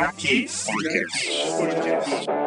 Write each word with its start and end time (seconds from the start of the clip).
Aqui 0.00 0.46
Podcast. 1.56 2.41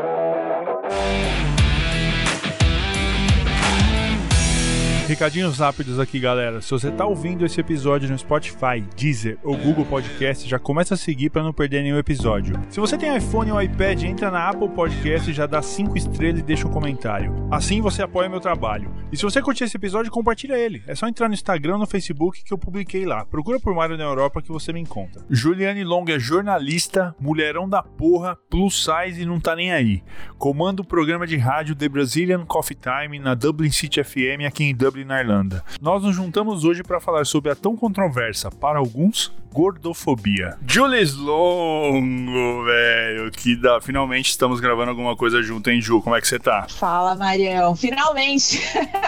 Recadinhos 5.07 5.59
rápidos 5.59 5.99
aqui, 5.99 6.19
galera. 6.19 6.61
Se 6.61 6.71
você 6.71 6.89
tá 6.89 7.05
ouvindo 7.05 7.45
esse 7.45 7.61
episódio 7.61 8.09
no 8.09 8.17
Spotify, 8.17 8.83
Deezer 8.97 9.37
ou 9.43 9.55
Google 9.55 9.85
Podcast, 9.85 10.49
já 10.49 10.57
começa 10.57 10.95
a 10.95 10.97
seguir 10.97 11.29
para 11.29 11.43
não 11.43 11.53
perder 11.53 11.83
nenhum 11.83 11.99
episódio. 11.99 12.59
Se 12.69 12.79
você 12.79 12.97
tem 12.97 13.15
iPhone 13.15 13.51
ou 13.51 13.61
iPad, 13.61 14.01
entra 14.01 14.31
na 14.31 14.49
Apple 14.49 14.67
Podcast 14.69 15.31
já 15.31 15.45
dá 15.45 15.61
5 15.61 15.95
estrelas 15.95 16.39
e 16.39 16.43
deixa 16.43 16.67
um 16.67 16.71
comentário. 16.71 17.35
Assim 17.51 17.81
você 17.81 18.01
apoia 18.01 18.27
meu 18.27 18.39
trabalho. 18.39 18.91
E 19.11 19.17
se 19.17 19.21
você 19.21 19.43
curtir 19.43 19.65
esse 19.65 19.77
episódio, 19.77 20.11
compartilha 20.11 20.57
ele. 20.57 20.81
É 20.87 20.95
só 20.95 21.07
entrar 21.07 21.27
no 21.27 21.35
Instagram 21.35 21.77
no 21.77 21.85
Facebook 21.85 22.43
que 22.43 22.51
eu 22.51 22.57
publiquei 22.57 23.05
lá. 23.05 23.25
Procura 23.25 23.59
por 23.59 23.75
Mário 23.75 23.97
na 23.97 24.03
Europa 24.03 24.41
que 24.41 24.51
você 24.51 24.73
me 24.73 24.79
encontra. 24.79 25.23
Juliane 25.29 25.83
Long 25.83 26.05
é 26.07 26.17
jornalista, 26.17 27.15
mulherão 27.19 27.69
da 27.69 27.83
porra, 27.83 28.35
plus 28.49 28.83
size 28.83 29.21
e 29.21 29.25
não 29.25 29.39
tá 29.39 29.55
nem 29.55 29.71
aí. 29.71 30.03
Comanda 30.39 30.81
o 30.81 30.85
programa 30.85 31.27
de 31.27 31.37
rádio 31.37 31.75
The 31.75 31.87
Brazilian 31.87 32.43
Coffee 32.43 32.75
Time 32.75 33.19
na 33.19 33.35
Dublin 33.35 33.69
City 33.69 34.03
FM 34.03 34.45
aqui 34.47 34.63
em 34.63 34.75
Dublin, 34.75 34.94
na 35.03 35.19
Irlanda. 35.19 35.63
Nós 35.81 36.03
nos 36.03 36.15
juntamos 36.15 36.63
hoje 36.63 36.83
para 36.83 37.01
falar 37.01 37.25
sobre 37.25 37.51
a 37.51 37.55
tão 37.55 37.75
controversa, 37.75 38.49
para 38.49 38.79
alguns, 38.79 39.33
gordofobia. 39.51 40.57
Julius 40.67 41.15
Longo, 41.15 42.63
velho, 42.65 43.31
que 43.31 43.55
dá, 43.55 43.81
finalmente 43.81 44.29
estamos 44.29 44.59
gravando 44.59 44.91
alguma 44.91 45.15
coisa 45.15 45.41
junto, 45.41 45.69
hein, 45.69 45.81
Ju? 45.81 46.01
Como 46.01 46.15
é 46.15 46.21
que 46.21 46.27
você 46.27 46.39
tá? 46.39 46.67
Fala, 46.69 47.15
Marião. 47.15 47.75
Finalmente. 47.75 48.61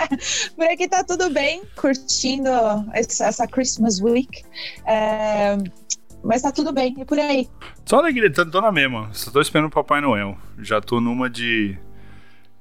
Por 0.55 0.65
aqui 0.65 0.87
tá 0.87 1.03
tudo 1.03 1.29
bem, 1.29 1.61
curtindo 1.75 2.49
essa 2.93 3.47
Christmas 3.47 4.01
Week. 4.01 4.43
É... 4.85 5.57
Mas 6.23 6.41
tá 6.41 6.51
tudo 6.51 6.73
bem, 6.73 6.95
e 6.99 7.05
por 7.05 7.17
aí? 7.17 7.47
Só 7.85 7.99
alegria, 7.99 8.31
tô, 8.31 8.45
tô 8.45 8.59
na 8.59 8.71
mesma. 8.71 9.09
Só 9.13 9.31
tô 9.31 9.39
esperando 9.39 9.67
o 9.67 9.71
Papai 9.71 10.01
Noel. 10.01 10.37
Já 10.57 10.81
tô 10.81 10.99
numa 10.99 11.29
de 11.29 11.77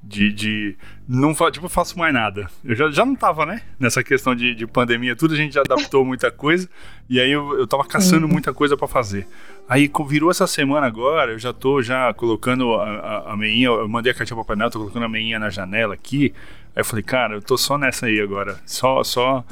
de, 0.07 0.33
de 0.33 0.77
não 1.09 1.35
tipo, 1.51 1.69
faço 1.69 1.99
mais 1.99 2.15
nada. 2.15 2.49
Eu 2.65 2.75
já, 2.77 2.91
já 2.91 3.05
não 3.05 3.17
tava, 3.17 3.45
né? 3.45 3.61
Nessa 3.79 4.03
questão 4.05 4.35
de, 4.35 4.55
de 4.55 4.67
pandemia, 4.67 5.17
tudo 5.17 5.35
a 5.35 5.37
gente 5.37 5.55
já 5.55 5.61
adaptou 5.61 6.05
muita 6.07 6.31
coisa. 6.31 6.69
E 7.09 7.21
aí 7.21 7.31
eu, 7.31 7.59
eu 7.59 7.67
tava 7.67 7.85
caçando 7.85 8.29
muita 8.29 8.53
coisa 8.53 8.77
para 8.77 8.87
fazer. 8.87 9.27
Aí 9.69 9.91
virou 10.09 10.31
essa 10.31 10.47
semana 10.47 10.87
agora, 10.87 11.33
eu 11.33 11.39
já 11.39 11.53
tô 11.53 11.83
já 11.83 12.15
colocando 12.15 12.75
a, 12.75 12.85
a, 12.85 13.33
a 13.33 13.37
meinha, 13.37 13.67
eu 13.67 13.89
mandei 13.89 14.13
a 14.13 14.15
cartinha 14.15 14.37
pro 14.37 14.45
Papai 14.45 14.57
Noel, 14.57 14.71
tô 14.71 14.79
colocando 14.79 15.05
a 15.05 15.09
meinha 15.09 15.39
na 15.39 15.51
janela 15.51 15.95
aqui. 15.95 16.33
Aí 16.75 16.81
eu 16.81 16.85
falei, 16.85 17.03
cara, 17.03 17.35
eu 17.35 17.43
tô 17.43 17.59
só 17.59 17.77
nessa 17.77 18.07
aí 18.07 18.21
agora. 18.21 18.61
Só, 18.65 19.03
só 19.03 19.45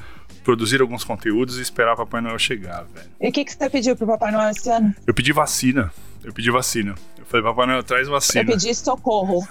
produzir 0.45 0.81
alguns 0.81 1.03
conteúdos 1.03 1.59
e 1.59 1.63
esperar 1.63 1.95
o 1.95 1.97
Papai 1.97 2.21
Noel 2.21 2.39
chegar, 2.39 2.85
velho. 2.95 3.11
E 3.21 3.29
o 3.29 3.33
que, 3.33 3.45
que 3.45 3.53
você 3.53 3.69
pediu 3.69 3.97
pro 3.97 4.07
Papai 4.07 4.31
Noel 4.31 4.51
esse 4.51 4.71
ano? 4.71 4.95
Eu 5.05 5.15
pedi 5.15 5.33
vacina. 5.33 5.93
Eu 6.25 6.33
pedi 6.33 6.51
vacina. 6.51 6.95
Eu 7.19 7.27
falei, 7.27 7.45
Papai 7.45 7.67
Noel, 7.67 7.83
traz 7.83 8.09
vacina. 8.09 8.43
Eu 8.43 8.47
pedi 8.47 8.75
socorro. 8.75 9.47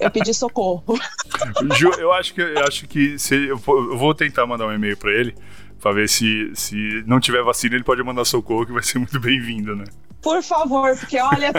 eu 0.00 0.10
pedi 0.10 0.34
socorro. 0.34 0.98
Ju, 1.78 1.90
eu 1.98 2.12
acho 2.12 2.34
que, 2.34 2.40
eu 2.40 2.64
acho 2.64 2.88
que 2.88 3.18
se, 3.18 3.46
eu, 3.46 3.56
vou 3.56 4.14
tentar 4.14 4.46
mandar 4.46 4.66
um 4.66 4.72
e-mail 4.72 4.96
pra 4.96 5.12
ele 5.12 5.34
pra 5.80 5.92
ver 5.92 6.08
se, 6.08 6.50
se 6.54 7.04
não 7.06 7.20
tiver 7.20 7.42
vacina, 7.42 7.76
ele 7.76 7.84
pode 7.84 8.02
mandar 8.02 8.24
socorro, 8.24 8.66
que 8.66 8.72
vai 8.72 8.82
ser 8.82 8.98
muito 8.98 9.20
bem-vindo, 9.20 9.76
né? 9.76 9.84
Por 10.20 10.42
favor, 10.42 10.96
porque 10.98 11.20
olha, 11.20 11.52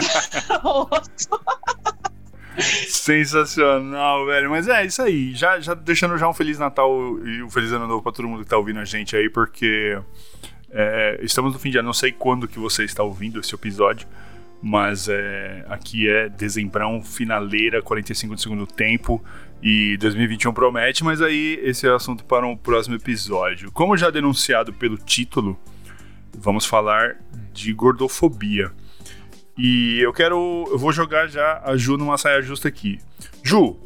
Sensacional, 2.60 4.26
velho. 4.26 4.50
Mas 4.50 4.68
é 4.68 4.84
isso 4.84 5.00
aí. 5.00 5.34
Já, 5.34 5.58
já 5.60 5.74
deixando 5.74 6.18
já 6.18 6.28
um 6.28 6.34
Feliz 6.34 6.58
Natal 6.58 6.90
e 7.24 7.42
um 7.42 7.50
Feliz 7.50 7.72
Ano 7.72 7.86
Novo 7.86 8.02
pra 8.02 8.12
todo 8.12 8.28
mundo 8.28 8.44
que 8.44 8.50
tá 8.50 8.58
ouvindo 8.58 8.80
a 8.80 8.84
gente 8.84 9.16
aí, 9.16 9.30
porque 9.30 9.98
é, 10.70 11.18
estamos 11.22 11.52
no 11.52 11.58
fim 11.58 11.70
de 11.70 11.78
ano. 11.78 11.86
Não 11.86 11.94
sei 11.94 12.12
quando 12.12 12.46
que 12.46 12.58
você 12.58 12.84
está 12.84 13.02
ouvindo 13.02 13.40
esse 13.40 13.54
episódio, 13.54 14.06
mas 14.62 15.08
é, 15.08 15.64
aqui 15.68 16.08
é 16.08 16.28
dezembrão, 16.28 17.02
finaleira, 17.02 17.80
45 17.80 18.34
do 18.34 18.40
segundo 18.40 18.66
tempo. 18.66 19.22
E 19.62 19.96
2021 19.98 20.52
promete, 20.52 21.04
mas 21.04 21.20
aí 21.20 21.60
esse 21.62 21.86
é 21.86 21.90
assunto 21.90 22.24
para 22.24 22.46
um 22.46 22.56
próximo 22.56 22.96
episódio. 22.96 23.70
Como 23.72 23.96
já 23.96 24.10
denunciado 24.10 24.72
pelo 24.72 24.96
título, 24.96 25.58
vamos 26.38 26.64
falar 26.64 27.16
de 27.52 27.72
gordofobia. 27.72 28.72
E 29.56 30.00
eu 30.00 30.12
quero. 30.12 30.66
Eu 30.70 30.78
vou 30.78 30.92
jogar 30.92 31.26
já 31.26 31.60
a 31.64 31.76
Ju 31.76 31.98
numa 31.98 32.16
saia 32.16 32.40
justa 32.40 32.68
aqui. 32.68 32.98
Ju, 33.42 33.76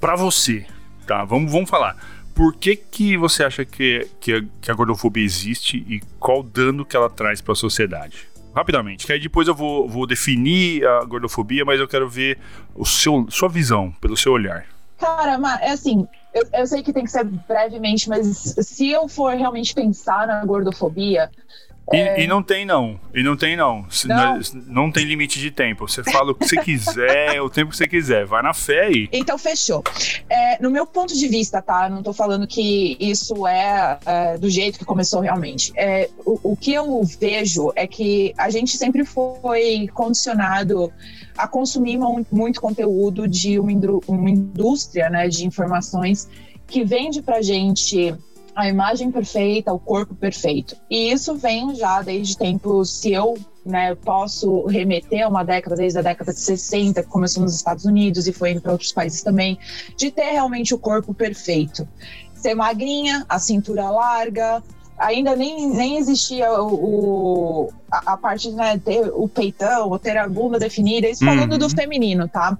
para 0.00 0.16
você, 0.16 0.66
tá? 1.06 1.24
Vamos, 1.24 1.52
vamos 1.52 1.68
falar. 1.68 1.96
Por 2.34 2.54
que, 2.54 2.76
que 2.76 3.16
você 3.16 3.44
acha 3.44 3.64
que, 3.64 4.06
que, 4.20 4.32
a, 4.32 4.44
que 4.60 4.70
a 4.70 4.74
gordofobia 4.74 5.24
existe 5.24 5.78
e 5.88 6.00
qual 6.18 6.42
dano 6.42 6.84
que 6.84 6.96
ela 6.96 7.10
traz 7.10 7.40
para 7.40 7.52
a 7.52 7.56
sociedade? 7.56 8.28
Rapidamente, 8.56 9.04
que 9.04 9.12
aí 9.12 9.20
depois 9.20 9.46
eu 9.46 9.54
vou, 9.54 9.86
vou 9.86 10.06
definir 10.06 10.82
a 10.86 11.04
gordofobia, 11.04 11.62
mas 11.62 11.78
eu 11.78 11.86
quero 11.86 12.08
ver 12.08 12.38
o 12.74 12.86
seu, 12.86 13.26
sua 13.28 13.50
visão, 13.50 13.92
pelo 14.00 14.16
seu 14.16 14.32
olhar. 14.32 14.64
Cara, 14.98 15.38
é 15.60 15.72
assim, 15.72 16.08
eu, 16.32 16.42
eu 16.54 16.66
sei 16.66 16.82
que 16.82 16.90
tem 16.90 17.04
que 17.04 17.10
ser 17.10 17.24
brevemente, 17.24 18.08
mas 18.08 18.54
se 18.58 18.88
eu 18.88 19.08
for 19.08 19.34
realmente 19.34 19.74
pensar 19.74 20.26
na 20.26 20.42
gordofobia, 20.42 21.30
e, 21.92 21.96
é... 21.96 22.20
e, 22.22 22.26
não 22.26 22.42
tem, 22.42 22.64
não. 22.64 22.98
E 23.14 23.22
não 23.22 23.36
tem, 23.36 23.56
não. 23.56 23.86
Não. 24.06 24.40
não 24.66 24.92
tem 24.92 25.04
limite 25.04 25.38
de 25.38 25.50
tempo. 25.50 25.88
Você 25.88 26.02
fala 26.02 26.32
o 26.32 26.34
que 26.34 26.48
você 26.48 26.56
quiser, 26.56 27.40
o 27.42 27.48
tempo 27.48 27.70
que 27.70 27.76
você 27.76 27.86
quiser. 27.86 28.26
Vai 28.26 28.42
na 28.42 28.52
fé 28.52 28.86
aí. 28.86 29.08
Então, 29.12 29.38
fechou. 29.38 29.84
É, 30.28 30.60
no 30.60 30.70
meu 30.70 30.84
ponto 30.84 31.14
de 31.14 31.28
vista, 31.28 31.62
tá? 31.62 31.88
Não 31.88 32.02
tô 32.02 32.12
falando 32.12 32.46
que 32.46 32.96
isso 32.98 33.46
é, 33.46 33.98
é 34.04 34.38
do 34.38 34.50
jeito 34.50 34.78
que 34.78 34.84
começou 34.84 35.20
realmente. 35.20 35.72
É, 35.76 36.10
o, 36.24 36.52
o 36.52 36.56
que 36.56 36.72
eu 36.72 37.02
vejo 37.04 37.72
é 37.76 37.86
que 37.86 38.34
a 38.36 38.50
gente 38.50 38.76
sempre 38.76 39.04
foi 39.04 39.88
condicionado 39.94 40.92
a 41.38 41.46
consumir 41.46 41.98
muito 42.32 42.60
conteúdo 42.60 43.28
de 43.28 43.60
uma, 43.60 43.70
uma 44.08 44.30
indústria 44.30 45.08
né, 45.08 45.28
de 45.28 45.46
informações 45.46 46.28
que 46.66 46.84
vende 46.84 47.22
pra 47.22 47.40
gente 47.42 48.14
a 48.56 48.66
imagem 48.66 49.12
perfeita, 49.12 49.70
o 49.70 49.78
corpo 49.78 50.14
perfeito. 50.14 50.74
E 50.90 51.12
isso 51.12 51.34
vem 51.34 51.74
já 51.74 52.00
desde 52.00 52.38
tempos, 52.38 52.90
se 52.90 53.12
eu 53.12 53.36
né, 53.64 53.94
posso 53.94 54.64
remeter 54.64 55.26
a 55.26 55.28
uma 55.28 55.44
década, 55.44 55.76
desde 55.76 55.98
a 55.98 56.02
década 56.02 56.32
de 56.32 56.40
60, 56.40 57.02
que 57.02 57.08
começou 57.08 57.42
nos 57.42 57.54
Estados 57.54 57.84
Unidos 57.84 58.26
e 58.26 58.32
foi 58.32 58.58
para 58.58 58.72
outros 58.72 58.92
países 58.92 59.22
também, 59.22 59.58
de 59.94 60.10
ter 60.10 60.30
realmente 60.30 60.74
o 60.74 60.78
corpo 60.78 61.12
perfeito. 61.12 61.86
Ser 62.32 62.54
magrinha, 62.54 63.26
a 63.28 63.38
cintura 63.38 63.90
larga, 63.90 64.62
ainda 64.98 65.36
nem, 65.36 65.68
nem 65.68 65.96
existia 65.96 66.50
o, 66.60 66.74
o 66.74 67.72
a, 67.90 68.14
a, 68.14 68.16
parte 68.16 68.50
de 68.50 68.56
né, 68.56 68.78
ter 68.78 69.10
o 69.14 69.28
peitão 69.28 69.90
ou 69.90 69.98
ter 69.98 70.16
a 70.16 70.28
bunda 70.28 70.58
definida, 70.58 71.08
isso 71.08 71.24
falando 71.24 71.52
uhum. 71.52 71.58
do 71.58 71.70
feminino, 71.70 72.28
tá? 72.28 72.58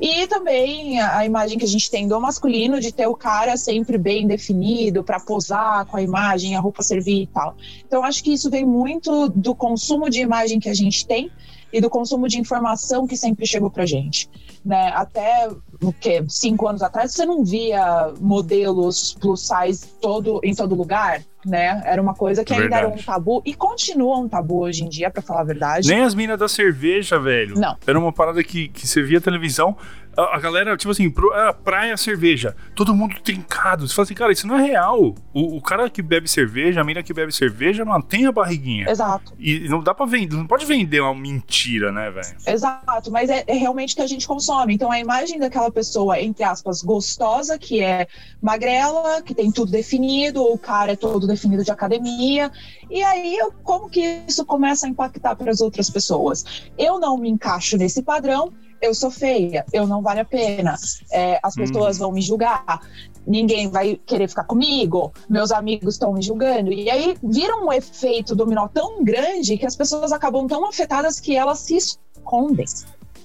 E 0.00 0.26
também 0.26 1.00
a, 1.00 1.18
a, 1.18 1.26
imagem 1.26 1.58
que 1.58 1.64
a 1.64 1.68
gente 1.68 1.90
tem 1.90 2.06
do 2.06 2.20
masculino 2.20 2.80
de 2.80 2.92
ter 2.92 3.06
o 3.06 3.14
cara 3.14 3.56
sempre 3.56 3.96
bem 3.96 4.26
definido 4.26 5.02
para 5.02 5.20
posar 5.20 5.86
com 5.86 5.96
a 5.96 6.02
imagem, 6.02 6.56
a 6.56 6.60
roupa 6.60 6.82
servir 6.82 7.22
e 7.22 7.26
tal. 7.26 7.56
Então 7.86 8.04
acho 8.04 8.22
que 8.22 8.32
isso 8.32 8.50
vem 8.50 8.64
muito 8.64 9.28
do 9.28 9.54
consumo 9.54 10.10
de 10.10 10.20
imagem 10.20 10.58
que 10.58 10.68
a 10.68 10.74
gente 10.74 11.06
tem 11.06 11.30
e 11.72 11.80
do 11.80 11.90
consumo 11.90 12.28
de 12.28 12.38
informação 12.38 13.06
que 13.06 13.16
sempre 13.16 13.46
chegou 13.46 13.70
pra 13.70 13.86
gente. 13.86 14.28
Né? 14.64 14.88
Até 14.94 15.48
o 15.82 15.92
que 15.92 16.24
cinco 16.28 16.66
anos 16.66 16.82
atrás 16.82 17.12
você 17.12 17.24
não 17.24 17.44
via 17.44 18.12
modelos 18.20 19.14
plus 19.20 19.46
size 19.46 19.86
todo 20.00 20.40
em 20.42 20.54
todo 20.54 20.74
lugar 20.74 21.22
né? 21.46 21.82
Era 21.84 22.02
uma 22.02 22.14
coisa 22.14 22.44
que 22.44 22.52
ainda 22.52 22.76
era 22.76 22.88
um 22.88 22.96
tabu 22.96 23.40
e 23.44 23.54
continua 23.54 24.18
um 24.18 24.28
tabu 24.28 24.60
hoje 24.60 24.84
em 24.84 24.88
dia, 24.88 25.10
para 25.10 25.22
falar 25.22 25.40
a 25.40 25.44
verdade. 25.44 25.88
Nem 25.88 26.02
as 26.02 26.14
minas 26.14 26.38
da 26.38 26.48
cerveja, 26.48 27.18
velho. 27.18 27.58
Não. 27.58 27.76
Era 27.86 27.98
uma 27.98 28.12
parada 28.12 28.42
que, 28.42 28.68
que 28.68 28.86
você 28.86 29.02
via 29.02 29.20
televisão, 29.20 29.76
a, 30.16 30.36
a 30.36 30.40
galera, 30.40 30.76
tipo 30.76 30.90
assim, 30.90 31.10
pro, 31.10 31.32
a 31.32 31.52
praia, 31.52 31.96
cerveja, 31.96 32.56
todo 32.74 32.94
mundo 32.94 33.14
trincado. 33.22 33.86
Você 33.86 33.94
fala 33.94 34.04
assim, 34.04 34.14
cara, 34.14 34.32
isso 34.32 34.46
não 34.46 34.58
é 34.58 34.62
real. 34.62 35.14
O, 35.32 35.56
o 35.56 35.60
cara 35.60 35.88
que 35.88 36.02
bebe 36.02 36.28
cerveja, 36.28 36.80
a 36.80 36.84
mina 36.84 37.02
que 37.02 37.12
bebe 37.12 37.32
cerveja, 37.32 37.84
mantém 37.84 38.26
a 38.26 38.32
barriguinha. 38.32 38.90
Exato. 38.90 39.32
E 39.38 39.68
não 39.68 39.80
dá 39.82 39.94
pra 39.94 40.06
vender, 40.06 40.34
não 40.34 40.46
pode 40.46 40.66
vender 40.66 41.00
uma 41.00 41.14
mentira, 41.14 41.92
né, 41.92 42.10
velho? 42.10 42.36
Exato, 42.46 43.10
mas 43.10 43.30
é, 43.30 43.44
é 43.46 43.54
realmente 43.54 43.92
o 43.92 43.96
que 43.96 44.02
a 44.02 44.06
gente 44.06 44.26
consome. 44.26 44.74
Então 44.74 44.90
a 44.90 44.98
imagem 44.98 45.38
daquela 45.38 45.70
pessoa, 45.70 46.20
entre 46.20 46.44
aspas, 46.44 46.82
gostosa, 46.82 47.58
que 47.58 47.82
é 47.82 48.08
magrela, 48.40 49.22
que 49.22 49.34
tem 49.34 49.52
tudo 49.52 49.70
definido, 49.70 50.42
ou 50.42 50.54
o 50.54 50.58
cara 50.58 50.92
é 50.92 50.96
todo 50.96 51.26
definido 51.26 51.35
de 51.36 51.70
academia. 51.70 52.50
E 52.90 53.02
aí, 53.02 53.38
como 53.62 53.88
que 53.88 54.22
isso 54.26 54.44
começa 54.44 54.86
a 54.86 54.88
impactar 54.88 55.36
para 55.36 55.50
as 55.50 55.60
outras 55.60 55.90
pessoas? 55.90 56.44
Eu 56.78 56.98
não 56.98 57.16
me 57.18 57.28
encaixo 57.28 57.76
nesse 57.76 58.02
padrão 58.02 58.52
eu 58.80 58.94
sou 58.94 59.10
feia, 59.10 59.64
eu 59.72 59.86
não 59.86 60.02
vale 60.02 60.20
a 60.20 60.24
pena, 60.24 60.76
é, 61.10 61.38
as 61.42 61.54
pessoas 61.54 61.96
hum. 61.96 62.00
vão 62.00 62.12
me 62.12 62.20
julgar, 62.20 62.80
ninguém 63.26 63.68
vai 63.68 63.96
querer 63.96 64.28
ficar 64.28 64.44
comigo, 64.44 65.12
meus 65.28 65.50
amigos 65.50 65.94
estão 65.94 66.12
me 66.12 66.22
julgando. 66.22 66.72
E 66.72 66.90
aí 66.90 67.16
vira 67.22 67.56
um 67.56 67.72
efeito 67.72 68.34
dominó 68.34 68.68
tão 68.68 69.02
grande 69.02 69.56
que 69.56 69.66
as 69.66 69.74
pessoas 69.74 70.12
acabam 70.12 70.46
tão 70.46 70.66
afetadas 70.66 71.18
que 71.18 71.36
elas 71.36 71.60
se 71.60 71.76
escondem. 71.76 72.66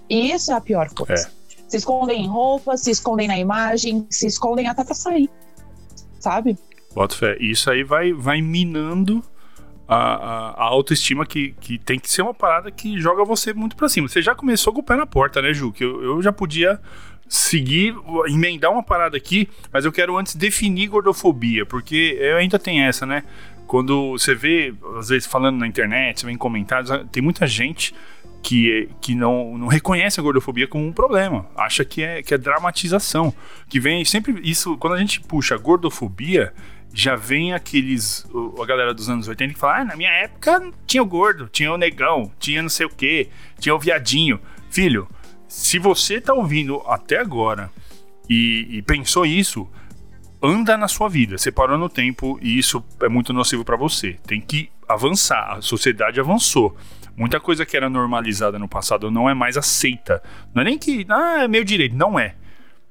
E 0.09 0.31
isso 0.31 0.51
é 0.51 0.55
a 0.55 0.61
pior 0.61 0.89
coisa. 0.93 1.27
É. 1.27 1.41
Se 1.67 1.77
escondem 1.77 2.25
em 2.25 2.27
roupa, 2.27 2.75
se 2.75 2.91
escondem 2.91 3.27
na 3.27 3.37
imagem, 3.37 4.05
se 4.09 4.27
escondem 4.27 4.67
até 4.67 4.83
para 4.83 4.95
sair. 4.95 5.29
Sabe? 6.19 6.57
Bota 6.93 7.15
fé. 7.15 7.37
Isso 7.39 7.69
aí 7.69 7.83
vai, 7.83 8.13
vai 8.13 8.41
minando 8.41 9.23
a, 9.87 10.53
a, 10.57 10.63
autoestima 10.63 11.25
que, 11.25 11.53
que 11.59 11.77
tem 11.77 11.99
que 11.99 12.09
ser 12.09 12.21
uma 12.21 12.33
parada 12.33 12.71
que 12.71 12.99
joga 12.99 13.25
você 13.25 13.53
muito 13.53 13.75
pra 13.75 13.89
cima. 13.89 14.07
Você 14.07 14.21
já 14.21 14.33
começou 14.33 14.73
com 14.73 14.79
o 14.79 14.83
pé 14.83 14.95
na 14.95 15.05
porta, 15.05 15.41
né, 15.41 15.53
Ju? 15.53 15.71
Que 15.71 15.83
eu, 15.83 16.01
eu 16.03 16.21
já 16.21 16.31
podia 16.31 16.79
seguir, 17.27 17.95
emendar 18.27 18.71
uma 18.71 18.83
parada 18.83 19.15
aqui, 19.15 19.49
mas 19.71 19.85
eu 19.85 19.91
quero 19.91 20.17
antes 20.17 20.35
definir 20.35 20.87
gordofobia, 20.87 21.65
porque 21.65 22.17
eu 22.19 22.37
ainda 22.37 22.59
tem 22.59 22.81
essa, 22.83 23.05
né? 23.05 23.23
Quando 23.65 24.11
você 24.11 24.35
vê, 24.35 24.73
às 24.97 25.07
vezes, 25.07 25.25
falando 25.25 25.57
na 25.57 25.65
internet, 25.65 26.19
você 26.19 26.25
vê 26.25 26.33
em 26.33 26.37
comentários, 26.37 26.91
tem 27.09 27.23
muita 27.23 27.47
gente 27.47 27.95
que, 28.43 28.89
que 28.99 29.15
não, 29.15 29.57
não 29.57 29.67
reconhece 29.67 30.19
a 30.19 30.23
gordofobia 30.23 30.67
como 30.67 30.85
um 30.85 30.91
problema, 30.91 31.45
acha 31.55 31.85
que 31.85 32.03
é, 32.03 32.21
que 32.21 32.33
é 32.33 32.37
dramatização. 32.37 33.33
Que 33.69 33.79
vem 33.79 34.03
sempre. 34.03 34.41
Isso, 34.43 34.75
quando 34.77 34.93
a 34.93 34.99
gente 34.99 35.21
puxa 35.21 35.57
gordofobia, 35.57 36.53
já 36.93 37.15
vem 37.15 37.53
aqueles. 37.53 38.25
A 38.61 38.65
galera 38.65 38.93
dos 38.93 39.09
anos 39.09 39.27
80 39.27 39.53
que 39.53 39.59
fala: 39.59 39.79
ah, 39.79 39.85
na 39.85 39.95
minha 39.95 40.11
época 40.11 40.71
tinha 40.85 41.01
o 41.01 41.05
gordo, 41.05 41.47
tinha 41.47 41.71
o 41.71 41.77
negão, 41.77 42.31
tinha 42.39 42.61
não 42.61 42.69
sei 42.69 42.85
o 42.85 42.89
que, 42.89 43.29
tinha 43.59 43.73
o 43.73 43.79
viadinho. 43.79 44.39
Filho, 44.69 45.07
se 45.47 45.79
você 45.79 46.19
tá 46.19 46.33
ouvindo 46.33 46.81
até 46.87 47.19
agora 47.19 47.69
e, 48.29 48.67
e 48.69 48.81
pensou 48.81 49.25
isso, 49.25 49.69
anda 50.41 50.77
na 50.77 50.87
sua 50.87 51.09
vida, 51.09 51.37
você 51.37 51.51
parou 51.51 51.77
no 51.77 51.89
tempo 51.89 52.39
e 52.41 52.57
isso 52.57 52.83
é 53.01 53.09
muito 53.09 53.33
nocivo 53.33 53.63
para 53.63 53.77
você. 53.77 54.17
Tem 54.25 54.39
que 54.39 54.69
avançar, 54.87 55.57
a 55.57 55.61
sociedade 55.61 56.19
avançou. 56.19 56.75
Muita 57.15 57.39
coisa 57.39 57.65
que 57.65 57.75
era 57.75 57.89
normalizada 57.89 58.57
no 58.57 58.67
passado 58.67 59.11
não 59.11 59.29
é 59.29 59.33
mais 59.33 59.57
aceita. 59.57 60.23
Não 60.53 60.61
é 60.61 60.65
nem 60.65 60.77
que, 60.77 61.05
ah, 61.09 61.43
é 61.43 61.47
meu 61.47 61.63
direito, 61.63 61.95
não 61.95 62.17
é. 62.17 62.35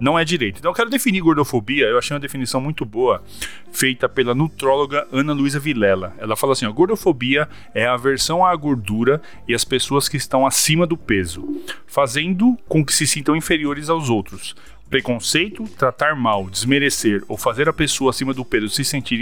Não 0.01 0.19
é 0.19 0.25
direito. 0.25 0.59
Então 0.59 0.71
eu 0.71 0.75
quero 0.75 0.91
definir 0.91 1.21
gordofobia, 1.21 1.87
eu 1.87 1.99
achei 1.99 2.15
uma 2.15 2.21
definição 2.21 2.61
muito 2.61 2.85
boa, 2.85 3.23
feita 3.71 4.09
pela 4.09 4.35
nutróloga 4.35 5.07
Ana 5.13 5.33
Luísa 5.33 5.61
Vilela. 5.61 6.15
Ela 6.19 6.37
fala 6.37 6.55
assim: 6.55 6.67
ó, 6.67 6.73
gordofobia 6.73 7.49
é 7.75 7.87
a 7.87 7.95
aversão 7.95 8.45
à 8.45 8.55
gordura 8.57 9.21
e 9.47 9.55
às 9.55 9.65
pessoas 9.65 10.09
que 10.09 10.17
estão 10.17 10.47
acima 10.47 10.87
do 10.87 10.97
peso, 10.97 11.47
fazendo 11.87 12.57
com 12.67 12.85
que 12.85 12.95
se 12.95 13.07
sintam 13.07 13.37
inferiores 13.37 13.89
aos 13.91 14.09
outros, 14.09 14.55
Preconceito, 14.91 15.69
tratar 15.79 16.17
mal, 16.17 16.51
desmerecer 16.51 17.23
ou 17.29 17.37
fazer 17.37 17.69
a 17.69 17.73
pessoa 17.73 18.11
acima 18.11 18.35
do 18.35 18.45
peso 18.45 18.69
se 18.69 18.85
sentir 18.85 19.21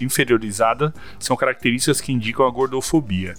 inferiorizada 0.00 0.94
são 1.18 1.36
características 1.36 2.00
que 2.00 2.12
indicam 2.12 2.46
a 2.46 2.50
gordofobia. 2.50 3.34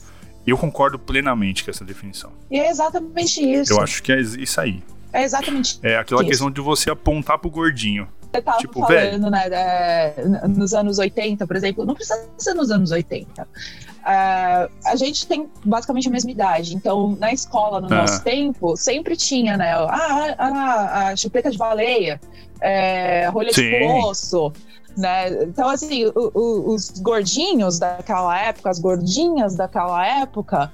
Eu 0.46 0.58
concordo 0.58 1.00
plenamente 1.00 1.64
com 1.64 1.72
essa 1.72 1.86
definição. 1.86 2.34
E 2.52 2.60
é 2.60 2.70
exatamente 2.70 3.42
isso. 3.42 3.72
Eu 3.72 3.80
acho 3.80 4.04
que 4.04 4.12
é 4.12 4.20
isso 4.20 4.60
aí. 4.60 4.84
É 5.12 5.24
exatamente 5.24 5.80
É 5.82 5.98
aquela 5.98 6.22
isso. 6.22 6.30
questão 6.30 6.52
de 6.52 6.62
você 6.62 6.90
apontar 6.90 7.40
pro 7.40 7.50
gordinho. 7.50 8.08
Você 8.32 8.42
tava 8.42 8.58
tipo, 8.60 8.80
falando, 8.82 8.90
velho. 8.94 9.30
né, 9.30 9.48
é, 9.52 10.48
nos 10.48 10.74
anos 10.74 11.00
80, 11.00 11.48
por 11.48 11.56
exemplo, 11.56 11.84
não 11.84 11.96
precisa 11.96 12.30
ser 12.38 12.54
nos 12.54 12.70
anos 12.70 12.92
80. 12.92 13.42
Uh, 13.42 14.72
a 14.86 14.96
gente 14.96 15.28
tem 15.28 15.50
basicamente 15.66 16.08
a 16.08 16.12
mesma 16.12 16.32
idade. 16.32 16.76
Então, 16.76 17.18
na 17.20 17.34
escola, 17.34 17.82
no 17.82 17.88
ah. 17.88 18.02
nosso 18.02 18.24
tempo, 18.24 18.78
sempre 18.78 19.16
tinha, 19.18 19.58
né? 19.58 19.72
Ah, 19.74 20.36
a, 20.38 21.08
a 21.10 21.16
chupeta 21.16 21.50
de 21.50 21.58
baleia, 21.58 22.22
é, 22.62 23.28
rolha 23.30 23.52
Sim. 23.52 23.64
de 23.64 23.80
poço. 23.80 24.54
Né? 24.96 25.44
Então, 25.44 25.70
assim, 25.70 26.06
o, 26.06 26.32
o, 26.34 26.74
os 26.74 26.90
gordinhos 27.00 27.80
daquela 27.80 28.38
época, 28.40 28.70
as 28.70 28.80
gordinhas 28.80 29.56
daquela 29.56 30.06
época, 30.06 30.72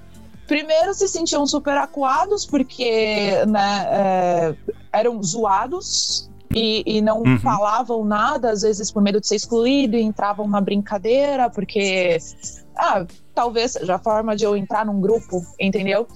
primeiro 0.47 0.93
se 0.93 1.07
sentiam 1.07 1.45
super 1.45 1.77
acuados 1.77 2.45
porque 2.45 3.45
né, 3.47 3.85
é, 3.89 4.55
eram 4.91 5.21
zoados 5.21 6.29
e, 6.53 6.83
e 6.85 7.01
não 7.01 7.21
uhum. 7.21 7.39
falavam 7.39 8.05
nada, 8.05 8.51
às 8.51 8.61
vezes 8.61 8.91
por 8.91 9.01
medo 9.01 9.19
de 9.19 9.27
ser 9.27 9.35
excluído, 9.35 9.97
e 9.97 10.01
entravam 10.01 10.47
na 10.47 10.61
brincadeira, 10.61 11.49
porque 11.49 12.17
ah, 12.77 13.05
talvez 13.33 13.73
seja 13.73 13.95
a 13.95 13.99
forma 13.99 14.35
de 14.35 14.45
eu 14.45 14.55
entrar 14.55 14.85
num 14.85 15.01
grupo, 15.01 15.45
entendeu? 15.59 16.07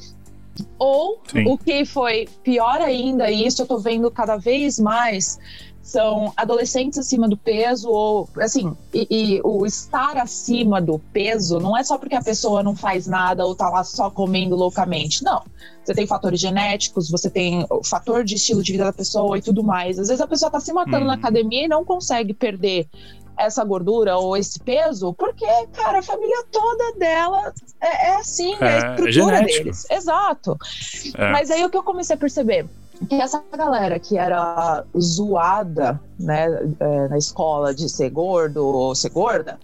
Ou 0.78 1.22
Sim. 1.28 1.46
o 1.48 1.58
que 1.58 1.86
foi 1.86 2.28
pior 2.44 2.82
ainda, 2.82 3.30
e 3.30 3.46
isso 3.46 3.62
eu 3.62 3.66
tô 3.66 3.78
vendo 3.78 4.10
cada 4.12 4.38
vez 4.38 4.80
mais, 4.80 5.38
são 5.82 6.32
adolescentes 6.38 7.00
acima 7.00 7.28
do 7.28 7.36
peso, 7.36 7.90
ou 7.90 8.30
assim, 8.40 8.76
e, 8.94 9.08
e, 9.10 9.42
o 9.44 9.66
estar 9.66 10.18
acima 10.18 10.82
do 10.82 11.00
peso 11.00 11.60
não 11.60 11.76
é 11.76 11.84
só 11.84 11.98
porque 11.98 12.16
a 12.16 12.22
pessoa 12.22 12.62
não 12.62 12.76
faz 12.76 13.08
nada 13.08 13.46
ou 13.46 13.56
tá 13.56 13.70
lá 13.70 13.84
só 13.84 14.10
comendo 14.10 14.56
loucamente. 14.56 15.24
Não. 15.24 15.44
Você 15.84 15.94
tem 15.96 16.06
fatores 16.06 16.40
genéticos, 16.40 17.10
você 17.10 17.30
tem 17.30 17.66
o 17.70 17.84
fator 17.84 18.24
de 18.24 18.36
estilo 18.36 18.62
de 18.62 18.74
vida 18.74 18.84
da 18.84 18.94
pessoa 18.94 19.38
e 19.38 19.42
tudo 19.42 19.64
mais. 19.64 19.98
Às 19.98 20.10
vezes 20.10 20.22
a 20.22 20.28
pessoa 20.28 20.52
tá 20.52 20.60
se 20.60 20.72
matando 20.72 21.06
hum. 21.06 21.08
na 21.08 21.14
uhum. 21.14 21.20
academia 21.20 21.66
e 21.66 21.68
não 21.68 21.84
consegue 21.84 22.34
perder 22.34 22.88
essa 23.40 23.64
gordura 23.64 24.18
ou 24.18 24.36
esse 24.36 24.60
peso, 24.60 25.14
porque, 25.14 25.46
cara, 25.74 26.00
a 26.00 26.04
família 26.04 26.44
toda 26.52 26.94
dela 26.98 27.54
é, 27.82 28.10
é 28.10 28.16
assim, 28.18 28.54
é, 28.56 28.66
é 28.66 28.68
a 28.68 28.72
é 28.72 29.10
estrutura 29.10 29.38
é 29.38 29.46
deles. 29.46 29.88
Exato. 29.90 30.58
É. 31.16 31.32
Mas 31.32 31.50
aí 31.50 31.64
o 31.64 31.70
que 31.70 31.78
eu 31.78 31.84
comecei 31.84 32.16
a 32.16 32.20
perceber? 32.20 32.68
Que 33.08 33.16
essa 33.16 33.44
galera 33.56 34.00
que 34.00 34.18
era 34.18 34.84
zoada, 34.98 36.00
né, 36.20 36.48
é, 36.80 37.08
na 37.08 37.18
escola 37.18 37.74
de 37.74 37.88
ser 37.88 38.10
gordo 38.10 38.66
ou 38.66 38.94
ser 38.94 39.10
gorda, 39.10 39.58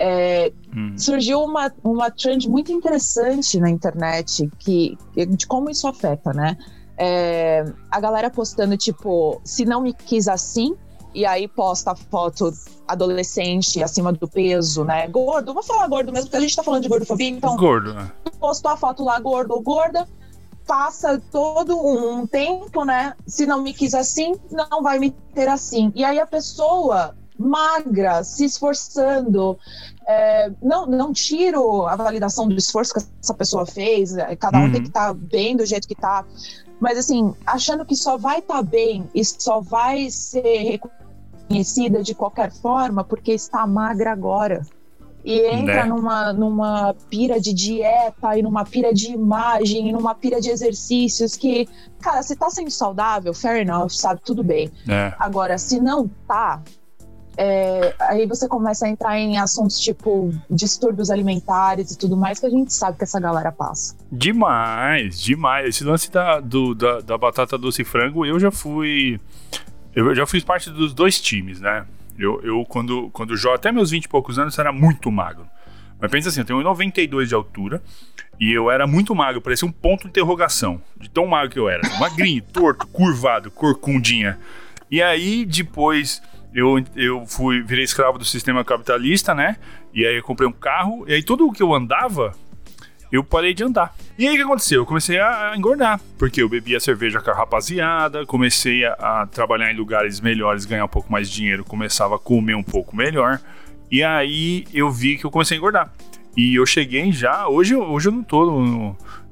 é, 0.00 0.52
hum. 0.74 0.96
surgiu 0.96 1.42
uma, 1.42 1.72
uma 1.84 2.10
trend 2.10 2.48
muito 2.48 2.72
interessante 2.72 3.60
na 3.60 3.68
internet 3.68 4.50
que, 4.58 4.96
de 5.14 5.46
como 5.46 5.70
isso 5.70 5.86
afeta, 5.86 6.32
né? 6.32 6.56
É, 6.96 7.64
a 7.90 8.00
galera 8.00 8.30
postando, 8.30 8.76
tipo, 8.76 9.40
se 9.44 9.64
não 9.64 9.82
me 9.82 9.92
quis 9.92 10.28
assim, 10.28 10.74
e 11.14 11.26
aí 11.26 11.46
posta 11.46 11.94
foto 11.94 12.52
adolescente 12.86 13.82
acima 13.82 14.12
do 14.12 14.28
peso, 14.28 14.84
né? 14.84 15.06
Gordo, 15.08 15.54
vou 15.54 15.62
falar 15.62 15.86
gordo 15.88 16.12
mesmo, 16.12 16.26
porque 16.26 16.36
a 16.36 16.40
gente 16.40 16.56
tá 16.56 16.62
falando 16.62 16.82
de 16.82 16.88
gordofobia, 16.88 17.28
então. 17.28 17.56
Gordo, 17.56 17.94
né? 17.94 18.10
Postou 18.40 18.70
a 18.70 18.76
foto 18.76 19.04
lá, 19.04 19.18
gordo 19.18 19.52
ou 19.52 19.62
gorda, 19.62 20.06
passa 20.66 21.20
todo 21.30 21.76
um 21.76 22.26
tempo, 22.26 22.84
né? 22.84 23.14
Se 23.26 23.46
não 23.46 23.62
me 23.62 23.72
quis 23.72 23.94
assim, 23.94 24.34
não 24.50 24.82
vai 24.82 24.98
me 24.98 25.10
ter 25.34 25.48
assim. 25.48 25.92
E 25.94 26.04
aí 26.04 26.18
a 26.18 26.26
pessoa 26.26 27.14
magra, 27.38 28.22
se 28.22 28.44
esforçando, 28.44 29.58
é, 30.06 30.50
não, 30.62 30.86
não 30.86 31.12
tiro 31.12 31.86
a 31.86 31.96
validação 31.96 32.48
do 32.48 32.54
esforço 32.54 32.94
que 32.94 33.00
essa 33.20 33.34
pessoa 33.34 33.66
fez, 33.66 34.16
é, 34.16 34.36
cada 34.36 34.58
um 34.58 34.64
uhum. 34.64 34.72
tem 34.72 34.82
que 34.82 34.88
estar 34.88 35.08
tá 35.08 35.14
bem 35.14 35.56
do 35.56 35.66
jeito 35.66 35.88
que 35.88 35.94
tá, 35.94 36.24
mas 36.80 36.98
assim, 36.98 37.34
achando 37.46 37.84
que 37.84 37.96
só 37.96 38.16
vai 38.16 38.38
estar 38.38 38.56
tá 38.56 38.62
bem 38.62 39.08
e 39.14 39.24
só 39.24 39.60
vai 39.60 40.10
ser 40.10 40.80
reconhecida 41.48 42.02
de 42.02 42.14
qualquer 42.14 42.52
forma 42.52 43.04
porque 43.04 43.32
está 43.32 43.66
magra 43.66 44.12
agora. 44.12 44.62
E 45.24 45.38
entra 45.38 45.84
né? 45.84 45.84
numa, 45.84 46.32
numa 46.32 46.94
pira 47.08 47.40
de 47.40 47.52
dieta 47.52 48.36
e 48.36 48.42
numa 48.42 48.64
pira 48.64 48.92
de 48.92 49.12
imagem 49.12 49.88
e 49.88 49.92
numa 49.92 50.14
pira 50.14 50.40
de 50.40 50.50
exercícios 50.50 51.36
que, 51.36 51.68
cara, 52.00 52.22
se 52.22 52.34
tá 52.34 52.50
sendo 52.50 52.70
saudável, 52.70 53.32
fair 53.32 53.60
enough, 53.60 53.90
sabe? 53.90 54.20
Tudo 54.24 54.42
bem. 54.42 54.70
É. 54.88 55.12
Agora, 55.18 55.56
se 55.58 55.80
não 55.80 56.10
tá, 56.26 56.60
é, 57.36 57.94
aí 58.00 58.26
você 58.26 58.46
começa 58.48 58.84
a 58.84 58.88
entrar 58.88 59.16
em 59.16 59.38
assuntos 59.38 59.78
tipo 59.78 60.30
distúrbios 60.50 61.10
alimentares 61.10 61.92
e 61.92 61.98
tudo 61.98 62.16
mais 62.16 62.38
que 62.38 62.46
a 62.46 62.50
gente 62.50 62.74
sabe 62.74 62.98
que 62.98 63.04
essa 63.04 63.20
galera 63.20 63.50
passa. 63.50 63.96
Demais, 64.10 65.20
demais. 65.20 65.68
Esse 65.68 65.84
lance 65.84 66.10
da, 66.10 66.40
do, 66.40 66.74
da, 66.74 67.00
da 67.00 67.16
batata 67.16 67.56
doce 67.56 67.82
e 67.82 67.84
frango, 67.84 68.26
eu 68.26 68.38
já 68.38 68.50
fui 68.50 69.20
eu 69.94 70.14
já 70.14 70.26
fiz 70.26 70.42
parte 70.42 70.70
dos 70.70 70.92
dois 70.92 71.20
times, 71.20 71.60
né? 71.60 71.86
Eu, 72.18 72.40
eu 72.42 72.64
quando, 72.64 73.10
quando 73.10 73.36
jogo, 73.36 73.54
até 73.54 73.72
meus 73.72 73.90
20 73.90 74.04
e 74.04 74.08
poucos 74.08 74.38
anos, 74.38 74.58
era 74.58 74.72
muito 74.72 75.10
magro. 75.10 75.46
Mas 76.00 76.10
pensa 76.10 76.28
assim, 76.28 76.40
eu 76.40 76.44
tenho 76.44 76.62
92 76.62 77.28
de 77.28 77.34
altura 77.34 77.82
e 78.40 78.52
eu 78.52 78.70
era 78.70 78.86
muito 78.86 79.14
magro, 79.14 79.40
parecia 79.40 79.68
um 79.68 79.72
ponto 79.72 80.02
de 80.02 80.08
interrogação, 80.08 80.82
de 80.96 81.08
tão 81.08 81.26
magro 81.26 81.50
que 81.50 81.58
eu 81.58 81.68
era. 81.68 81.80
Magrinho, 81.98 82.42
torto, 82.52 82.86
curvado, 82.88 83.50
corcundinha. 83.50 84.38
E 84.90 85.00
aí, 85.00 85.44
depois, 85.44 86.20
eu, 86.52 86.84
eu 86.96 87.24
fui, 87.26 87.62
virei 87.62 87.84
escravo 87.84 88.18
do 88.18 88.24
sistema 88.24 88.64
capitalista, 88.64 89.34
né? 89.34 89.56
E 89.94 90.04
aí 90.04 90.16
eu 90.16 90.22
comprei 90.22 90.48
um 90.48 90.52
carro, 90.52 91.04
e 91.06 91.14
aí 91.14 91.22
tudo 91.22 91.46
o 91.46 91.52
que 91.52 91.62
eu 91.62 91.72
andava, 91.72 92.34
eu 93.12 93.22
parei 93.22 93.52
de 93.52 93.62
andar. 93.62 93.94
E 94.18 94.26
aí 94.26 94.34
o 94.34 94.36
que 94.38 94.42
aconteceu? 94.42 94.80
Eu 94.80 94.86
comecei 94.86 95.20
a 95.20 95.52
engordar, 95.54 96.00
porque 96.18 96.42
eu 96.42 96.48
bebia 96.48 96.80
cerveja 96.80 97.20
com 97.20 97.30
a 97.30 97.34
rapaziada, 97.34 98.24
comecei 98.24 98.86
a, 98.86 98.94
a 98.94 99.26
trabalhar 99.26 99.70
em 99.70 99.76
lugares 99.76 100.18
melhores, 100.18 100.64
ganhar 100.64 100.86
um 100.86 100.88
pouco 100.88 101.12
mais 101.12 101.28
de 101.28 101.36
dinheiro, 101.36 101.62
começava 101.62 102.16
a 102.16 102.18
comer 102.18 102.54
um 102.54 102.62
pouco 102.62 102.96
melhor. 102.96 103.38
E 103.90 104.02
aí 104.02 104.64
eu 104.72 104.90
vi 104.90 105.18
que 105.18 105.26
eu 105.26 105.30
comecei 105.30 105.56
a 105.56 105.58
engordar. 105.58 105.92
E 106.34 106.54
eu 106.54 106.64
cheguei 106.64 107.12
já. 107.12 107.46
Hoje, 107.46 107.76
hoje 107.76 108.08
eu 108.08 108.12
não 108.12 108.22
tô. 108.22 108.46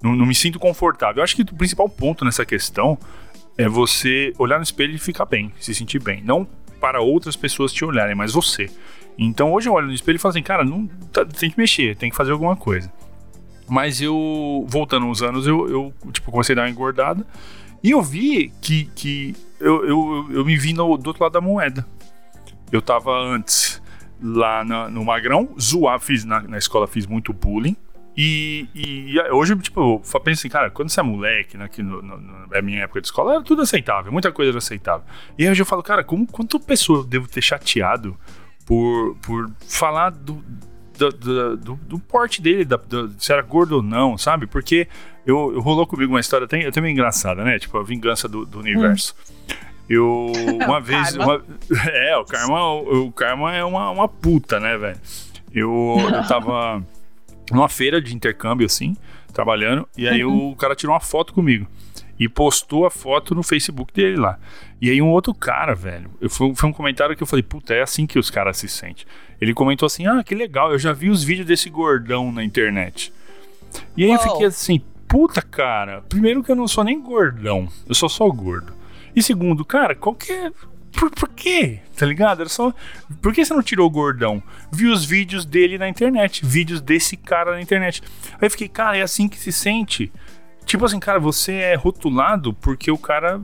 Não, 0.02 0.14
não 0.14 0.26
me 0.26 0.34
sinto 0.34 0.58
confortável. 0.58 1.20
Eu 1.20 1.24
acho 1.24 1.34
que 1.34 1.40
o 1.40 1.54
principal 1.54 1.88
ponto 1.88 2.26
nessa 2.26 2.44
questão 2.44 2.98
é 3.56 3.66
você 3.66 4.34
olhar 4.38 4.58
no 4.58 4.62
espelho 4.62 4.94
e 4.94 4.98
ficar 4.98 5.24
bem, 5.24 5.50
se 5.58 5.74
sentir 5.74 6.02
bem. 6.02 6.22
Não 6.22 6.46
para 6.78 7.00
outras 7.00 7.36
pessoas 7.36 7.72
te 7.72 7.84
olharem, 7.84 8.14
mas 8.14 8.34
você. 8.34 8.68
Então 9.18 9.52
hoje 9.52 9.68
eu 9.68 9.72
olho 9.72 9.86
no 9.86 9.94
espelho 9.94 10.16
e 10.16 10.18
falo 10.18 10.30
assim, 10.30 10.42
cara, 10.42 10.64
não, 10.64 10.86
tá, 11.12 11.24
tem 11.24 11.50
que 11.50 11.58
mexer, 11.58 11.96
tem 11.96 12.10
que 12.10 12.16
fazer 12.16 12.32
alguma 12.32 12.56
coisa. 12.56 12.90
Mas 13.70 14.00
eu, 14.02 14.64
voltando 14.68 15.06
uns 15.06 15.22
anos, 15.22 15.46
eu, 15.46 15.68
eu 15.70 15.94
tipo, 16.12 16.30
comecei 16.30 16.54
a 16.54 16.56
dar 16.56 16.62
uma 16.62 16.70
engordada. 16.70 17.24
E 17.82 17.92
eu 17.92 18.02
vi 18.02 18.52
que, 18.60 18.84
que 18.94 19.34
eu, 19.60 19.84
eu, 19.86 20.26
eu 20.30 20.44
me 20.44 20.56
vi 20.56 20.72
no, 20.72 20.96
do 20.98 21.06
outro 21.06 21.22
lado 21.22 21.32
da 21.32 21.40
moeda. 21.40 21.86
Eu 22.72 22.82
tava 22.82 23.10
antes 23.16 23.80
lá 24.22 24.64
na- 24.64 24.88
no 24.90 25.04
Magrão, 25.04 25.48
zoar, 25.58 25.98
fiz 26.00 26.24
na, 26.24 26.40
na 26.42 26.58
escola, 26.58 26.86
fiz 26.86 27.06
muito 27.06 27.32
bullying. 27.32 27.76
E, 28.16 28.68
e 28.74 29.20
hoje, 29.32 29.56
tipo, 29.56 29.80
eu 29.80 30.20
penso 30.20 30.40
assim, 30.40 30.48
cara, 30.50 30.68
quando 30.68 30.90
você 30.90 31.00
é 31.00 31.02
moleque, 31.02 31.56
né, 31.56 31.68
que 31.68 31.82
no, 31.82 32.02
no, 32.02 32.46
na 32.48 32.60
minha 32.60 32.82
época 32.82 33.00
de 33.00 33.06
escola, 33.06 33.34
era 33.34 33.42
tudo 33.42 33.62
aceitável, 33.62 34.12
muita 34.12 34.30
coisa 34.32 34.50
era 34.50 34.58
aceitável. 34.58 35.06
E 35.38 35.48
hoje 35.48 35.62
eu 35.62 35.66
falo, 35.66 35.82
cara, 35.82 36.04
como, 36.04 36.26
quanto 36.26 36.58
pessoa 36.60 36.98
eu 36.98 37.04
devo 37.04 37.28
ter 37.28 37.40
chateado 37.40 38.14
por, 38.66 39.16
por 39.22 39.50
falar 39.66 40.10
do, 40.10 40.44
do, 41.08 41.10
do, 41.10 41.56
do- 41.56 41.74
do 41.86 41.98
porte 41.98 42.42
dele, 42.42 42.64
da, 42.64 42.76
do- 42.76 43.12
se 43.18 43.32
era 43.32 43.42
gordo 43.42 43.76
ou 43.76 43.82
não, 43.82 44.18
sabe? 44.18 44.46
Porque 44.46 44.86
eu, 45.26 45.52
eu 45.54 45.60
rolou 45.60 45.86
comigo 45.86 46.12
uma 46.12 46.20
história 46.20 46.44
até, 46.44 46.66
até 46.66 46.80
meio 46.80 46.92
engraçada, 46.92 47.42
né? 47.42 47.58
Tipo, 47.58 47.78
a 47.78 47.82
vingança 47.82 48.28
do, 48.28 48.44
do 48.44 48.58
universo. 48.58 49.14
Eu, 49.88 50.30
uma 50.66 50.80
vez. 50.80 51.14
Uma- 51.16 51.42
é, 51.92 52.16
o 52.16 52.24
karma, 52.24 52.64
o, 52.72 53.06
o 53.06 53.12
karma 53.12 53.54
é 53.54 53.64
uma, 53.64 53.90
uma 53.90 54.08
puta, 54.08 54.60
né, 54.60 54.76
velho? 54.76 54.98
Eu, 55.52 55.96
eu 56.12 56.22
tava 56.28 56.84
numa 57.50 57.68
feira 57.68 58.00
de 58.00 58.14
intercâmbio, 58.14 58.66
assim, 58.66 58.96
trabalhando, 59.32 59.88
e 59.96 60.06
aí 60.08 60.24
o 60.24 60.54
cara 60.56 60.74
tirou 60.76 60.94
uma 60.94 61.00
foto 61.00 61.32
comigo. 61.32 61.66
E 62.18 62.28
postou 62.28 62.84
a 62.84 62.90
foto 62.90 63.34
no 63.34 63.42
Facebook 63.42 63.94
dele 63.94 64.16
lá. 64.16 64.38
E 64.78 64.90
aí 64.90 65.00
um 65.00 65.08
outro 65.08 65.32
cara, 65.32 65.74
velho, 65.74 66.10
eu, 66.20 66.28
foi, 66.28 66.54
foi 66.54 66.68
um 66.68 66.72
comentário 66.72 67.16
que 67.16 67.22
eu 67.22 67.26
falei, 67.26 67.42
puta, 67.42 67.72
é 67.74 67.80
assim 67.80 68.06
que 68.06 68.18
os 68.18 68.30
caras 68.30 68.58
se 68.58 68.68
sentem. 68.68 69.06
Ele 69.40 69.54
comentou 69.54 69.86
assim, 69.86 70.06
ah, 70.06 70.22
que 70.22 70.34
legal, 70.34 70.72
eu 70.72 70.78
já 70.78 70.92
vi 70.92 71.08
os 71.08 71.22
vídeos 71.22 71.46
desse 71.46 71.70
gordão 71.70 72.30
na 72.30 72.44
internet. 72.44 73.12
E 73.96 74.04
aí 74.04 74.10
eu 74.10 74.18
Uau. 74.18 74.32
fiquei 74.32 74.46
assim, 74.46 74.82
puta, 75.08 75.40
cara, 75.40 76.02
primeiro 76.08 76.42
que 76.42 76.50
eu 76.50 76.56
não 76.56 76.68
sou 76.68 76.84
nem 76.84 77.00
gordão, 77.00 77.68
eu 77.88 77.94
sou 77.94 78.08
só 78.08 78.28
gordo. 78.28 78.72
E 79.14 79.22
segundo, 79.22 79.64
cara, 79.64 79.94
qual 79.94 80.14
que 80.14 80.32
é... 80.32 80.50
Por, 80.92 81.10
por 81.10 81.28
quê? 81.28 81.78
Tá 81.96 82.04
ligado? 82.04 82.40
Era 82.40 82.48
só. 82.48 82.74
Por 83.22 83.32
que 83.32 83.44
você 83.44 83.54
não 83.54 83.62
tirou 83.62 83.86
o 83.86 83.90
gordão? 83.90 84.42
Vi 84.72 84.88
os 84.88 85.04
vídeos 85.04 85.44
dele 85.44 85.78
na 85.78 85.88
internet. 85.88 86.44
Vídeos 86.44 86.80
desse 86.80 87.16
cara 87.16 87.52
na 87.52 87.60
internet. 87.60 88.02
Aí 88.32 88.46
eu 88.46 88.50
fiquei, 88.50 88.68
cara, 88.68 88.96
é 88.96 89.02
assim 89.02 89.28
que 89.28 89.38
se 89.38 89.52
sente. 89.52 90.12
Tipo 90.64 90.84
assim, 90.84 90.98
cara, 90.98 91.20
você 91.20 91.52
é 91.52 91.74
rotulado 91.76 92.52
porque 92.54 92.90
o 92.90 92.98
cara 92.98 93.40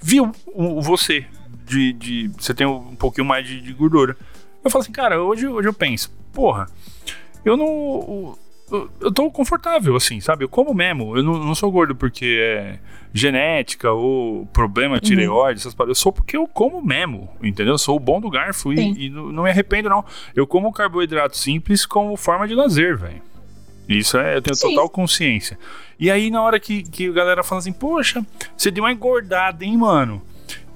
viu 0.00 0.32
o, 0.46 0.78
o 0.78 0.82
você. 0.82 1.26
De, 1.66 1.92
de, 1.92 2.28
você 2.28 2.54
tem 2.54 2.66
um 2.66 2.96
pouquinho 2.96 3.26
mais 3.26 3.46
de, 3.46 3.60
de 3.60 3.72
gordura. 3.74 4.16
Eu 4.66 4.70
falo 4.70 4.82
assim, 4.82 4.90
cara, 4.90 5.22
hoje, 5.22 5.46
hoje 5.46 5.68
eu 5.68 5.72
penso, 5.72 6.10
porra, 6.32 6.66
eu 7.44 7.56
não. 7.56 8.36
Eu, 8.68 8.90
eu 9.00 9.12
tô 9.12 9.30
confortável, 9.30 9.94
assim, 9.94 10.20
sabe? 10.20 10.44
Eu 10.44 10.48
como 10.48 10.74
mesmo. 10.74 11.16
Eu 11.16 11.22
não, 11.22 11.38
não 11.38 11.54
sou 11.54 11.70
gordo 11.70 11.94
porque 11.94 12.36
é 12.40 12.78
genética 13.14 13.92
ou 13.92 14.44
problema 14.46 14.98
tireoide, 14.98 15.60
essas 15.60 15.72
paradas. 15.72 15.96
Eu 15.96 16.02
sou 16.02 16.12
porque 16.12 16.36
eu 16.36 16.48
como 16.48 16.84
mesmo, 16.84 17.30
entendeu? 17.40 17.74
Eu 17.74 17.78
sou 17.78 17.94
o 17.94 18.00
bom 18.00 18.20
do 18.20 18.28
garfo 18.28 18.72
e, 18.72 19.06
e 19.06 19.08
não, 19.08 19.30
não 19.30 19.42
me 19.44 19.50
arrependo, 19.50 19.88
não. 19.88 20.04
Eu 20.34 20.48
como 20.48 20.72
carboidrato 20.72 21.36
simples 21.36 21.86
como 21.86 22.16
forma 22.16 22.48
de 22.48 22.56
lazer, 22.56 22.98
velho. 22.98 23.22
Isso 23.88 24.18
é, 24.18 24.36
eu 24.36 24.42
tenho 24.42 24.56
Sim. 24.56 24.70
total 24.70 24.90
consciência. 24.90 25.56
E 25.96 26.10
aí, 26.10 26.28
na 26.28 26.42
hora 26.42 26.58
que, 26.58 26.82
que 26.82 27.08
a 27.08 27.12
galera 27.12 27.44
fala 27.44 27.60
assim, 27.60 27.72
poxa, 27.72 28.26
você 28.56 28.72
deu 28.72 28.82
uma 28.82 28.90
engordada, 28.90 29.64
hein, 29.64 29.76
mano? 29.76 30.20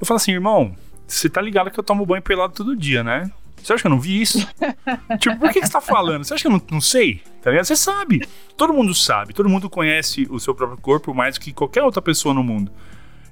Eu 0.01 0.07
falo 0.07 0.17
assim, 0.17 0.31
irmão, 0.31 0.77
você 1.09 1.29
tá 1.29 1.43
ligado 1.43 1.73
que 1.73 1.81
eu 1.81 1.83
tomo 1.83 2.07
banho 2.07 2.23
pelado 2.23 2.55
todo 2.55 2.77
dia, 2.77 3.03
né? 3.03 3.29
Você 3.63 3.73
acha 3.73 3.83
que 3.83 3.87
eu 3.87 3.91
não 3.91 4.01
vi 4.01 4.21
isso? 4.21 4.39
tipo, 5.21 5.39
por 5.39 5.51
que, 5.53 5.61
que 5.61 5.67
você 5.67 5.73
tá 5.73 5.81
falando? 5.81 6.25
Você 6.25 6.35
acha 6.35 6.43
que 6.43 6.49
eu 6.49 6.53
não, 6.53 6.63
não 6.71 6.81
sei? 6.81 7.23
Tá 7.43 7.51
ligado? 7.51 7.65
Você 7.67 7.77
sabe. 7.77 8.27
Todo 8.57 8.73
mundo 8.73 8.95
sabe. 8.95 9.33
Todo 9.35 9.49
mundo 9.49 9.69
conhece 9.71 10.27
o 10.31 10.39
seu 10.41 10.55
próprio 10.55 10.79
corpo 10.79 11.15
mais 11.15 11.35
do 11.35 11.41
que 11.41 11.53
qualquer 11.53 11.83
outra 11.83 12.01
pessoa 12.03 12.35
no 12.35 12.43
mundo. 12.43 12.71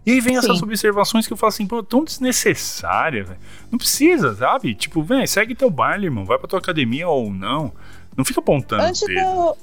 E 0.06 0.12
aí 0.12 0.20
vem 0.20 0.36
essas 0.38 0.58
Sim. 0.58 0.64
observações 0.64 1.26
que 1.26 1.32
eu 1.32 1.36
falo 1.36 1.48
assim, 1.48 1.66
pô, 1.66 1.82
tão 1.82 2.02
desnecessária, 2.04 3.24
velho. 3.24 3.38
Não 3.70 3.78
precisa, 3.78 4.34
sabe? 4.34 4.74
Tipo, 4.74 5.02
vem, 5.02 5.26
segue 5.26 5.54
teu 5.54 5.68
baile, 5.70 6.06
irmão. 6.06 6.24
Vai 6.24 6.38
pra 6.38 6.48
tua 6.48 6.58
academia 6.58 7.08
ou 7.08 7.30
não. 7.30 7.72
Não 8.16 8.24
fica 8.24 8.40
apontando 8.40 8.82
Antes 8.82 9.02
eu, 9.06 9.56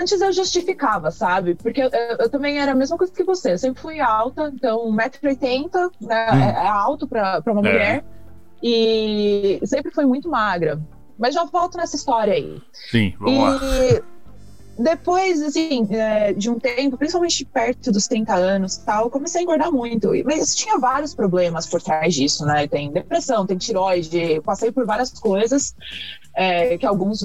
antes 0.00 0.20
eu 0.20 0.32
justificava, 0.32 1.10
sabe? 1.10 1.54
Porque 1.56 1.82
eu, 1.82 1.88
eu- 1.90 2.16
eu 2.20 2.28
também 2.30 2.58
era 2.60 2.72
a 2.72 2.74
mesma 2.74 2.96
coisa 2.96 3.12
que 3.12 3.24
você. 3.24 3.52
Eu 3.52 3.58
sempre 3.58 3.82
fui 3.82 4.00
alta, 4.00 4.50
então 4.54 4.88
1,80m 4.92 5.90
né, 6.00 6.26
Hum. 6.32 6.36
é, 6.40 6.50
é 6.64 6.68
alto 6.68 7.08
pra, 7.08 7.42
pra 7.42 7.52
uma 7.52 7.66
É. 7.68 7.72
mulher. 7.72 8.04
E 8.66 9.60
sempre 9.64 9.92
fui 9.92 10.06
muito 10.06 10.28
magra. 10.28 10.80
Mas 11.18 11.34
já 11.34 11.44
volto 11.44 11.76
nessa 11.76 11.94
história 11.96 12.32
aí. 12.32 12.60
Sim, 12.90 13.12
vamos 13.20 13.38
lá. 13.38 13.60
e 13.62 14.02
depois, 14.82 15.40
assim, 15.40 15.86
é, 15.90 16.32
de 16.32 16.50
um 16.50 16.58
tempo, 16.58 16.96
principalmente 16.98 17.44
perto 17.44 17.92
dos 17.92 18.08
30 18.08 18.34
anos 18.34 18.74
e 18.76 18.84
tal, 18.84 19.04
eu 19.04 19.10
comecei 19.10 19.40
a 19.40 19.42
engordar 19.44 19.70
muito. 19.70 20.10
Mas 20.24 20.56
tinha 20.56 20.78
vários 20.78 21.14
problemas 21.14 21.66
por 21.66 21.80
trás 21.80 22.12
disso, 22.14 22.44
né? 22.44 22.66
Tem 22.66 22.90
depressão, 22.90 23.46
tem 23.46 23.56
tiroide, 23.56 24.40
passei 24.42 24.72
por 24.72 24.84
várias 24.86 25.12
coisas. 25.12 25.74
é, 26.36 26.76
que 26.76 26.84
alguns, 26.84 27.22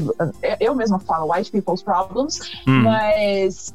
eu 0.60 0.76
mesma 0.76 1.00
falo 1.00 1.34
white 1.34 1.50
people's 1.52 1.82
problems, 1.82 2.38
Hum. 2.68 2.84
mas 2.84 3.74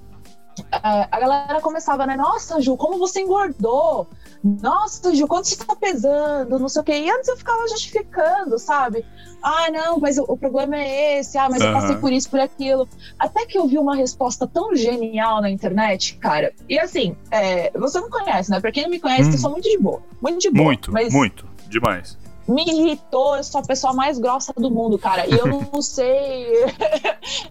a 0.70 1.20
galera 1.20 1.60
começava, 1.60 2.06
né? 2.06 2.16
Nossa, 2.16 2.60
Ju, 2.60 2.76
como 2.76 2.98
você 2.98 3.20
engordou? 3.20 4.08
Nossa, 4.42 5.14
Ju, 5.14 5.26
quanto 5.26 5.48
você 5.48 5.56
tá 5.56 5.74
pesando? 5.74 6.58
Não 6.58 6.68
sei 6.68 6.82
o 6.82 6.84
quê. 6.84 6.92
E 6.92 7.10
antes 7.10 7.28
eu 7.28 7.36
ficava 7.36 7.66
justificando, 7.68 8.58
sabe? 8.58 9.04
Ah, 9.42 9.70
não, 9.70 9.98
mas 9.98 10.18
o, 10.18 10.24
o 10.28 10.36
problema 10.36 10.76
é 10.76 11.18
esse. 11.20 11.36
Ah, 11.38 11.48
mas 11.50 11.60
eu 11.60 11.72
passei 11.72 11.96
por 11.96 12.12
isso, 12.12 12.30
por 12.30 12.40
aquilo. 12.40 12.88
Até 13.18 13.46
que 13.46 13.56
eu 13.58 13.66
vi 13.66 13.78
uma 13.78 13.94
resposta 13.96 14.46
tão 14.46 14.74
genial 14.74 15.40
na 15.40 15.50
internet, 15.50 16.16
cara. 16.16 16.52
E 16.68 16.78
assim, 16.78 17.16
é, 17.30 17.70
você 17.78 18.00
não 18.00 18.08
conhece, 18.10 18.50
né? 18.50 18.60
Pra 18.60 18.72
quem 18.72 18.84
não 18.84 18.90
me 18.90 19.00
conhece, 19.00 19.28
Hum. 19.30 19.32
eu 19.32 19.38
sou 19.38 19.50
muito 19.50 19.68
de 19.68 19.78
boa. 19.78 20.02
Muito 20.20 20.38
de 20.40 20.50
boa. 20.50 20.64
Muito, 20.64 20.92
mas 20.92 21.12
muito. 21.12 21.46
Demais. 21.68 22.16
Me 22.46 22.62
irritou, 22.64 23.36
eu 23.36 23.44
sou 23.44 23.60
a 23.60 23.64
pessoa 23.64 23.92
mais 23.92 24.18
grossa 24.18 24.52
do 24.56 24.70
mundo, 24.70 24.98
cara. 24.98 25.26
E 25.26 25.32
eu 25.38 25.46
não 25.46 25.80
sei. 25.82 26.64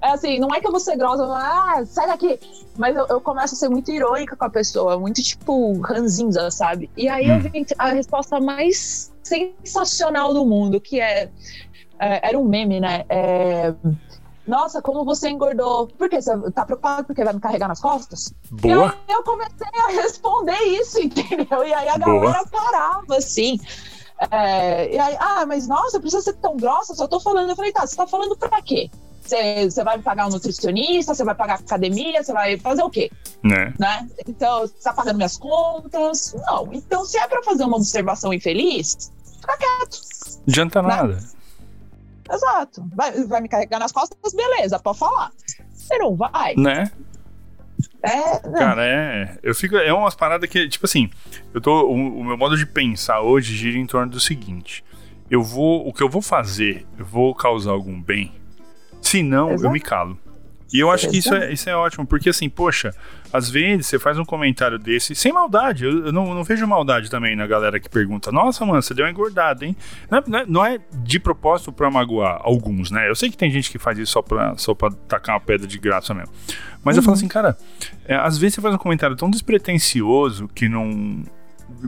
é 0.01 0.12
assim, 0.12 0.39
não 0.39 0.50
é 0.53 0.59
que 0.62 0.67
eu 0.67 0.71
vou 0.71 0.79
ser 0.79 0.95
grossa, 0.97 1.23
ah, 1.25 1.83
sai 1.85 2.07
daqui. 2.07 2.39
Mas 2.77 2.95
eu, 2.95 3.05
eu 3.07 3.21
começo 3.21 3.55
a 3.55 3.57
ser 3.57 3.69
muito 3.69 3.91
irônica 3.91 4.35
com 4.35 4.45
a 4.45 4.50
pessoa, 4.50 4.97
muito 5.00 5.21
tipo 5.23 5.79
ranzinza, 5.81 6.50
sabe? 6.51 6.89
E 6.95 7.07
aí 7.09 7.27
eu 7.27 7.35
Hum. 7.35 7.39
vi 7.39 7.65
a 7.77 7.89
resposta 7.89 8.39
mais 8.39 9.12
sensacional 9.23 10.33
do 10.33 10.45
mundo, 10.45 10.79
que 10.79 11.00
é. 11.00 11.29
é, 12.00 12.29
era 12.29 12.38
um 12.38 12.43
meme, 12.43 12.79
né? 12.79 13.05
É, 13.09 13.73
Nossa, 14.45 14.81
como 14.81 15.05
você 15.05 15.29
engordou. 15.29 15.88
Por 15.88 16.09
quê? 16.09 16.21
Você 16.21 16.38
tá 16.51 16.65
preocupado 16.65 17.05
porque 17.07 17.23
vai 17.23 17.33
me 17.33 17.39
carregar 17.39 17.67
nas 17.69 17.79
costas? 17.79 18.33
Boa. 18.51 18.69
E 18.73 19.12
aí 19.12 19.15
eu 19.15 19.23
comecei 19.23 19.67
a 19.88 19.88
responder 20.01 20.57
isso, 20.65 21.00
entendeu? 21.01 21.65
E 21.65 21.73
aí 21.73 21.88
a 21.88 21.97
Boa. 21.97 22.19
galera 22.19 22.43
parava, 22.51 23.15
assim. 23.17 23.57
É, 24.32 24.94
e 24.94 25.00
aí, 25.00 25.18
ah, 25.20 25.46
mas 25.46 25.68
nossa, 25.68 26.00
precisa 26.00 26.22
ser 26.22 26.34
tão 26.34 26.58
grossa, 26.58 26.94
só 26.94 27.08
tô 27.08 27.20
falando. 27.20 27.50
Eu 27.50 27.56
falei, 27.56 27.72
tá, 27.72 27.86
você 27.86 27.96
tá 27.96 28.08
falando 28.08 28.36
pra 28.38 28.62
quê? 28.62 28.89
Você 29.24 29.84
vai 29.84 30.00
pagar 30.00 30.27
um 30.27 30.30
nutricionista, 30.30 31.15
você 31.15 31.24
vai 31.24 31.34
pagar 31.34 31.56
academia, 31.56 32.22
você 32.22 32.34
vai 32.34 32.58
fazer 32.58 32.84
o 32.84 32.89
quê? 32.89 33.10
Né? 33.42 33.74
Né? 33.80 34.08
Então, 34.27 34.62
você 34.62 34.74
tá 34.84 34.94
pagando 34.94 35.15
minhas 35.15 35.38
contas? 35.38 36.36
Não. 36.46 36.70
Então, 36.74 37.06
se 37.06 37.18
é 37.18 37.27
pra 37.27 37.42
fazer 37.42 37.63
uma 37.63 37.77
observação 37.77 38.34
infeliz, 38.34 39.12
fica 39.39 39.58
quieto. 39.58 40.01
Adianta 40.46 40.82
nada. 40.82 41.20
Exato. 42.30 42.86
Vai, 42.94 43.24
vai 43.24 43.42
me 43.42 43.48
carregar 43.48 43.80
nas 43.80 43.92
costas, 43.92 44.34
beleza, 44.34 44.77
pode 44.80 45.00
falar. 45.00 45.32
Você 45.74 45.98
não 45.98 46.15
vai? 46.15 46.53
Né? 46.58 46.92
É, 48.03 48.48
não. 48.48 48.53
Cara, 48.60 48.86
é. 48.86 49.38
Eu 49.41 49.55
fico. 49.55 49.77
É 49.77 49.93
umas 49.93 50.13
paradas 50.13 50.50
que, 50.50 50.67
tipo 50.67 50.86
assim, 50.86 51.10
eu 51.53 51.62
tô. 51.62 51.88
O, 51.88 52.19
o 52.19 52.24
meu 52.24 52.38
modo 52.38 52.57
de 52.57 52.65
pensar 52.65 53.22
hoje 53.22 53.55
gira 53.55 53.77
em 53.77 53.86
torno 53.86 54.12
do 54.12 54.19
seguinte. 54.19 54.83
Eu 55.31 55.41
vou. 55.41 55.88
O 55.88 55.93
que 55.93 56.03
eu 56.03 56.10
vou 56.10 56.22
fazer, 56.22 56.86
eu 56.98 57.05
vou 57.05 57.33
causar 57.33 57.72
algum 57.72 58.00
bem. 58.00 58.33
Se 59.01 59.24
não, 59.24 59.50
eu 59.50 59.55
Exato. 59.55 59.74
me 59.74 59.79
calo. 59.79 60.19
E 60.74 60.79
eu 60.79 60.91
acho 60.91 61.10
que 61.10 61.17
isso 61.17 61.33
é, 61.33 61.53
isso 61.53 61.69
é 61.69 61.75
ótimo, 61.75 62.05
porque 62.05 62.29
assim, 62.29 62.50
poxa, 62.50 62.93
às 63.33 63.49
vezes 63.49 63.87
você 63.87 63.97
faz 63.97 64.17
um 64.19 64.23
comentário 64.23 64.77
desse, 64.79 65.15
sem 65.15 65.33
maldade, 65.33 65.83
eu, 65.83 66.05
eu 66.05 66.11
não, 66.13 66.33
não 66.35 66.43
vejo 66.43 66.65
maldade 66.67 67.09
também 67.09 67.35
na 67.35 67.47
galera 67.47 67.79
que 67.79 67.89
pergunta, 67.89 68.31
nossa, 68.31 68.63
mano, 68.65 68.81
você 68.81 68.93
deu 68.93 69.03
uma 69.03 69.11
engordada, 69.11 69.65
hein? 69.65 69.75
Não 70.09 70.17
é, 70.19 70.23
não 70.27 70.39
é- 70.39 70.45
não 70.47 70.65
é 70.65 70.79
de 71.03 71.19
propósito 71.19 71.71
pra 71.71 71.89
magoar 71.89 72.39
alguns, 72.43 72.91
né? 72.91 73.09
Eu 73.09 73.15
sei 73.15 73.29
que 73.31 73.35
tem 73.37 73.49
gente 73.51 73.71
que 73.71 73.79
faz 73.79 73.97
isso 73.97 74.11
só 74.13 74.21
pra, 74.21 74.55
só 74.57 74.73
pra 74.75 74.91
tacar 75.07 75.33
uma 75.35 75.41
pedra 75.41 75.65
de 75.67 75.79
graça 75.79 76.13
mesmo. 76.13 76.31
Mas 76.83 76.95
eu 76.95 77.01
falo 77.03 77.15
assim, 77.15 77.27
cara, 77.27 77.57
é, 78.05 78.15
às 78.15 78.37
vezes 78.37 78.55
você 78.55 78.61
faz 78.61 78.75
um 78.75 78.77
comentário 78.77 79.15
tão 79.15 79.29
despretensioso 79.29 80.47
que 80.49 80.69
não. 80.69 81.23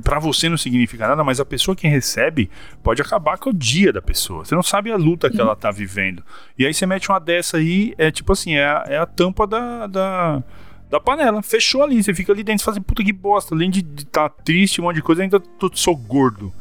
Pra 0.03 0.19
você 0.19 0.49
não 0.49 0.57
significa 0.57 1.07
nada, 1.07 1.23
mas 1.23 1.39
a 1.39 1.45
pessoa 1.45 1.75
que 1.75 1.87
recebe 1.87 2.49
pode 2.81 3.01
acabar 3.01 3.37
com 3.37 3.49
o 3.51 3.53
dia 3.53 3.93
da 3.93 4.01
pessoa. 4.01 4.43
Você 4.43 4.55
não 4.55 4.63
sabe 4.63 4.91
a 4.91 4.95
luta 4.97 5.29
que 5.29 5.39
ela 5.39 5.55
tá 5.55 5.69
vivendo. 5.69 6.23
E 6.57 6.65
aí 6.65 6.73
você 6.73 6.85
mete 6.85 7.09
uma 7.09 7.19
dessa 7.19 7.57
aí, 7.57 7.93
é 7.97 8.09
tipo 8.09 8.33
assim, 8.33 8.55
é 8.55 8.65
a, 8.65 8.83
é 8.87 8.97
a 8.97 9.05
tampa 9.05 9.45
da, 9.45 9.85
da, 9.85 10.43
da 10.89 10.99
panela. 10.99 11.41
Fechou 11.41 11.83
ali, 11.83 12.03
você 12.03 12.13
fica 12.13 12.31
ali 12.31 12.43
dentro 12.43 12.61
e 12.61 12.65
fala 12.65 12.77
assim, 12.77 12.83
puta 12.83 13.03
que 13.03 13.13
bosta. 13.13 13.55
Além 13.55 13.69
de 13.69 13.79
estar 13.79 14.29
tá 14.29 14.35
triste, 14.43 14.81
um 14.81 14.85
monte 14.85 14.97
de 14.97 15.01
coisa, 15.01 15.23
ainda 15.23 15.39
tô, 15.39 15.69
sou 15.73 15.95
gordo. 15.95 16.53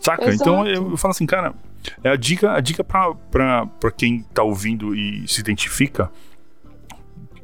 Saca? 0.00 0.28
Exato. 0.28 0.42
Então 0.42 0.66
eu, 0.66 0.90
eu 0.90 0.96
falo 0.96 1.12
assim, 1.12 1.26
cara, 1.26 1.54
é 2.02 2.10
a 2.10 2.16
dica, 2.16 2.52
a 2.52 2.60
dica 2.60 2.84
pra, 2.84 3.14
pra, 3.14 3.66
pra 3.66 3.90
quem 3.90 4.22
tá 4.34 4.42
ouvindo 4.42 4.94
e 4.94 5.26
se 5.26 5.40
identifica 5.40 6.10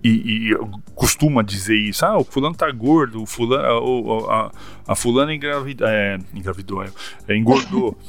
e, 0.05 0.51
e 0.51 0.59
costuma 0.95 1.43
dizer 1.43 1.77
isso, 1.77 2.05
ah, 2.05 2.19
o 2.19 2.25
fulano 2.25 2.55
tá 2.55 2.71
gordo, 2.71 3.23
o 3.23 3.27
fulano, 3.27 4.29
a, 4.29 4.35
a, 4.35 4.51
a 4.89 4.95
fulana 4.95 5.35
engravida, 5.35 5.87
é, 5.89 6.19
engravidou, 6.35 6.83
é, 6.83 6.91
é, 7.27 7.35
engordou. 7.35 7.97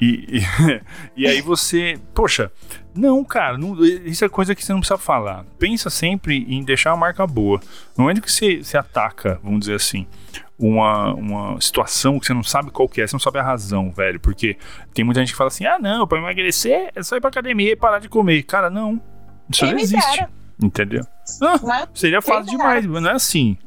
E, 0.00 0.40
e, 0.40 0.42
e, 1.24 1.26
aí 1.26 1.40
você, 1.40 1.98
poxa, 2.14 2.52
não, 2.94 3.24
cara, 3.24 3.56
não, 3.56 3.82
isso 3.84 4.24
é 4.24 4.28
coisa 4.28 4.54
que 4.54 4.64
você 4.64 4.72
não 4.72 4.80
precisa 4.80 4.98
falar. 4.98 5.44
Pensa 5.58 5.88
sempre 5.90 6.44
em 6.48 6.62
deixar 6.62 6.92
a 6.92 6.96
marca 6.96 7.26
boa. 7.26 7.60
No 7.96 8.04
momento 8.04 8.20
que 8.20 8.30
você, 8.30 8.62
você 8.62 8.76
ataca, 8.76 9.40
vamos 9.42 9.60
dizer 9.60 9.74
assim, 9.74 10.06
uma, 10.58 11.14
uma 11.14 11.60
situação 11.60 12.18
que 12.18 12.26
você 12.26 12.34
não 12.34 12.42
sabe 12.42 12.70
qual 12.70 12.88
que 12.88 13.00
é, 13.00 13.06
você 13.06 13.14
não 13.14 13.20
sabe 13.20 13.38
a 13.38 13.42
razão, 13.42 13.90
velho. 13.90 14.18
Porque 14.18 14.56
tem 14.94 15.04
muita 15.04 15.20
gente 15.20 15.32
que 15.32 15.36
fala 15.36 15.48
assim: 15.48 15.66
ah, 15.66 15.78
não, 15.78 16.06
pra 16.06 16.18
emagrecer 16.18 16.90
é 16.94 17.02
só 17.02 17.16
ir 17.16 17.20
pra 17.20 17.28
academia 17.28 17.72
e 17.72 17.76
parar 17.76 17.98
de 17.98 18.08
comer. 18.08 18.42
Cara, 18.42 18.70
não. 18.70 19.00
Isso 19.50 19.66
não 19.66 19.78
existe. 19.78 20.26
Entendeu? 20.62 21.04
Ah, 21.42 21.86
seria 21.94 22.22
fácil 22.22 22.50
demais, 22.50 22.86
mas 22.86 23.02
não 23.02 23.10
é 23.10 23.14
assim. 23.14 23.58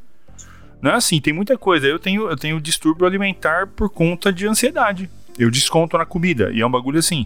Não 0.81 0.91
é 0.91 0.95
assim, 0.95 1.19
tem 1.21 1.33
muita 1.33 1.57
coisa. 1.57 1.85
Eu 1.85 1.99
tenho, 1.99 2.29
eu 2.29 2.35
tenho 2.35 2.59
distúrbio 2.59 3.05
alimentar 3.05 3.67
por 3.67 3.89
conta 3.89 4.31
de 4.31 4.47
ansiedade. 4.47 5.09
Eu 5.39 5.49
desconto 5.49 5.97
na 5.97 6.05
comida. 6.05 6.51
E 6.51 6.61
é 6.61 6.67
um 6.67 6.69
bagulho 6.69 6.99
assim, 6.99 7.25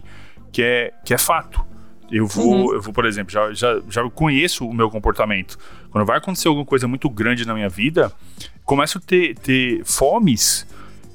que 0.52 0.62
é, 0.62 0.92
que 1.04 1.12
é 1.12 1.18
fato. 1.18 1.64
Eu 2.10 2.26
vou, 2.26 2.68
uhum. 2.68 2.74
eu 2.74 2.80
vou, 2.80 2.92
por 2.92 3.06
exemplo, 3.06 3.32
já, 3.32 3.52
já, 3.52 3.80
já 3.88 4.08
conheço 4.10 4.66
o 4.66 4.72
meu 4.72 4.88
comportamento. 4.88 5.58
Quando 5.90 6.06
vai 6.06 6.18
acontecer 6.18 6.48
alguma 6.48 6.64
coisa 6.64 6.86
muito 6.86 7.10
grande 7.10 7.46
na 7.46 7.54
minha 7.54 7.68
vida, 7.68 8.12
começo 8.64 8.98
a 8.98 9.00
ter, 9.00 9.36
ter 9.36 9.84
fomes 9.84 10.66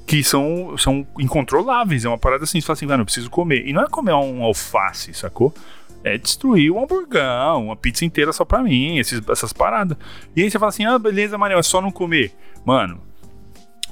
que 0.06 0.22
são, 0.24 0.76
são 0.76 1.06
incontroláveis. 1.18 2.04
É 2.04 2.08
uma 2.08 2.18
parada 2.18 2.44
assim, 2.44 2.60
você 2.60 2.66
fala 2.66 2.76
assim, 2.76 2.86
mano, 2.86 3.02
eu 3.02 3.04
preciso 3.06 3.30
comer. 3.30 3.66
E 3.66 3.72
não 3.72 3.82
é 3.82 3.88
comer 3.88 4.12
um 4.12 4.42
alface, 4.42 5.14
sacou? 5.14 5.54
É 6.02 6.18
destruir 6.18 6.72
um 6.72 6.82
hamburgão, 6.82 7.66
uma 7.66 7.76
pizza 7.76 8.04
inteira 8.04 8.32
só 8.32 8.44
pra 8.44 8.62
mim, 8.62 8.98
esses, 8.98 9.22
essas 9.28 9.52
paradas. 9.52 9.96
E 10.34 10.42
aí 10.42 10.50
você 10.50 10.58
fala 10.58 10.70
assim, 10.70 10.84
ah, 10.84 10.98
beleza, 10.98 11.38
Manel, 11.38 11.58
é 11.58 11.62
só 11.62 11.80
não 11.80 11.92
comer. 11.92 12.34
Mano, 12.64 13.00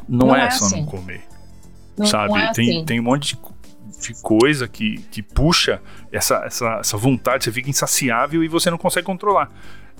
não, 0.08 0.28
não 0.28 0.36
é, 0.36 0.46
é, 0.46 0.50
só 0.50 0.64
assim. 0.66 0.80
não 0.80 0.86
comer. 0.86 1.22
Não, 1.98 2.06
sabe? 2.06 2.30
Não 2.30 2.38
é 2.38 2.52
tem, 2.52 2.76
assim. 2.76 2.84
tem 2.84 3.00
um 3.00 3.04
monte 3.04 3.36
de, 3.36 3.40
coisa 4.22 4.68
que, 4.68 4.98
que 5.10 5.22
puxa 5.22 5.80
essa, 6.12 6.36
essa, 6.44 6.78
essa 6.80 6.96
vontade, 6.96 7.44
você 7.44 7.52
fica 7.52 7.68
insaciável 7.68 8.44
e 8.44 8.48
você 8.48 8.70
não 8.70 8.78
consegue 8.78 9.06
controlar. 9.06 9.50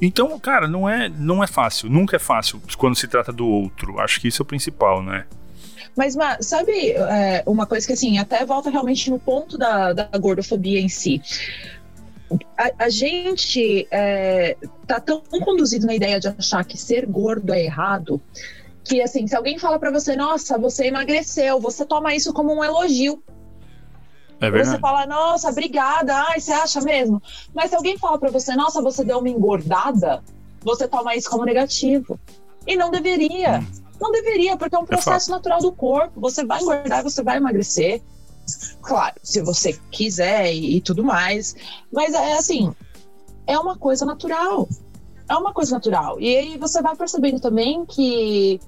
Então, 0.01 0.39
cara, 0.39 0.69
não 0.69 0.89
é, 0.89 1.09
não 1.09 1.43
é 1.43 1.47
fácil, 1.47 1.91
nunca 1.91 2.17
é 2.17 2.19
fácil 2.19 2.63
quando 2.77 2.95
se 2.95 3.09
trata 3.09 3.33
do 3.33 3.47
outro. 3.47 3.99
Acho 3.99 4.21
que 4.21 4.29
isso 4.29 4.43
é 4.43 4.45
o 4.45 4.47
principal, 4.47 5.03
né? 5.03 5.27
Mas, 5.97 6.15
Ma, 6.15 6.41
sabe 6.41 6.93
é, 6.93 7.43
uma 7.45 7.67
coisa 7.67 7.85
que, 7.85 7.93
assim, 7.93 8.19
até 8.19 8.45
volta 8.45 8.71
realmente 8.71 9.11
no 9.11 9.19
ponto 9.19 9.59
da, 9.59 9.93
da 9.93 10.09
gordofobia 10.19 10.81
em 10.81 10.89
si. 10.89 11.21
A, 12.57 12.85
a 12.85 12.89
gente 12.89 13.89
é, 13.91 14.57
tá 14.87 15.01
tão 15.01 15.21
conduzido 15.21 15.87
na 15.87 15.95
ideia 15.95 16.21
de 16.21 16.29
achar 16.29 16.65
que 16.65 16.79
ser 16.79 17.05
gordo 17.07 17.53
é 17.53 17.65
errado 17.65 18.21
que 18.89 19.03
assim, 19.03 19.27
se 19.27 19.37
alguém 19.37 19.59
fala 19.59 19.79
para 19.79 19.91
você, 19.91 20.17
nossa, 20.17 20.57
você 20.57 20.87
emagreceu, 20.87 21.61
você 21.61 21.85
toma 21.85 22.15
isso 22.15 22.33
como 22.33 22.55
um 22.55 22.65
elogio. 22.65 23.23
É 24.41 24.51
verdade. 24.51 24.77
Você 24.77 24.79
fala, 24.79 25.07
nossa, 25.07 25.51
obrigada, 25.51 26.15
ai, 26.15 26.41
você 26.41 26.53
acha 26.53 26.81
mesmo? 26.81 27.23
Mas 27.55 27.69
se 27.69 27.77
alguém 27.77 27.99
fala 27.99 28.19
para 28.19 28.31
você, 28.31 28.57
nossa, 28.57 28.81
você 28.81 29.05
deu 29.05 29.19
uma 29.19 29.29
engordada, 29.29 30.25
você 30.63 30.89
toma 30.89 31.15
isso 31.15 31.29
como 31.29 31.45
negativo. 31.45 32.19
E 32.67 32.77
não 32.77 32.91
deveria. 32.91 33.59
Hum. 33.59 33.83
Não 34.01 34.11
deveria, 34.13 34.57
porque 34.57 34.75
é 34.75 34.79
um 34.79 34.85
é 34.85 34.87
processo 34.87 35.31
é 35.31 35.35
natural 35.35 35.61
do 35.61 35.73
corpo. 35.73 36.21
Você 36.21 36.45
vai 36.45 36.63
engordar, 36.63 37.03
você 37.03 37.23
vai 37.23 37.37
emagrecer. 37.37 38.01
Claro, 38.81 39.17
se 39.23 39.43
você 39.43 39.79
quiser 39.91 40.53
e, 40.55 40.77
e 40.77 40.81
tudo 40.81 41.05
mais. 41.05 41.55
Mas 41.93 42.15
é 42.15 42.35
assim, 42.35 42.73
é 43.47 43.59
uma 43.59 43.77
coisa 43.77 44.07
natural. 44.07 44.69
É 45.29 45.35
uma 45.35 45.53
coisa 45.53 45.75
natural. 45.75 46.19
E 46.21 46.37
aí 46.37 46.57
você 46.57 46.81
vai 46.81 46.97
percebendo 46.97 47.41
também 47.41 47.85
que 47.85 48.61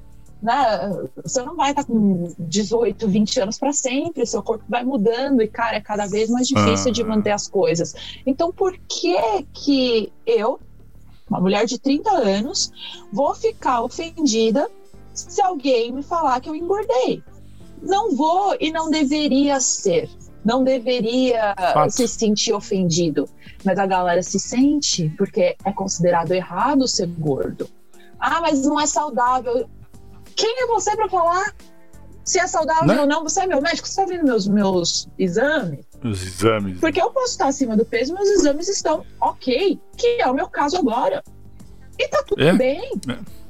né? 0.42 0.90
Você 1.22 1.42
não 1.42 1.56
vai 1.56 1.70
estar 1.70 1.84
com 1.84 2.32
18, 2.38 3.08
20 3.08 3.40
anos 3.40 3.58
para 3.58 3.72
sempre, 3.72 4.24
seu 4.26 4.42
corpo 4.42 4.64
vai 4.68 4.84
mudando 4.84 5.42
e, 5.42 5.48
cara, 5.48 5.76
é 5.76 5.80
cada 5.80 6.06
vez 6.06 6.30
mais 6.30 6.48
difícil 6.48 6.92
de 6.92 7.04
manter 7.04 7.30
as 7.30 7.46
coisas. 7.46 7.94
Então, 8.26 8.52
por 8.52 8.76
que 8.88 9.16
que 9.52 10.12
eu, 10.26 10.58
uma 11.28 11.40
mulher 11.40 11.66
de 11.66 11.78
30 11.78 12.10
anos, 12.10 12.72
vou 13.12 13.34
ficar 13.34 13.82
ofendida 13.82 14.70
se 15.12 15.42
alguém 15.42 15.92
me 15.92 16.02
falar 16.02 16.40
que 16.40 16.48
eu 16.48 16.54
engordei? 16.54 17.22
Não 17.82 18.14
vou 18.14 18.56
e 18.60 18.70
não 18.70 18.90
deveria 18.90 19.60
ser. 19.60 20.08
Não 20.44 20.64
deveria 20.64 21.54
Fato. 21.54 21.90
se 21.90 22.08
sentir 22.08 22.52
ofendido. 22.54 23.28
Mas 23.64 23.78
a 23.78 23.86
galera 23.86 24.22
se 24.22 24.38
sente 24.38 25.10
porque 25.18 25.54
é 25.64 25.72
considerado 25.72 26.32
errado 26.32 26.88
ser 26.88 27.06
gordo. 27.06 27.68
Ah, 28.18 28.40
mas 28.40 28.64
não 28.64 28.80
é 28.80 28.86
saudável. 28.86 29.68
Quem 30.40 30.62
é 30.62 30.66
você 30.66 30.96
para 30.96 31.06
falar 31.06 31.54
se 32.24 32.38
é 32.38 32.46
saudável 32.46 32.86
né? 32.86 33.00
ou 33.02 33.06
não? 33.06 33.22
Você 33.24 33.42
é 33.42 33.46
meu 33.46 33.60
médico, 33.60 33.86
você 33.86 34.00
está 34.00 34.10
vendo 34.10 34.24
meus, 34.24 34.48
meus 34.48 35.08
exames? 35.18 35.84
Os 36.02 36.22
exames. 36.22 36.80
Porque 36.80 37.00
eu 37.00 37.10
posso 37.10 37.32
estar 37.32 37.48
acima 37.48 37.76
do 37.76 37.84
peso, 37.84 38.14
meus 38.14 38.28
exames 38.30 38.66
estão 38.68 39.04
ok, 39.20 39.78
que 39.98 40.06
é 40.22 40.26
o 40.26 40.32
meu 40.32 40.48
caso 40.48 40.78
agora. 40.78 41.22
E 41.98 42.08
tá 42.08 42.24
tudo 42.26 42.42
é. 42.42 42.54
bem. 42.54 42.90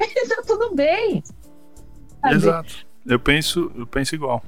É. 0.00 0.26
tá 0.34 0.42
tudo 0.44 0.74
bem. 0.74 1.22
Sabe? 2.20 2.34
Exato. 2.34 2.86
Eu 3.06 3.20
penso, 3.20 3.70
eu 3.76 3.86
penso 3.86 4.16
igual. 4.16 4.42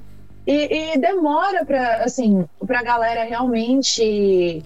E, 0.45 0.95
e 0.95 0.97
demora 0.99 1.63
para 1.63 2.03
assim, 2.03 2.45
pra 2.67 2.83
galera 2.83 3.23
realmente 3.23 4.61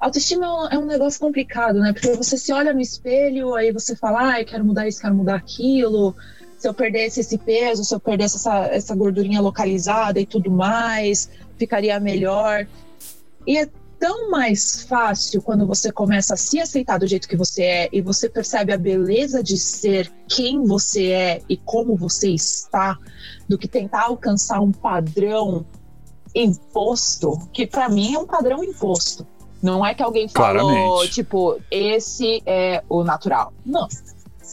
Autoestima 0.00 0.70
é 0.72 0.78
um 0.78 0.86
negócio 0.86 1.20
complicado, 1.20 1.78
né? 1.80 1.92
Porque 1.92 2.14
você 2.14 2.38
se 2.38 2.50
olha 2.54 2.72
no 2.72 2.80
espelho, 2.80 3.54
aí 3.54 3.70
você 3.70 3.94
fala, 3.94 4.32
ah, 4.32 4.40
eu 4.40 4.46
quero 4.46 4.64
mudar 4.64 4.88
isso, 4.88 5.02
quero 5.02 5.14
mudar 5.14 5.34
aquilo 5.34 6.16
se 6.60 6.68
eu 6.68 6.74
perdesse 6.74 7.20
esse 7.20 7.38
peso, 7.38 7.82
se 7.82 7.94
eu 7.94 7.98
perdesse 7.98 8.36
essa, 8.36 8.66
essa 8.66 8.94
gordurinha 8.94 9.40
localizada 9.40 10.20
e 10.20 10.26
tudo 10.26 10.50
mais, 10.50 11.30
ficaria 11.56 11.98
melhor. 11.98 12.68
E 13.46 13.56
é 13.56 13.66
tão 13.98 14.30
mais 14.30 14.82
fácil 14.82 15.40
quando 15.40 15.66
você 15.66 15.90
começa 15.90 16.34
a 16.34 16.36
se 16.36 16.60
aceitar 16.60 16.98
do 16.98 17.06
jeito 17.06 17.26
que 17.26 17.34
você 17.34 17.62
é 17.62 17.88
e 17.90 18.02
você 18.02 18.28
percebe 18.28 18.74
a 18.74 18.76
beleza 18.76 19.42
de 19.42 19.56
ser 19.56 20.12
quem 20.28 20.62
você 20.62 21.06
é 21.06 21.42
e 21.48 21.56
como 21.56 21.96
você 21.96 22.28
está, 22.28 22.98
do 23.48 23.56
que 23.56 23.66
tentar 23.66 24.02
alcançar 24.02 24.60
um 24.60 24.70
padrão 24.70 25.64
imposto, 26.34 27.38
que 27.54 27.66
para 27.66 27.88
mim 27.88 28.16
é 28.16 28.18
um 28.18 28.26
padrão 28.26 28.62
imposto. 28.62 29.26
Não 29.62 29.84
é 29.84 29.94
que 29.94 30.02
alguém 30.02 30.28
falou, 30.28 30.72
Claramente. 30.72 31.12
tipo, 31.14 31.58
esse 31.70 32.42
é 32.44 32.82
o 32.86 33.02
natural. 33.02 33.50
Não 33.64 33.88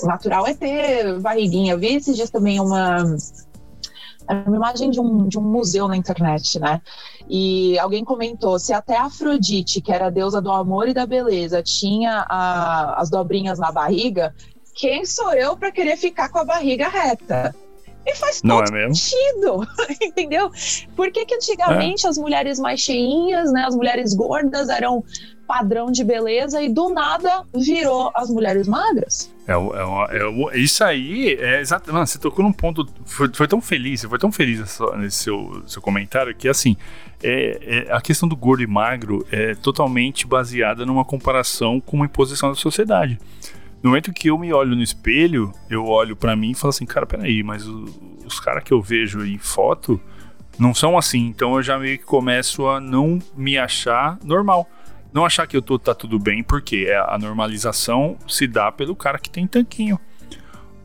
o 0.01 0.07
natural 0.07 0.47
é 0.47 0.53
ter 0.53 1.19
barriguinha. 1.19 1.73
Eu 1.73 1.79
vi 1.79 1.95
esses 1.95 2.15
dias 2.15 2.29
também 2.29 2.59
uma, 2.59 3.03
uma 4.29 4.55
imagem 4.55 4.89
de 4.89 4.99
um, 4.99 5.27
de 5.27 5.37
um 5.37 5.43
museu 5.43 5.87
na 5.87 5.97
internet, 5.97 6.59
né? 6.59 6.81
E 7.29 7.77
alguém 7.79 8.03
comentou: 8.03 8.57
se 8.59 8.73
até 8.73 8.97
Afrodite, 8.97 9.81
que 9.81 9.91
era 9.91 10.07
a 10.07 10.09
deusa 10.09 10.41
do 10.41 10.51
amor 10.51 10.87
e 10.87 10.93
da 10.93 11.05
beleza, 11.05 11.61
tinha 11.61 12.25
a, 12.27 13.01
as 13.01 13.09
dobrinhas 13.09 13.59
na 13.59 13.71
barriga, 13.71 14.33
quem 14.75 15.05
sou 15.05 15.33
eu 15.33 15.57
para 15.57 15.71
querer 15.71 15.97
ficar 15.97 16.29
com 16.29 16.39
a 16.39 16.45
barriga 16.45 16.87
reta? 16.87 17.55
E 18.05 18.15
faz 18.15 18.41
Não 18.41 18.63
todo 18.63 18.77
é 18.77 18.93
sentido, 18.93 19.67
entendeu? 20.01 20.49
Por 20.95 21.11
que, 21.11 21.25
que 21.25 21.35
antigamente 21.35 22.05
é. 22.05 22.09
as 22.09 22.17
mulheres 22.17 22.57
mais 22.57 22.79
cheinhas, 22.79 23.51
né, 23.51 23.65
as 23.67 23.75
mulheres 23.75 24.13
gordas 24.13 24.69
eram 24.69 25.03
padrão 25.47 25.89
de 25.89 26.03
beleza 26.03 26.61
e 26.61 26.67
do 26.67 26.89
nada 26.89 27.43
virou 27.55 28.11
as 28.13 28.29
mulheres 28.29 28.67
magras. 28.67 29.33
É, 29.47 29.53
é, 29.53 30.53
é, 30.53 30.59
isso 30.59 30.83
aí 30.83 31.35
é 31.39 31.61
exato. 31.61 31.91
Mano, 31.91 32.05
você 32.05 32.19
tocou 32.19 32.43
num 32.43 32.51
ponto. 32.51 32.85
Foi, 33.05 33.29
foi 33.33 33.47
tão 33.47 33.61
feliz, 33.61 34.01
você 34.01 34.09
foi 34.09 34.19
tão 34.19 34.31
feliz 34.31 34.79
nesse 34.97 35.23
seu, 35.23 35.63
seu 35.65 35.81
comentário 35.81 36.35
que 36.35 36.49
assim. 36.49 36.75
É, 37.23 37.87
é, 37.89 37.93
a 37.93 37.99
questão 37.99 38.29
do 38.29 38.35
gordo 38.35 38.61
e 38.61 38.67
magro 38.67 39.25
é 39.31 39.55
totalmente 39.55 40.27
baseada 40.27 40.85
numa 40.85 41.03
comparação 41.03 41.81
com 41.81 41.95
uma 41.95 42.05
imposição 42.05 42.49
da 42.49 42.55
sociedade. 42.55 43.17
No 43.81 43.89
momento 43.89 44.13
que 44.13 44.29
eu 44.29 44.37
me 44.37 44.53
olho 44.53 44.75
no 44.75 44.83
espelho, 44.83 45.51
eu 45.69 45.85
olho 45.85 46.15
para 46.15 46.35
mim 46.35 46.51
e 46.51 46.53
falo 46.53 46.69
assim, 46.69 46.85
cara, 46.85 47.07
peraí, 47.07 47.41
mas 47.41 47.67
o, 47.67 47.85
os 48.25 48.39
caras 48.39 48.63
que 48.63 48.71
eu 48.71 48.81
vejo 48.81 49.25
em 49.25 49.39
foto 49.39 49.99
não 50.59 50.75
são 50.75 50.97
assim. 50.97 51.25
Então 51.27 51.55
eu 51.55 51.63
já 51.63 51.79
meio 51.79 51.97
que 51.97 52.03
começo 52.03 52.67
a 52.67 52.79
não 52.79 53.17
me 53.35 53.57
achar 53.57 54.19
normal 54.23 54.69
não 55.13 55.25
achar 55.25 55.47
que 55.47 55.55
eu 55.55 55.61
tô 55.61 55.79
tá 55.79 55.95
tudo 55.95 56.19
bem, 56.19 56.43
porque 56.43 56.85
é 56.87 56.97
a 56.97 57.17
normalização 57.19 58.17
se 58.27 58.47
dá 58.47 58.71
pelo 58.71 58.95
cara 58.95 59.17
que 59.17 59.29
tem 59.29 59.47
tanquinho 59.47 59.99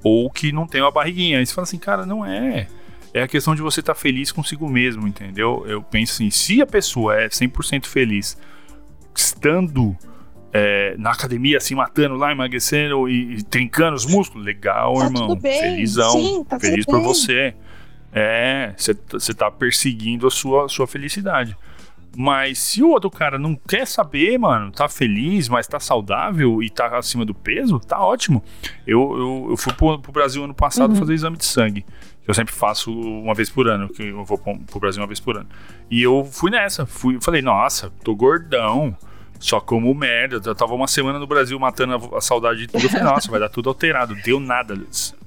ou 0.03 0.31
que 0.31 0.53
não 0.53 0.67
tem 0.67 0.81
uma 0.81 0.91
barriguinha. 0.91 1.39
Aí 1.39 1.47
você 1.47 1.55
fala 1.55 1.65
assim, 1.65 1.79
cara, 1.79 2.05
não 2.05 2.25
é. 2.25 2.67
É 3.15 3.23
a 3.23 3.29
questão 3.29 3.55
de 3.55 3.63
você 3.63 3.81
estar 3.81 3.95
tá 3.95 4.01
feliz 4.01 4.33
consigo 4.33 4.69
mesmo, 4.69 5.07
entendeu? 5.07 5.65
Eu 5.67 5.83
penso 5.83 6.15
assim, 6.15 6.31
se 6.31 6.63
a 6.63 6.67
pessoa 6.67 7.15
é 7.21 7.29
100% 7.29 7.87
feliz 7.87 8.39
estando 9.15 9.97
é, 10.53 10.95
na 10.99 11.11
academia, 11.11 11.59
assim, 11.59 11.75
matando 11.75 12.15
lá, 12.15 12.33
emagrecendo 12.33 13.09
e, 13.09 13.37
e 13.37 13.43
trincando 13.43 13.97
os 13.97 14.07
músculos, 14.07 14.45
legal, 14.45 14.95
tá 14.95 15.05
irmão. 15.05 15.41
Felizão. 15.41 16.13
Sim, 16.13 16.45
tá 16.45 16.59
feliz 16.59 16.85
por 16.85 16.97
bem. 16.97 17.05
você. 17.05 17.55
É, 18.15 18.75
você 18.77 19.33
tá 19.33 19.51
perseguindo 19.51 20.27
a 20.27 20.31
sua, 20.31 20.67
a 20.67 20.69
sua 20.69 20.87
felicidade. 20.87 21.57
Mas 22.17 22.59
se 22.59 22.83
o 22.83 22.91
outro 22.91 23.11
cara 23.11 23.39
não 23.39 23.55
quer 23.55 23.87
saber, 23.87 24.39
mano, 24.39 24.71
tá 24.71 24.89
feliz, 24.89 25.49
mas 25.49 25.67
tá 25.67 25.81
saudável 25.81 26.63
e 26.63 26.69
tá 26.69 26.87
acima 26.99 27.25
do 27.25 27.35
peso, 27.35 27.79
tá 27.81 28.01
ótimo. 28.01 28.43
Eu, 28.87 29.17
eu, 29.17 29.47
eu 29.51 29.57
fui 29.57 29.73
pro, 29.73 29.99
pro 29.99 30.13
Brasil 30.13 30.45
ano 30.45 30.55
passado 30.55 30.91
uhum. 30.91 30.97
fazer 30.97 31.15
exame 31.15 31.39
de 31.39 31.45
sangue. 31.47 31.83
que 32.23 32.31
eu 32.31 32.35
sempre 32.35 32.53
faço 32.53 32.93
uma 32.93 33.35
vez 33.35 33.49
por 33.49 33.67
ano, 33.67 33.89
que 33.89 34.03
eu 34.03 34.25
vou 34.25 34.37
pro 34.39 34.81
Brasil 34.81 35.01
uma 35.01 35.07
vez 35.07 35.21
por 35.21 35.39
ano. 35.39 35.49
E 35.91 36.03
eu 36.03 36.29
fui 36.31 36.51
nessa, 36.51 36.85
fui, 36.85 37.19
falei, 37.21 37.41
nossa, 37.41 37.91
tô 38.05 38.15
gordão, 38.15 38.95
só 39.43 39.59
como 39.59 39.93
merda. 39.95 40.41
Eu 40.45 40.55
tava 40.55 40.75
uma 40.75 40.87
semana 40.87 41.19
no 41.19 41.27
Brasil 41.27 41.59
matando 41.59 41.95
a, 41.95 42.19
a 42.19 42.21
saudade 42.21 42.61
de 42.61 42.67
tudo. 42.69 42.85
Eu 42.85 42.91
falei, 42.91 43.05
nossa, 43.05 43.31
vai 43.31 43.41
dar 43.41 43.49
tudo 43.49 43.71
alterado. 43.71 44.15
Deu 44.23 44.39
nada. 44.39 44.79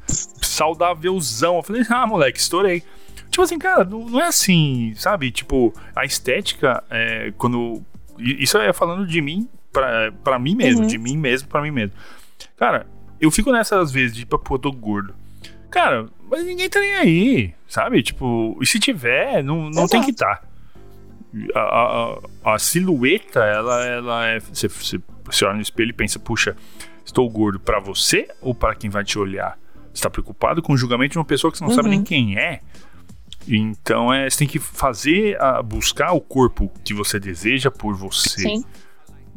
Saudávelzão. 0.08 1.58
Eu 1.58 1.64
falei, 1.64 1.84
ah, 1.90 2.06
moleque, 2.08 2.40
estourei. 2.40 2.84
Tipo 3.36 3.44
assim, 3.44 3.60
cara, 3.60 3.84
não, 3.84 4.06
não 4.06 4.22
é 4.22 4.28
assim, 4.28 4.94
sabe? 4.96 5.30
Tipo, 5.30 5.74
a 5.94 6.06
estética, 6.06 6.82
é, 6.90 7.34
quando. 7.38 7.84
Isso 8.18 8.58
é 8.58 8.72
falando 8.72 9.06
de 9.06 9.20
mim 9.20 9.50
pra, 9.74 10.10
pra 10.24 10.40
mim 10.40 10.56
mesmo, 10.56 10.84
uhum. 10.84 10.88
de 10.88 10.98
mim 10.98 11.18
mesmo 11.18 11.50
pra 11.50 11.62
mim 11.62 11.70
mesmo. 11.70 11.94
Cara, 12.56 12.88
eu 13.20 13.30
fico 13.30 13.52
nessas 13.52 13.92
vezes 13.92 14.16
de, 14.16 14.26
pô, 14.26 14.58
tô 14.58 14.72
gordo. 14.72 15.14
Cara, 15.70 16.06
mas 16.32 16.46
ninguém 16.46 16.70
tá 16.70 16.80
nem 16.80 16.94
aí, 16.94 17.54
sabe? 17.68 18.02
Tipo, 18.02 18.58
e 18.62 18.66
se 18.66 18.80
tiver, 18.80 19.44
não, 19.44 19.70
não 19.70 19.86
tem 19.86 20.02
que 20.02 20.12
estar. 20.12 20.38
Tá. 20.38 20.48
A, 21.56 21.60
a, 22.46 22.54
a, 22.54 22.58
silhueta, 22.58 23.44
ela, 23.44 23.86
ela 23.86 24.28
é. 24.28 24.40
Você, 24.40 24.70
você, 24.70 24.98
você 25.26 25.44
olha 25.44 25.56
no 25.56 25.62
espelho 25.62 25.90
e 25.90 25.94
pensa, 25.94 26.18
puxa, 26.20 26.56
estou 27.04 27.30
gordo 27.30 27.60
para 27.60 27.82
você 27.82 28.30
ou 28.40 28.56
para 28.56 28.76
quem 28.76 28.90
vai 28.90 29.04
te 29.04 29.20
olhar? 29.20 29.60
Você 29.94 30.04
tá 30.04 30.10
preocupado 30.10 30.62
com 30.62 30.72
o 30.72 30.78
julgamento 30.78 31.12
de 31.12 31.18
uma 31.18 31.26
pessoa 31.26 31.52
que 31.52 31.58
você 31.58 31.66
não 31.66 31.72
uhum. 31.72 31.76
sabe 31.76 31.90
nem 31.90 32.02
quem 32.02 32.38
é? 32.38 32.62
Então 33.48 34.14
é, 34.14 34.30
você 34.30 34.40
tem 34.40 34.48
que 34.48 34.60
fazer, 34.60 35.40
a, 35.42 35.62
buscar 35.62 36.14
o 36.14 36.22
corpo 36.22 36.72
que 36.84 36.94
você 36.94 37.20
deseja 37.20 37.70
por 37.70 37.96
você. 37.96 38.42
Sim 38.42 38.64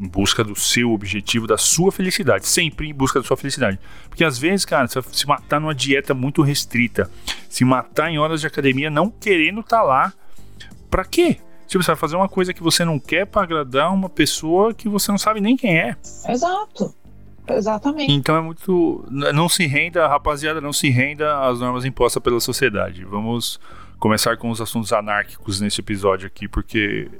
em 0.00 0.06
busca 0.06 0.44
do 0.44 0.54
seu 0.54 0.92
objetivo, 0.92 1.46
da 1.46 1.58
sua 1.58 1.90
felicidade. 1.90 2.46
Sempre 2.46 2.88
em 2.88 2.94
busca 2.94 3.20
da 3.20 3.26
sua 3.26 3.36
felicidade. 3.36 3.78
Porque 4.08 4.24
às 4.24 4.38
vezes, 4.38 4.64
cara, 4.64 4.86
você 4.86 5.00
vai 5.00 5.12
se 5.12 5.26
matar 5.26 5.60
numa 5.60 5.74
dieta 5.74 6.14
muito 6.14 6.40
restrita, 6.42 7.10
se 7.48 7.64
matar 7.64 8.10
em 8.10 8.18
horas 8.18 8.40
de 8.40 8.46
academia 8.46 8.90
não 8.90 9.10
querendo 9.10 9.60
estar 9.60 9.78
tá 9.78 9.82
lá, 9.82 10.12
pra 10.88 11.04
quê? 11.04 11.38
Tipo, 11.66 11.82
você 11.82 11.88
vai 11.88 11.96
fazer 11.96 12.16
uma 12.16 12.28
coisa 12.28 12.54
que 12.54 12.62
você 12.62 12.84
não 12.84 12.98
quer 12.98 13.26
para 13.26 13.42
agradar 13.42 13.92
uma 13.92 14.08
pessoa 14.08 14.72
que 14.72 14.88
você 14.88 15.10
não 15.10 15.18
sabe 15.18 15.40
nem 15.40 15.56
quem 15.56 15.76
é. 15.78 15.96
Exato. 16.28 16.94
Exatamente. 17.46 18.12
Então 18.12 18.36
é 18.36 18.40
muito. 18.40 19.04
Não 19.10 19.48
se 19.48 19.66
renda, 19.66 20.06
rapaziada, 20.06 20.60
não 20.60 20.72
se 20.72 20.90
renda 20.90 21.46
às 21.46 21.60
normas 21.60 21.84
impostas 21.84 22.22
pela 22.22 22.40
sociedade. 22.40 23.04
Vamos 23.04 23.58
começar 23.98 24.36
com 24.36 24.50
os 24.50 24.60
assuntos 24.60 24.92
anárquicos 24.92 25.60
nesse 25.60 25.80
episódio 25.80 26.26
aqui, 26.26 26.48
porque 26.48 27.10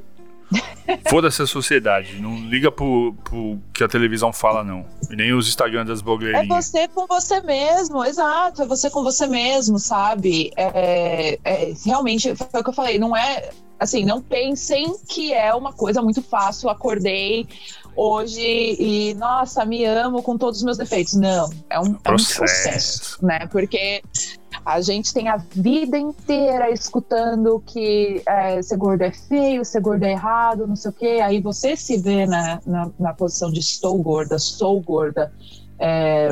Foda-se 1.10 1.42
a 1.42 1.46
sociedade. 1.46 2.20
Não 2.20 2.36
liga 2.36 2.70
pro, 2.70 3.14
pro 3.24 3.58
que 3.72 3.84
a 3.84 3.88
televisão 3.88 4.32
fala, 4.32 4.64
não. 4.64 4.84
E 5.10 5.16
nem 5.16 5.32
os 5.32 5.48
Instagram 5.48 5.84
das 5.84 6.00
blogueirinhas. 6.00 6.44
É 6.44 6.48
você 6.48 6.88
com 6.88 7.06
você 7.06 7.40
mesmo, 7.42 8.04
exato. 8.04 8.62
É 8.62 8.66
você 8.66 8.90
com 8.90 9.02
você 9.02 9.26
mesmo, 9.26 9.78
sabe? 9.78 10.50
É, 10.56 11.38
é, 11.44 11.72
realmente, 11.84 12.34
foi 12.34 12.60
o 12.60 12.64
que 12.64 12.70
eu 12.70 12.74
falei. 12.74 12.98
Não 12.98 13.16
é. 13.16 13.50
Assim, 13.78 14.04
não 14.04 14.20
pensem 14.20 14.96
que 15.08 15.32
é 15.32 15.54
uma 15.54 15.72
coisa 15.72 16.02
muito 16.02 16.20
fácil. 16.20 16.68
Acordei 16.68 17.46
hoje 17.94 18.40
e, 18.40 19.14
nossa, 19.14 19.64
me 19.64 19.84
amo 19.84 20.22
com 20.22 20.36
todos 20.36 20.58
os 20.58 20.64
meus 20.64 20.78
defeitos. 20.78 21.14
Não. 21.14 21.48
É 21.70 21.78
um 21.78 21.94
processo, 21.94 22.32
é 22.32 22.34
um 22.34 22.46
processo 22.46 23.24
né? 23.24 23.46
Porque 23.46 24.02
a 24.68 24.82
gente 24.82 25.14
tem 25.14 25.28
a 25.30 25.38
vida 25.38 25.96
inteira 25.96 26.70
escutando 26.70 27.58
que 27.64 28.22
é, 28.26 28.60
ser 28.60 28.76
gordo 28.76 29.00
é 29.00 29.10
feio, 29.10 29.64
ser 29.64 29.80
gordo 29.80 30.04
é 30.04 30.12
errado, 30.12 30.66
não 30.66 30.76
sei 30.76 30.90
o 30.90 30.94
quê. 30.94 31.20
Aí 31.24 31.40
você 31.40 31.74
se 31.74 31.96
vê 31.96 32.26
na, 32.26 32.60
na, 32.66 32.90
na 32.98 33.14
posição 33.14 33.50
de 33.50 33.60
estou 33.60 33.96
gorda, 33.96 34.38
sou 34.38 34.78
gorda. 34.82 35.32
É, 35.78 36.28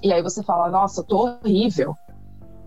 e 0.00 0.12
aí 0.12 0.22
você 0.22 0.40
fala, 0.40 0.70
nossa, 0.70 1.02
tô 1.02 1.36
horrível. 1.42 1.96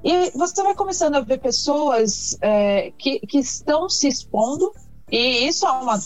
E 0.03 0.31
você 0.31 0.61
vai 0.61 0.75
começando 0.75 1.15
a 1.15 1.21
ver 1.21 1.39
pessoas 1.39 2.37
é, 2.41 2.91
que, 2.97 3.21
que 3.21 3.37
estão 3.37 3.87
se 3.87 4.09
expondo 4.09 4.73
e 5.11 5.45
isso 5.47 5.67
é 5.67 5.71
uma 5.71 5.99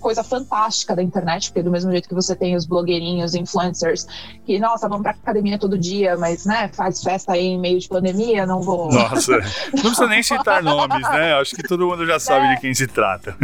coisa 0.00 0.22
fantástica 0.22 0.94
da 0.94 1.02
internet, 1.02 1.48
porque 1.48 1.62
do 1.62 1.70
mesmo 1.70 1.90
jeito 1.90 2.06
que 2.06 2.14
você 2.14 2.36
tem 2.36 2.54
os 2.54 2.66
blogueirinhos, 2.66 3.34
influencers, 3.34 4.06
que, 4.44 4.58
nossa, 4.58 4.86
vamos 4.86 5.02
pra 5.02 5.12
academia 5.12 5.58
todo 5.58 5.78
dia, 5.78 6.16
mas, 6.18 6.44
né, 6.44 6.68
faz 6.74 7.02
festa 7.02 7.32
aí 7.32 7.46
em 7.46 7.58
meio 7.58 7.78
de 7.80 7.88
pandemia, 7.88 8.44
não 8.44 8.60
vou. 8.60 8.92
Nossa, 8.92 9.32
não 9.72 9.82
precisa 9.82 10.06
nem 10.06 10.22
citar 10.22 10.62
nomes, 10.62 11.02
né? 11.08 11.34
Acho 11.34 11.56
que 11.56 11.62
todo 11.62 11.86
mundo 11.86 12.04
já 12.04 12.20
sabe 12.20 12.46
é. 12.46 12.54
de 12.54 12.60
quem 12.60 12.74
se 12.74 12.86
trata. 12.86 13.34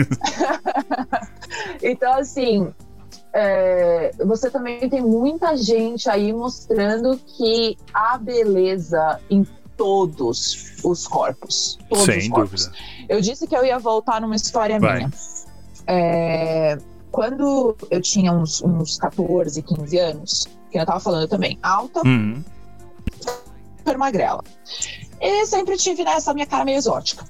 então, 1.82 2.12
assim, 2.18 2.70
é, 3.32 4.12
você 4.24 4.50
também 4.50 4.88
tem 4.88 5.00
muita 5.00 5.56
gente 5.56 6.08
aí 6.10 6.32
mostrando 6.32 7.18
que 7.18 7.76
a 7.92 8.18
beleza 8.18 9.20
em 9.30 9.46
todos 9.76 10.76
os 10.82 11.06
corpos. 11.06 11.78
Todos 11.88 12.04
Sem 12.04 12.18
os 12.18 12.28
corpos. 12.28 12.66
dúvida. 12.66 12.84
Eu 13.08 13.20
disse 13.20 13.46
que 13.46 13.56
eu 13.56 13.64
ia 13.64 13.78
voltar 13.78 14.20
numa 14.20 14.36
história 14.36 14.78
Vai. 14.80 14.98
minha. 14.98 15.10
É, 15.86 16.78
quando 17.10 17.76
eu 17.90 18.00
tinha 18.00 18.32
uns, 18.32 18.62
uns 18.62 18.98
14, 18.98 19.62
15 19.62 19.98
anos, 19.98 20.46
que 20.70 20.78
eu 20.78 20.86
tava 20.86 21.00
falando 21.00 21.28
também, 21.28 21.58
alta, 21.62 22.02
uhum. 22.06 22.42
super 23.78 23.96
magrela. 23.96 24.42
E 25.20 25.46
sempre 25.46 25.76
tive 25.76 26.04
nessa 26.04 26.34
minha 26.34 26.46
cara 26.46 26.64
meio 26.64 26.76
exótica. 26.76 27.24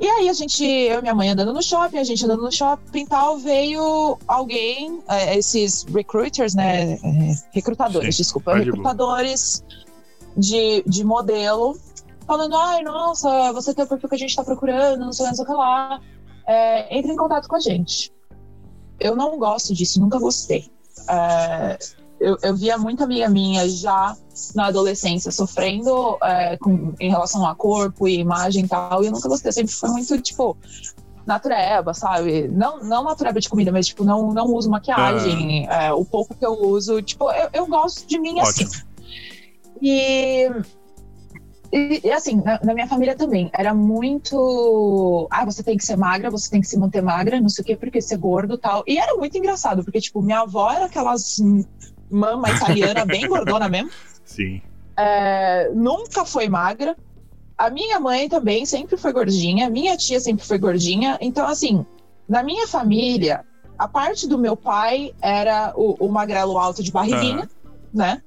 E 0.00 0.06
aí 0.06 0.28
a 0.28 0.32
gente, 0.32 0.64
eu 0.64 0.98
e 0.98 1.02
minha 1.02 1.14
mãe 1.14 1.30
andando 1.30 1.52
no 1.52 1.62
shopping, 1.62 1.98
a 1.98 2.04
gente 2.04 2.24
andando 2.24 2.42
no 2.42 2.50
shopping 2.50 3.02
e 3.02 3.06
tal, 3.06 3.38
veio 3.38 4.18
alguém, 4.26 5.00
é, 5.08 5.38
esses 5.38 5.84
recruiters, 5.84 6.54
né? 6.54 6.94
É, 6.94 6.98
recrutadores, 7.52 8.16
Sim, 8.16 8.22
desculpa, 8.22 8.56
recrutadores 8.56 9.62
de, 10.36 10.82
de 10.86 11.04
modelo, 11.04 11.76
falando, 12.26 12.56
ai, 12.56 12.82
nossa, 12.82 13.52
você 13.52 13.74
tem 13.74 13.84
o 13.84 13.88
perfil 13.88 14.08
que 14.08 14.14
a 14.14 14.18
gente 14.18 14.30
está 14.30 14.44
procurando, 14.44 15.00
não 15.00 15.12
sei, 15.12 15.26
não 15.26 15.34
sei 15.34 15.44
o 15.44 15.46
que 15.46 15.54
lá. 15.54 16.00
É, 16.46 16.96
entre 16.96 17.12
em 17.12 17.16
contato 17.16 17.48
com 17.48 17.56
a 17.56 17.60
gente. 17.60 18.12
Eu 19.00 19.16
não 19.16 19.38
gosto 19.38 19.74
disso, 19.74 20.00
nunca 20.00 20.18
gostei. 20.18 20.70
É, 21.08 21.78
eu, 22.20 22.36
eu, 22.42 22.56
via 22.56 22.78
muita 22.78 23.04
amiga 23.04 23.28
minha 23.28 23.68
já 23.68 24.16
na 24.54 24.66
adolescência 24.66 25.30
sofrendo 25.30 26.16
é, 26.22 26.56
com, 26.56 26.94
em 27.00 27.10
relação 27.10 27.46
a 27.46 27.54
corpo 27.54 28.06
e 28.06 28.18
imagem 28.18 28.64
e 28.64 28.68
tal, 28.68 29.02
e 29.02 29.06
eu 29.06 29.12
nunca 29.12 29.28
gostei. 29.28 29.52
Sempre 29.52 29.72
foi 29.72 29.90
muito, 29.90 30.20
tipo, 30.20 30.56
natureba, 31.26 31.94
sabe? 31.94 32.48
Não, 32.48 32.80
não 32.80 33.04
natureba 33.04 33.40
de 33.40 33.48
comida, 33.48 33.72
mas, 33.72 33.86
tipo, 33.86 34.04
não, 34.04 34.32
não 34.32 34.46
uso 34.46 34.70
maquiagem. 34.70 35.66
É. 35.68 35.92
o 35.92 36.04
pouco 36.04 36.34
que 36.34 36.44
eu 36.44 36.52
uso, 36.52 37.02
tipo, 37.02 37.30
eu, 37.32 37.48
eu 37.52 37.66
gosto 37.66 38.06
de 38.06 38.18
mim 38.18 38.40
assim. 38.40 38.64
Ótimo. 38.64 38.70
assim. 38.70 38.93
E, 39.80 40.48
e, 41.72 42.12
assim, 42.12 42.36
na, 42.36 42.60
na, 42.62 42.74
minha 42.74 42.86
família 42.86 43.16
também, 43.16 43.50
era 43.52 43.74
muito. 43.74 45.26
Ah, 45.30 45.44
você 45.44 45.62
tem 45.62 45.76
que 45.76 45.84
ser 45.84 45.96
magra, 45.96 46.30
você 46.30 46.48
tem 46.50 46.60
que 46.60 46.68
se 46.68 46.78
manter 46.78 47.02
magra, 47.02 47.40
não 47.40 47.48
sei 47.48 47.62
o 47.62 47.66
quê, 47.66 47.76
porque 47.76 48.00
ser 48.00 48.16
gordo 48.16 48.56
tal. 48.56 48.84
E 48.86 48.98
era 48.98 49.16
muito 49.16 49.36
engraçado, 49.36 49.82
porque, 49.82 50.00
tipo, 50.00 50.22
minha 50.22 50.40
avó 50.40 50.70
era 50.70 50.86
aquelas 50.86 51.38
mama 52.10 52.48
italiana 52.50 53.04
bem 53.06 53.26
gordona 53.26 53.68
mesmo. 53.68 53.90
Sim. 54.24 54.62
É, 54.96 55.70
nunca 55.74 56.24
foi 56.24 56.48
magra. 56.48 56.96
A 57.58 57.70
minha 57.70 57.98
mãe 57.98 58.28
também 58.28 58.64
sempre 58.66 58.96
foi 58.96 59.12
gordinha, 59.12 59.70
minha 59.70 59.96
tia 59.96 60.20
sempre 60.20 60.44
foi 60.44 60.58
gordinha. 60.58 61.18
Então, 61.20 61.46
assim, 61.46 61.84
na 62.28 62.42
minha 62.42 62.66
família, 62.66 63.44
a 63.78 63.88
parte 63.88 64.28
do 64.28 64.38
meu 64.38 64.56
pai 64.56 65.12
era 65.20 65.72
o, 65.76 66.06
o 66.06 66.08
magrelo 66.08 66.56
alto 66.58 66.82
de 66.82 66.92
barriguinha, 66.92 67.48
uhum. 67.64 67.70
né? 67.92 68.22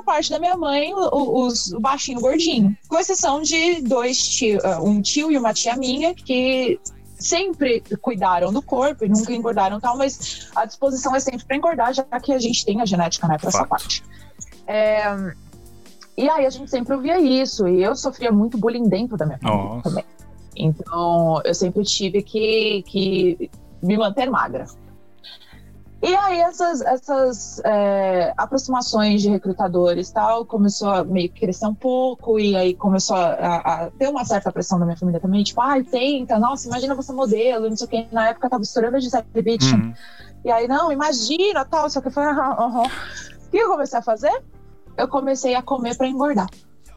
A 0.00 0.02
parte 0.02 0.30
da 0.30 0.38
minha 0.38 0.56
mãe, 0.56 0.92
os, 0.94 1.72
o 1.72 1.80
baixinho 1.80 2.20
gordinho. 2.20 2.76
Com 2.88 2.98
exceção 2.98 3.42
de 3.42 3.82
dois 3.82 4.18
tios, 4.18 4.64
ah, 4.64 4.80
um 4.82 5.00
tio 5.00 5.30
e 5.30 5.38
uma 5.38 5.52
tia 5.52 5.76
minha, 5.76 6.14
que 6.14 6.78
sempre 7.18 7.82
cuidaram 8.00 8.52
do 8.52 8.60
corpo 8.60 9.04
e 9.04 9.08
nunca 9.08 9.32
engordaram 9.32 9.80
tal, 9.80 9.96
mas 9.96 10.48
a 10.54 10.64
disposição 10.64 11.14
é 11.14 11.20
sempre 11.20 11.44
para 11.44 11.56
engordar, 11.56 11.94
já 11.94 12.04
que 12.04 12.32
a 12.32 12.38
gente 12.38 12.64
tem 12.64 12.80
a 12.80 12.84
genética, 12.84 13.26
né, 13.26 13.38
para 13.38 13.48
essa 13.48 13.66
parte. 13.66 14.04
É, 14.66 15.04
e 16.16 16.28
aí 16.28 16.46
a 16.46 16.50
gente 16.50 16.70
sempre 16.70 16.94
ouvia 16.94 17.18
isso, 17.18 17.66
e 17.66 17.82
eu 17.82 17.94
sofria 17.94 18.30
muito 18.30 18.58
bullying 18.58 18.88
dentro 18.88 19.16
da 19.16 19.26
minha 19.26 19.38
família 19.38 19.82
também. 19.82 20.04
Então 20.56 21.40
eu 21.44 21.54
sempre 21.54 21.82
tive 21.84 22.22
que, 22.22 22.82
que 22.86 23.50
me 23.82 23.96
manter 23.96 24.30
magra. 24.30 24.66
E 26.02 26.14
aí 26.14 26.40
essas, 26.40 26.82
essas 26.82 27.60
é, 27.64 28.34
aproximações 28.36 29.22
de 29.22 29.30
recrutadores 29.30 30.10
tal 30.10 30.44
começou 30.44 30.90
a 30.90 31.02
meio 31.02 31.30
que 31.30 31.40
crescer 31.40 31.66
um 31.66 31.74
pouco 31.74 32.38
e 32.38 32.54
aí 32.54 32.74
começou 32.74 33.16
a, 33.16 33.56
a, 33.56 33.90
ter 33.90 34.08
uma 34.08 34.24
certa 34.24 34.52
pressão 34.52 34.78
da 34.78 34.84
minha 34.84 34.96
família 34.96 35.20
também, 35.20 35.42
tipo, 35.42 35.60
ai, 35.60 35.82
tenta, 35.82 36.38
nossa, 36.38 36.68
imagina 36.68 36.94
você 36.94 37.12
modelo, 37.12 37.68
não 37.68 37.76
sei 37.76 37.86
o 37.86 37.90
que. 37.90 38.06
Na 38.12 38.28
época 38.28 38.50
tava 38.50 38.62
estourando 38.62 38.96
a 38.96 39.00
Gisele 39.00 39.24
Bündchen. 39.34 39.74
Uhum. 39.74 39.94
E 40.44 40.50
aí, 40.50 40.68
não, 40.68 40.92
imagina, 40.92 41.64
tal, 41.64 41.88
só 41.88 42.00
que 42.00 42.10
foi, 42.10 42.24
aham, 42.24 42.56
aham. 42.58 42.82
O 43.46 43.50
que 43.50 43.56
eu 43.56 43.68
comecei 43.68 43.98
a 43.98 44.02
fazer? 44.02 44.44
Eu 44.96 45.08
comecei 45.08 45.54
a 45.54 45.62
comer 45.62 45.96
para 45.96 46.06
engordar. 46.06 46.48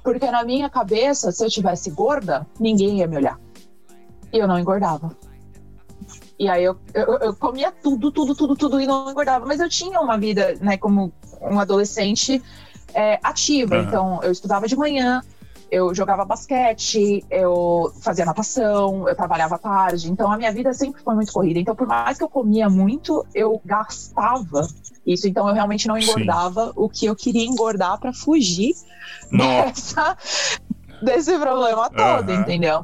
Porque 0.03 0.29
na 0.29 0.43
minha 0.43 0.69
cabeça, 0.69 1.31
se 1.31 1.43
eu 1.43 1.49
tivesse 1.49 1.89
gorda, 1.89 2.45
ninguém 2.59 2.97
ia 2.97 3.07
me 3.07 3.17
olhar. 3.17 3.39
E 4.31 4.37
eu 4.37 4.47
não 4.47 4.59
engordava. 4.59 5.15
E 6.39 6.47
aí 6.47 6.63
eu, 6.63 6.77
eu, 6.93 7.17
eu, 7.17 7.35
comia 7.35 7.69
tudo, 7.69 8.11
tudo, 8.11 8.33
tudo, 8.33 8.55
tudo 8.55 8.79
e 8.79 8.87
não 8.87 9.11
engordava. 9.11 9.45
Mas 9.45 9.59
eu 9.59 9.67
tinha 9.67 9.99
uma 9.99 10.17
vida, 10.17 10.55
né, 10.61 10.77
como 10.77 11.11
um 11.41 11.59
adolescente 11.59 12.41
é, 12.93 13.19
ativa. 13.21 13.75
Uhum. 13.75 13.83
Então 13.83 14.23
eu 14.23 14.31
estudava 14.31 14.65
de 14.65 14.75
manhã, 14.77 15.21
eu 15.71 15.93
jogava 15.93 16.25
basquete, 16.25 17.23
eu 17.29 17.91
fazia 18.01 18.25
natação, 18.25 19.07
eu 19.07 19.15
trabalhava 19.15 19.57
tarde, 19.57 20.11
então 20.11 20.31
a 20.31 20.37
minha 20.37 20.51
vida 20.51 20.73
sempre 20.73 21.01
foi 21.03 21.13
muito 21.13 21.31
corrida. 21.31 21.59
Então, 21.59 21.75
por 21.75 21.87
mais 21.87 22.17
que 22.17 22.23
eu 22.23 22.29
comia 22.29 22.69
muito, 22.69 23.25
eu 23.35 23.61
gastava 23.63 24.67
isso. 25.05 25.27
Então, 25.27 25.47
eu 25.47 25.53
realmente 25.53 25.87
não 25.87 25.97
engordava 25.97 26.67
Sim. 26.67 26.73
o 26.75 26.89
que 26.89 27.05
eu 27.05 27.15
queria 27.15 27.45
engordar 27.45 27.99
para 27.99 28.13
fugir 28.13 28.73
dessa, 29.31 30.17
desse 31.03 31.37
problema 31.37 31.89
todo, 31.89 32.31
uhum. 32.31 32.41
entendeu? 32.41 32.83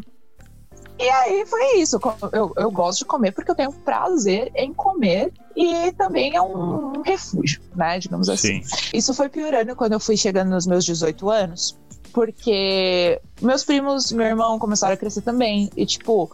E 0.97 1.09
aí 1.09 1.45
foi 1.45 1.77
isso. 1.77 1.99
Eu, 2.31 2.53
eu 2.55 2.71
gosto 2.71 2.99
de 2.99 3.05
comer 3.05 3.31
porque 3.31 3.51
eu 3.51 3.55
tenho 3.55 3.71
prazer 3.71 4.51
em 4.55 4.73
comer 4.73 5.33
e 5.55 5.91
também 5.93 6.35
é 6.35 6.41
um, 6.41 7.01
refúgio, 7.01 7.61
né? 7.75 7.99
Digamos 7.99 8.29
assim. 8.29 8.63
Sim. 8.63 8.77
Isso 8.93 9.13
foi 9.13 9.27
piorando 9.27 9.75
quando 9.75 9.93
eu 9.93 9.99
fui 9.99 10.15
chegando 10.15 10.49
nos 10.49 10.65
meus 10.65 10.85
18 10.85 11.29
anos, 11.29 11.77
porque 12.13 13.21
meus 13.41 13.63
primos, 13.65 14.11
meu 14.11 14.25
irmão 14.25 14.57
começaram 14.57 14.93
a 14.93 14.97
crescer 14.97 15.21
também. 15.21 15.69
E, 15.75 15.85
tipo, 15.85 16.31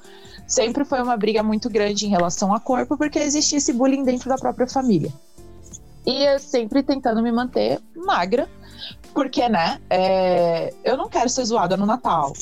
sempre 0.47 0.85
foi 0.85 1.01
uma 1.01 1.17
briga 1.17 1.41
muito 1.41 1.67
grande 1.69 2.05
em 2.05 2.09
relação 2.09 2.53
a 2.53 2.59
corpo, 2.59 2.95
porque 2.95 3.17
existia 3.17 3.57
esse 3.57 3.73
bullying 3.73 4.03
dentro 4.03 4.29
da 4.29 4.37
própria 4.37 4.67
família. 4.67 5.11
E 6.05 6.23
eu 6.23 6.39
sempre 6.39 6.83
tentando 6.83 7.21
me 7.21 7.31
manter 7.31 7.79
magra, 7.95 8.47
porque, 9.13 9.47
né, 9.49 9.79
é, 9.89 10.73
eu 10.83 10.97
não 10.97 11.09
quero 11.09 11.29
ser 11.29 11.45
zoada 11.45 11.75
no 11.75 11.85
Natal 11.85 12.33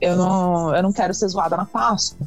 eu 0.00 0.16
não, 0.16 0.74
eu 0.74 0.82
não 0.82 0.92
quero 0.92 1.14
ser 1.14 1.28
zoada 1.28 1.56
na 1.56 1.64
Páscoa. 1.64 2.26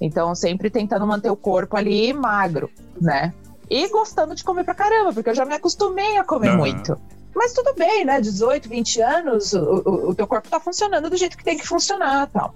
Então, 0.00 0.34
sempre 0.34 0.70
tentando 0.70 1.06
manter 1.06 1.30
o 1.30 1.36
corpo 1.36 1.76
ali 1.76 2.12
magro, 2.12 2.70
né? 3.00 3.34
E 3.68 3.88
gostando 3.88 4.34
de 4.34 4.44
comer 4.44 4.64
pra 4.64 4.74
caramba, 4.74 5.12
porque 5.12 5.30
eu 5.30 5.34
já 5.34 5.44
me 5.44 5.54
acostumei 5.54 6.16
a 6.16 6.24
comer 6.24 6.50
uhum. 6.50 6.58
muito. 6.58 6.98
Mas 7.34 7.52
tudo 7.52 7.74
bem, 7.74 8.04
né? 8.04 8.20
18, 8.20 8.68
20 8.68 9.00
anos, 9.00 9.52
o, 9.52 9.58
o, 9.58 10.10
o, 10.10 10.14
teu 10.14 10.26
corpo 10.26 10.48
tá 10.48 10.58
funcionando 10.58 11.10
do 11.10 11.16
jeito 11.16 11.36
que 11.36 11.44
tem 11.44 11.58
que 11.58 11.66
funcionar 11.66 12.28
tal. 12.28 12.54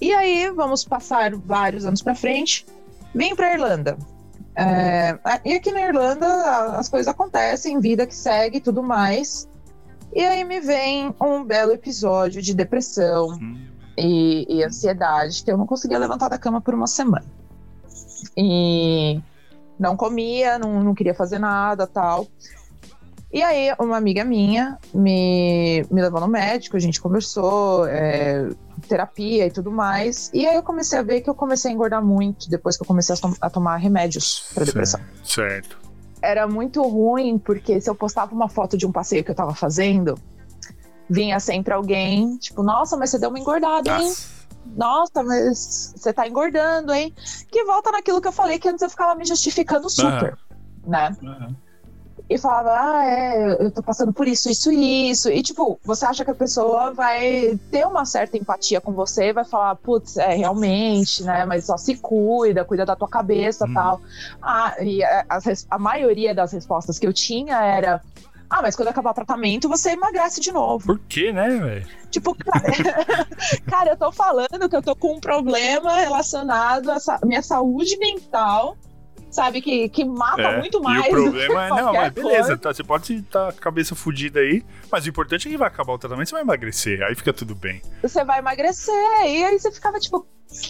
E 0.00 0.12
aí, 0.12 0.50
vamos 0.50 0.84
passar 0.84 1.34
vários 1.34 1.84
anos 1.84 2.02
pra 2.02 2.14
frente. 2.14 2.66
Vim 3.14 3.34
pra 3.34 3.52
Irlanda. 3.52 3.96
É, 4.56 5.18
e 5.44 5.54
aqui 5.54 5.72
na 5.72 5.80
Irlanda 5.80 6.26
as 6.78 6.88
coisas 6.88 7.08
acontecem, 7.08 7.80
vida 7.80 8.06
que 8.06 8.14
segue 8.14 8.58
e 8.58 8.60
tudo 8.60 8.82
mais. 8.82 9.48
E 10.14 10.24
aí 10.24 10.44
me 10.44 10.60
vem 10.60 11.12
um 11.20 11.44
belo 11.44 11.72
episódio 11.72 12.40
de 12.40 12.54
depressão 12.54 13.36
e, 13.98 14.46
e, 14.48 14.62
ansiedade, 14.62 15.42
que 15.42 15.50
eu 15.50 15.58
não 15.58 15.66
conseguia 15.66 15.98
levantar 15.98 16.28
da 16.28 16.38
cama 16.38 16.60
por 16.60 16.72
uma 16.72 16.86
semana. 16.86 17.26
E 18.36 19.20
não 19.76 19.96
comia, 19.96 20.56
não, 20.56 20.84
não 20.84 20.94
queria 20.94 21.14
fazer 21.14 21.40
nada 21.40 21.84
tal. 21.84 22.28
E 23.32 23.42
aí, 23.42 23.74
uma 23.80 23.96
amiga 23.96 24.24
minha 24.24 24.78
me, 24.94 25.84
me 25.90 26.00
levou 26.00 26.20
no 26.20 26.28
médico, 26.28 26.76
a 26.76 26.80
gente 26.80 27.00
conversou, 27.00 27.84
é, 27.86 28.48
terapia 28.88 29.46
e 29.46 29.50
tudo 29.50 29.72
mais. 29.72 30.30
E 30.32 30.46
aí 30.46 30.54
eu 30.54 30.62
comecei 30.62 30.96
a 30.96 31.02
ver 31.02 31.22
que 31.22 31.28
eu 31.28 31.34
comecei 31.34 31.72
a 31.72 31.74
engordar 31.74 32.04
muito 32.04 32.48
depois 32.48 32.76
que 32.76 32.84
eu 32.84 32.86
comecei 32.86 33.16
a, 33.16 33.18
to 33.18 33.34
a 33.40 33.50
tomar 33.50 33.78
remédios 33.78 34.52
para 34.54 34.64
depressão. 34.64 35.00
Certo 35.24 35.84
era 36.24 36.46
muito 36.46 36.82
ruim, 36.82 37.38
porque 37.38 37.80
se 37.80 37.88
eu 37.88 37.94
postava 37.94 38.34
uma 38.34 38.48
foto 38.48 38.76
de 38.76 38.86
um 38.86 38.92
passeio 38.92 39.24
que 39.24 39.30
eu 39.30 39.34
tava 39.34 39.54
fazendo, 39.54 40.18
vinha 41.08 41.38
sempre 41.38 41.74
alguém, 41.74 42.36
tipo, 42.38 42.62
nossa, 42.62 42.96
mas 42.96 43.10
você 43.10 43.18
deu 43.18 43.28
uma 43.28 43.38
engordada, 43.38 44.00
hein? 44.00 44.12
Nossa, 44.76 45.22
mas 45.22 45.92
você 45.96 46.12
tá 46.12 46.26
engordando, 46.26 46.92
hein? 46.92 47.14
Que 47.50 47.64
volta 47.64 47.90
naquilo 47.92 48.20
que 48.20 48.28
eu 48.28 48.32
falei 48.32 48.58
que 48.58 48.68
antes 48.68 48.82
eu 48.82 48.90
ficava 48.90 49.14
me 49.14 49.24
justificando 49.24 49.90
super, 49.90 50.38
uhum. 50.84 50.90
né? 50.90 51.16
Uhum 51.22 51.63
e 52.28 52.38
falava, 52.38 52.70
ah, 52.70 53.04
é, 53.04 53.64
eu 53.64 53.70
tô 53.70 53.82
passando 53.82 54.12
por 54.12 54.26
isso, 54.26 54.48
isso 54.48 54.72
e 54.72 55.10
isso. 55.10 55.30
E, 55.30 55.42
tipo, 55.42 55.78
você 55.84 56.06
acha 56.06 56.24
que 56.24 56.30
a 56.30 56.34
pessoa 56.34 56.92
vai 56.92 57.58
ter 57.70 57.86
uma 57.86 58.06
certa 58.06 58.38
empatia 58.38 58.80
com 58.80 58.92
você, 58.92 59.32
vai 59.32 59.44
falar, 59.44 59.74
putz, 59.76 60.16
é, 60.16 60.34
realmente, 60.34 61.22
né, 61.22 61.44
mas 61.44 61.66
só 61.66 61.76
se 61.76 61.96
cuida, 61.96 62.64
cuida 62.64 62.86
da 62.86 62.96
tua 62.96 63.08
cabeça 63.08 63.66
e 63.66 63.70
hum. 63.70 63.74
tal. 63.74 64.00
Ah, 64.40 64.74
e 64.80 65.04
a, 65.04 65.26
a, 65.28 65.38
a 65.70 65.78
maioria 65.78 66.34
das 66.34 66.52
respostas 66.52 66.98
que 66.98 67.06
eu 67.06 67.12
tinha 67.12 67.62
era, 67.62 68.00
ah, 68.48 68.62
mas 68.62 68.74
quando 68.74 68.88
acabar 68.88 69.10
o 69.10 69.14
tratamento, 69.14 69.68
você 69.68 69.90
emagrece 69.90 70.40
de 70.40 70.50
novo. 70.50 70.86
Por 70.86 71.00
quê, 71.00 71.30
né, 71.30 71.48
velho? 71.48 71.86
Tipo, 72.10 72.34
cara, 72.34 73.26
cara, 73.68 73.90
eu 73.90 73.96
tô 73.98 74.10
falando 74.10 74.68
que 74.68 74.76
eu 74.76 74.82
tô 74.82 74.96
com 74.96 75.16
um 75.16 75.20
problema 75.20 75.92
relacionado 75.96 76.90
à 76.90 76.98
minha 77.24 77.42
saúde 77.42 77.98
mental 77.98 78.76
sabe? 79.34 79.60
Que, 79.60 79.88
que 79.88 80.04
mata 80.04 80.42
é, 80.42 80.58
muito 80.58 80.80
mais. 80.80 81.04
E 81.06 81.08
o 81.08 81.10
problema 81.10 81.66
é, 81.66 81.68
não, 81.70 81.92
mas 81.92 82.12
beleza, 82.12 82.56
tá, 82.56 82.72
você 82.72 82.84
pode 82.84 83.14
estar 83.14 83.46
tá 83.46 83.52
com 83.52 83.58
a 83.58 83.62
cabeça 83.62 83.94
fudida 83.94 84.40
aí, 84.40 84.64
mas 84.90 85.04
o 85.04 85.08
importante 85.08 85.48
é 85.48 85.50
que 85.50 85.56
vai 85.56 85.68
acabar 85.68 85.92
o 85.92 85.98
tratamento, 85.98 86.28
você 86.28 86.34
vai 86.34 86.42
emagrecer, 86.42 87.02
aí 87.02 87.14
fica 87.14 87.32
tudo 87.32 87.54
bem. 87.54 87.82
Você 88.02 88.24
vai 88.24 88.38
emagrecer, 88.38 88.94
e 89.26 89.44
aí 89.44 89.58
você 89.58 89.72
ficava 89.72 89.98
tipo, 89.98 90.24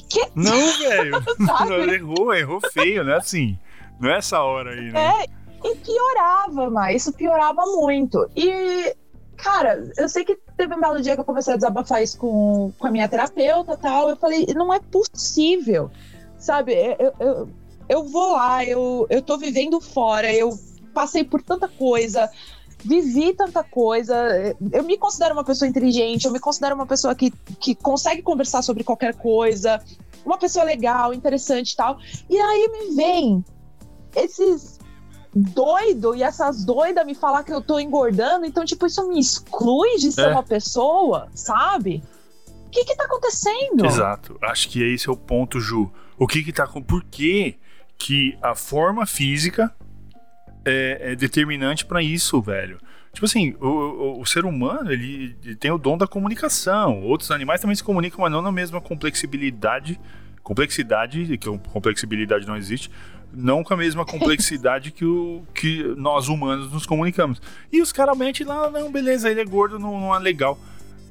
que? 0.09 0.27
Não, 0.35 0.53
velho. 0.81 1.93
errou, 1.93 2.35
errou 2.35 2.61
feio, 2.73 3.05
né? 3.05 3.17
Assim, 3.17 3.59
não 4.01 4.11
é 4.11 4.19
essa 4.19 4.41
hora 4.41 4.71
aí, 4.71 4.91
né? 4.91 5.13
É, 5.21 5.69
e 5.69 5.77
piorava, 5.77 6.71
mas 6.71 7.03
isso 7.03 7.13
piorava 7.13 7.63
muito. 7.67 8.27
E 8.35 8.97
cara, 9.37 9.91
eu 9.99 10.09
sei 10.09 10.25
que 10.25 10.39
teve 10.57 10.75
um 10.75 10.81
belo 10.81 11.03
dia 11.03 11.15
que 11.15 11.21
eu 11.21 11.25
comecei 11.25 11.53
a 11.53 11.57
desabafar 11.57 12.03
isso 12.03 12.17
com, 12.19 12.73
com 12.79 12.87
a 12.87 12.91
minha 12.91 13.09
terapeuta 13.09 13.77
tal. 13.77 14.09
Eu 14.09 14.17
falei, 14.17 14.47
não 14.55 14.73
é 14.73 14.81
possível, 14.81 15.91
sabe? 16.39 16.73
Eu, 16.99 17.13
eu, 17.21 17.49
eu 17.89 18.05
vou 18.05 18.33
lá, 18.33 18.65
eu, 18.65 19.07
eu 19.11 19.23
tô 19.23 19.37
vivendo 19.37 19.81
fora, 19.81 20.33
eu 20.33 20.59
passei 20.93 21.25
por 21.25 21.43
tanta 21.43 21.69
coisa, 21.69 22.31
vivi 22.85 23.33
tanta 23.35 23.63
coisa. 23.63 24.15
Eu 24.73 24.85
me 24.85 24.97
considero 24.97 25.35
uma 25.35 25.45
pessoa 25.45 25.69
inteligente, 25.69 26.25
eu 26.25 26.33
me 26.33 26.41
considero 26.41 26.75
uma 26.75 26.87
pessoa 26.87 27.15
que, 27.15 27.31
que 27.61 27.75
consegue 27.75 28.23
conversar 28.23 28.63
sobre 28.63 28.85
qualquer 28.85 29.15
coisa, 29.15 29.83
uma 30.25 30.39
pessoa 30.39 30.65
legal, 30.65 31.13
interessante 31.13 31.73
e 31.73 31.77
tal. 31.77 31.99
E 32.29 32.39
aí 32.39 32.69
me 32.69 32.95
vem 32.95 33.45
esses 34.15 34.79
doido 35.35 36.15
e 36.15 36.23
essas 36.23 36.65
doidas 36.65 37.05
me 37.05 37.15
falar 37.15 37.43
que 37.43 37.53
eu 37.53 37.61
tô 37.61 37.81
engordando, 37.81 38.47
então, 38.47 38.65
tipo, 38.65 38.87
isso 38.87 39.07
me 39.09 39.19
exclui 39.19 39.97
de 39.97 40.13
ser 40.13 40.29
é. 40.29 40.33
uma 40.33 40.45
pessoa, 40.45 41.29
sabe? 41.35 42.03
O 42.67 42.71
que 42.71 42.85
que 42.85 42.97
tá 42.97 43.05
acontecendo? 43.05 43.85
Exato. 43.85 44.39
Acho 44.43 44.69
que 44.69 44.83
esse 44.83 45.09
é 45.09 45.13
o 45.13 45.17
ponto, 45.17 45.61
Ju. 45.61 45.91
O 46.17 46.27
que 46.27 46.43
que 46.43 46.53
tá 46.53 46.67
com... 46.67 46.81
Por 46.81 47.05
quê? 47.05 47.57
Que 48.05 48.37
a 48.43 48.55
forma 48.55 49.07
física 49.07 49.75
é, 50.63 51.13
é 51.13 51.17
determinante 51.17 51.87
para 51.87 52.03
isso, 52.03 52.39
velho. 52.43 52.79
Tipo 53.15 53.25
assim, 53.25 53.55
o, 53.59 53.67
o, 53.67 54.21
o, 54.21 54.27
ser 54.27 54.45
humano, 54.45 54.93
ele, 54.93 55.35
ele 55.43 55.57
tem 55.57 55.71
o 55.71 55.79
dom 55.79 55.97
da 55.97 56.07
comunicação. 56.07 57.03
Outros 57.03 57.31
animais 57.31 57.63
também 57.63 57.75
se 57.75 57.83
comunicam, 57.83 58.21
mas 58.21 58.31
não 58.31 58.43
na 58.43 58.53
mesma 58.53 58.79
complexibilidade. 58.79 59.99
Complexidade, 60.43 61.39
que 61.39 61.59
complexibilidade 61.73 62.47
não 62.47 62.55
existe, 62.55 62.91
não 63.33 63.65
com 63.65 63.73
a 63.73 63.77
mesma 63.79 64.05
complexidade 64.05 64.91
que, 64.91 65.07
o, 65.07 65.43
que 65.55 65.83
nós 65.97 66.29
humanos 66.29 66.71
nos 66.71 66.85
comunicamos. 66.85 67.41
E 67.73 67.81
os 67.81 67.91
caras 67.91 68.19
metem 68.19 68.47
lá, 68.47 68.69
não, 68.69 68.93
beleza, 68.93 69.31
ele 69.31 69.41
é 69.41 69.45
gordo, 69.47 69.79
não, 69.79 69.99
não 69.99 70.15
é 70.15 70.19
legal. 70.19 70.59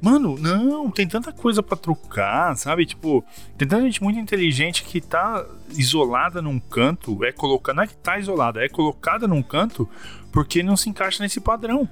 Mano, 0.04 0.36
não, 0.38 0.90
tem 0.90 1.08
tanta 1.08 1.32
coisa 1.32 1.62
para 1.62 1.78
trocar, 1.78 2.54
sabe? 2.58 2.84
Tipo, 2.84 3.24
tem 3.56 3.66
tanta 3.66 3.84
gente 3.84 4.02
muito 4.02 4.18
inteligente 4.18 4.84
que 4.84 5.00
tá 5.00 5.42
isolada 5.70 6.42
num 6.42 6.60
canto, 6.60 7.24
é 7.24 7.32
colocada, 7.32 7.76
não 7.76 7.84
é 7.84 7.86
que 7.86 7.96
tá 7.96 8.18
isolada, 8.18 8.62
é 8.62 8.68
colocada 8.68 9.26
num 9.26 9.42
canto 9.42 9.88
porque 10.30 10.62
não 10.62 10.76
se 10.76 10.90
encaixa 10.90 11.22
nesse 11.22 11.40
padrão. 11.40 11.88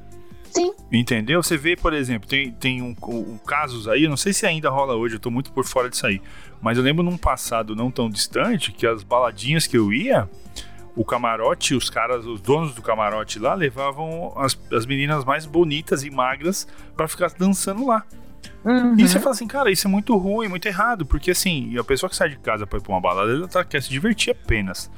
Sim. 0.50 0.74
Entendeu? 0.92 1.42
Você 1.42 1.56
vê, 1.56 1.74
por 1.74 1.94
exemplo, 1.94 2.28
tem, 2.28 2.52
tem 2.52 2.82
um, 2.82 2.94
um, 3.08 3.38
casos 3.38 3.88
aí, 3.88 4.04
eu 4.04 4.10
não 4.10 4.16
sei 4.18 4.34
se 4.34 4.44
ainda 4.44 4.68
rola 4.68 4.94
hoje, 4.94 5.14
eu 5.14 5.20
tô 5.20 5.30
muito 5.30 5.50
por 5.50 5.64
fora 5.64 5.88
disso 5.88 6.06
aí. 6.06 6.20
Mas 6.60 6.76
eu 6.76 6.84
lembro 6.84 7.02
num 7.02 7.16
passado 7.16 7.74
não 7.74 7.90
tão 7.90 8.10
distante 8.10 8.72
que 8.72 8.86
as 8.86 9.02
baladinhas 9.02 9.66
que 9.66 9.78
eu 9.78 9.90
ia, 9.90 10.28
o 10.94 11.04
camarote, 11.04 11.74
os 11.74 11.88
caras, 11.88 12.26
os 12.26 12.40
donos 12.40 12.74
do 12.74 12.82
camarote 12.82 13.38
lá, 13.38 13.54
levavam 13.54 14.32
as, 14.36 14.58
as 14.72 14.86
meninas 14.86 15.24
mais 15.24 15.46
bonitas 15.46 16.04
e 16.04 16.10
magras 16.10 16.66
para 16.96 17.08
ficar 17.08 17.32
dançando 17.38 17.86
lá. 17.86 18.04
Uhum. 18.64 18.94
E 18.96 19.08
você 19.08 19.18
fala 19.18 19.34
assim, 19.34 19.46
cara, 19.46 19.70
isso 19.70 19.86
é 19.86 19.90
muito 19.90 20.16
ruim, 20.16 20.48
muito 20.48 20.66
errado, 20.66 21.04
porque 21.04 21.30
assim, 21.30 21.76
a 21.76 21.84
pessoa 21.84 22.08
que 22.08 22.16
sai 22.16 22.28
de 22.28 22.38
casa 22.38 22.66
pra 22.66 22.78
ir 22.78 22.82
pra 22.82 22.92
uma 22.92 23.00
balada, 23.00 23.32
ela 23.32 23.48
tá, 23.48 23.64
quer 23.64 23.82
se 23.82 23.88
divertir 23.88 24.30
apenas. 24.32 24.90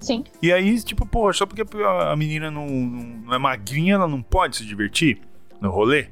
Sim. 0.00 0.22
E 0.40 0.52
aí, 0.52 0.80
tipo, 0.82 1.04
pô, 1.04 1.32
só 1.32 1.44
porque 1.44 1.64
a 1.84 2.14
menina 2.14 2.50
não, 2.50 2.66
não 2.68 3.34
é 3.34 3.38
magrinha, 3.38 3.94
ela 3.94 4.06
não 4.06 4.22
pode 4.22 4.58
se 4.58 4.64
divertir 4.64 5.20
no 5.60 5.70
rolê? 5.70 6.08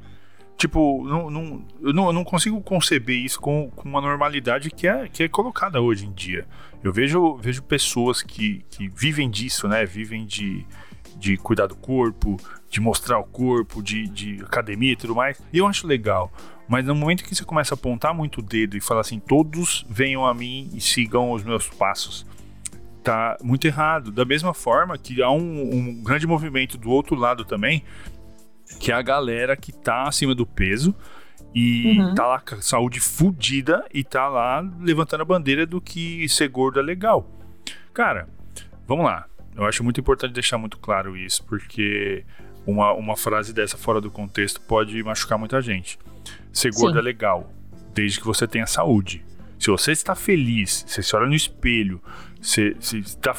Tipo, 0.57 1.05
não, 1.07 1.31
não, 1.31 1.65
eu, 1.83 1.93
não, 1.93 2.07
eu 2.07 2.13
não 2.13 2.25
consigo 2.25 2.61
conceber 2.63 3.17
isso 3.17 3.39
com, 3.39 3.71
com 3.77 3.89
uma 3.89 4.01
normalidade 4.01 4.71
que 4.71 4.89
é, 4.89 5.07
que 5.07 5.23
é 5.23 5.29
colocada 5.29 5.81
hoje 5.81 6.07
em 6.07 6.13
dia. 6.13 6.47
Eu 6.87 6.93
vejo, 6.93 7.37
vejo 7.39 7.65
pessoas 7.65 8.23
que, 8.23 8.65
que 8.71 8.89
vivem 8.89 9.29
disso, 9.29 9.67
né? 9.67 9.85
Vivem 9.85 10.25
de, 10.25 10.65
de 11.17 11.37
cuidar 11.37 11.67
do 11.67 11.75
corpo, 11.75 12.37
de 12.71 12.81
mostrar 12.81 13.19
o 13.19 13.25
corpo, 13.25 13.83
de, 13.83 14.07
de 14.07 14.41
academia 14.45 14.93
e 14.93 14.97
tudo 14.97 15.13
mais. 15.13 15.43
E 15.53 15.59
eu 15.59 15.67
acho 15.67 15.85
legal. 15.85 16.33
Mas 16.69 16.87
no 16.87 16.95
momento 16.95 17.25
que 17.25 17.35
você 17.35 17.45
começa 17.45 17.75
a 17.75 17.77
apontar 17.77 18.15
muito 18.15 18.39
o 18.39 18.43
dedo 18.43 18.77
e 18.77 18.81
falar 18.81 19.01
assim, 19.01 19.19
todos 19.19 19.85
venham 19.91 20.25
a 20.25 20.33
mim 20.33 20.71
e 20.73 20.81
sigam 20.81 21.33
os 21.33 21.43
meus 21.43 21.69
passos, 21.69 22.25
tá 23.03 23.37
muito 23.43 23.67
errado. 23.67 24.13
Da 24.13 24.25
mesma 24.25 24.55
forma 24.55 24.97
que 24.97 25.21
há 25.21 25.31
um, 25.31 25.75
um 25.75 26.03
grande 26.05 26.25
movimento 26.25 26.79
do 26.79 26.89
outro 26.89 27.17
lado 27.17 27.45
também, 27.45 27.83
que 28.79 28.93
é 28.93 28.95
a 28.95 29.03
galera 29.03 29.57
que 29.57 29.73
tá 29.73 30.05
acima 30.05 30.37
do 30.37 30.47
peso 30.47 30.95
e 31.55 31.99
Uhum. 31.99 32.15
tá 32.15 32.27
lá 32.27 32.41
com 32.41 32.55
a 32.57 32.61
saúde 32.63 33.01
fodida 33.01 33.85
e 33.93 34.05
tá 34.05 34.29
lá 34.29 34.61
levantando 34.81 35.23
a 35.23 35.25
bandeira 35.25 35.67
do 35.67 35.81
que 35.81 36.29
ser 36.29 36.49
gordo 36.49 36.79
é 36.79 36.83
legal. 36.83 37.31
Cara, 37.95 38.29
vamos 38.87 39.05
lá. 39.05 39.27
Eu 39.55 39.65
acho 39.65 39.83
muito 39.83 39.99
importante 40.01 40.33
deixar 40.35 40.59
muito 40.59 40.79
claro 40.79 41.17
isso, 41.17 41.43
porque 41.45 42.25
uma, 42.67 42.93
uma 42.93 43.17
frase 43.17 43.55
dessa 43.55 43.79
fora 43.79 44.01
do 44.01 44.11
contexto 44.11 44.61
pode 44.61 45.03
machucar 45.03 45.39
muita 45.39 45.63
gente. 45.63 45.99
Ser 46.53 46.73
gordo 46.73 46.95
Sim. 46.95 46.99
é 46.99 47.03
legal, 47.03 47.51
desde 47.95 48.21
que 48.21 48.27
você 48.27 48.47
tenha 48.47 48.67
saúde. 48.67 49.25
Se 49.59 49.71
você 49.71 49.93
está 49.93 50.15
feliz, 50.15 50.85
você 50.87 51.03
se 51.03 51.17
olha 51.17 51.27
no 51.27 51.35
espelho, 51.35 52.03
você, 52.39 52.77
você 52.79 52.99
está 52.99 53.35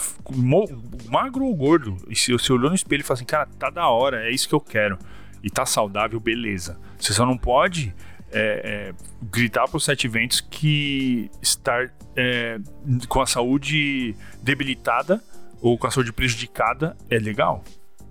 magro 1.07 1.45
ou 1.45 1.55
gordo, 1.55 1.95
e 2.09 2.15
se 2.15 2.31
você 2.31 2.51
olhou 2.51 2.69
no 2.69 2.75
espelho 2.75 3.01
e 3.01 3.03
fala 3.03 3.17
assim, 3.17 3.25
cara, 3.25 3.47
tá 3.59 3.69
da 3.69 3.87
hora, 3.87 4.25
é 4.27 4.31
isso 4.31 4.49
que 4.49 4.55
eu 4.55 4.59
quero, 4.59 4.97
e 5.43 5.49
tá 5.49 5.65
saudável, 5.65 6.19
beleza. 6.19 6.79
Você 6.97 7.13
só 7.13 7.25
não 7.25 7.37
pode 7.37 7.93
é, 8.31 8.91
é, 8.91 8.93
gritar 9.21 9.67
para 9.67 9.77
os 9.77 9.85
sete 9.85 10.07
ventos 10.07 10.41
que 10.41 11.29
estar 11.41 11.91
é, 12.15 12.59
com 13.07 13.21
a 13.21 13.25
saúde 13.25 14.15
debilitada 14.41 15.21
ou 15.61 15.77
com 15.77 15.87
a 15.87 15.91
saúde 15.91 16.11
prejudicada 16.11 16.95
é 17.09 17.17
legal. 17.17 17.63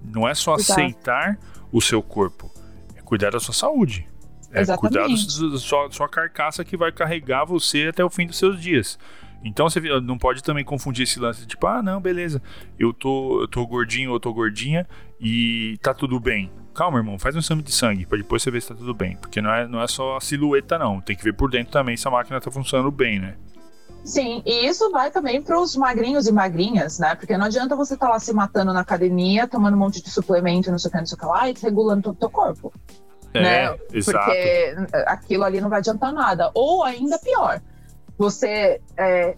Não 0.03 0.27
é 0.27 0.35
só 0.35 0.55
Exato. 0.57 0.81
aceitar 0.81 1.39
o 1.73 1.81
seu 1.81 2.03
corpo, 2.03 2.51
é 2.95 3.03
cuidar 3.03 3.31
da 3.31 3.41
sua 3.41 3.55
saúde. 3.55 4.09
É 4.53 4.65
cuidar 4.77 5.07
da 5.09 5.59
sua, 5.59 5.91
sua 5.91 6.09
carcaça 6.09 6.65
que 6.65 6.77
vai 6.77 6.91
carregar 6.91 7.45
você 7.45 7.89
até 7.89 8.05
o 8.05 8.09
fim 8.09 8.27
dos 8.27 8.39
seus 8.39 8.61
dias. 8.61 8.99
Então 9.45 9.69
você 9.69 9.81
não 10.01 10.17
pode 10.17 10.43
também 10.43 10.65
confundir 10.65 11.05
esse 11.05 11.21
lance 11.21 11.41
de 11.41 11.47
tipo, 11.47 11.67
ah, 11.67 11.83
não, 11.83 12.01
beleza, 12.01 12.43
eu 12.79 12.93
tô, 12.93 13.43
eu 13.43 13.49
tô 13.49 13.67
gordinho 13.67 14.11
ou 14.13 14.19
tô 14.19 14.33
gordinha 14.33 14.87
e 15.21 15.79
tá 15.83 15.93
tudo 15.93 16.19
bem. 16.19 16.51
Calma, 16.77 16.99
irmão, 16.99 17.19
faz 17.19 17.35
um 17.35 17.39
exame 17.39 17.63
de 17.63 17.73
sangue 17.73 18.05
pra 18.05 18.19
depois 18.19 18.43
você 18.43 18.51
ver 18.51 18.61
se 18.61 18.69
tá 18.69 18.75
tudo 18.75 18.93
bem. 18.93 19.17
Porque 19.17 19.41
não 19.41 19.51
é, 19.51 19.67
não 19.67 19.81
é 19.81 19.89
só 19.89 20.19
a 20.19 20.21
silhueta, 20.21 20.79
não. 20.79 21.01
Tem 21.01 21.17
que 21.17 21.25
ver 21.25 21.33
por 21.33 21.51
dentro 21.51 21.73
também 21.73 21.97
se 21.97 22.07
a 22.07 22.11
máquina 22.11 22.39
tá 22.39 22.51
funcionando 22.51 22.91
bem, 22.91 23.19
né? 23.19 23.35
Sim, 24.05 24.43
e 24.45 24.67
isso 24.67 24.91
vai 24.91 25.11
também 25.11 25.41
para 25.41 25.59
os 25.59 25.75
magrinhos 25.75 26.29
e 26.29 26.33
magrinhas, 26.33 26.99
né? 26.99 27.15
Porque 27.15 27.37
não 27.37 27.47
adianta 27.47 27.75
você 27.75 27.95
estar 27.95 28.11
lá 28.11 28.19
se 28.21 28.33
matando 28.33 28.75
na 28.75 28.81
academia, 28.81 29.49
tomando 29.49 29.75
um 29.75 29.79
monte 29.79 30.03
de 30.03 30.11
suplemento, 30.11 30.71
não 30.71 30.79
sei 30.79 30.91
o 30.91 30.93
que, 30.93 30.99
não 30.99 31.07
sei 31.07 31.17
o 31.17 31.19
que 31.19 31.27
lá, 31.27 31.49
e 31.49 31.55
desregulando 31.55 32.03
todo 32.03 32.15
o 32.15 32.19
teu 32.19 32.31
corpo. 32.31 32.73
né? 33.35 33.75
exato. 33.93 34.27
Porque 34.27 34.77
aquilo 35.07 35.45
ali 35.45 35.63
não 35.63 35.71
vai 35.71 35.79
adiantar 35.79 36.13
nada. 36.13 36.51
Ou 36.55 36.85
ainda 36.85 37.19
pior, 37.19 37.61
você 38.19 38.81
é, 38.97 39.35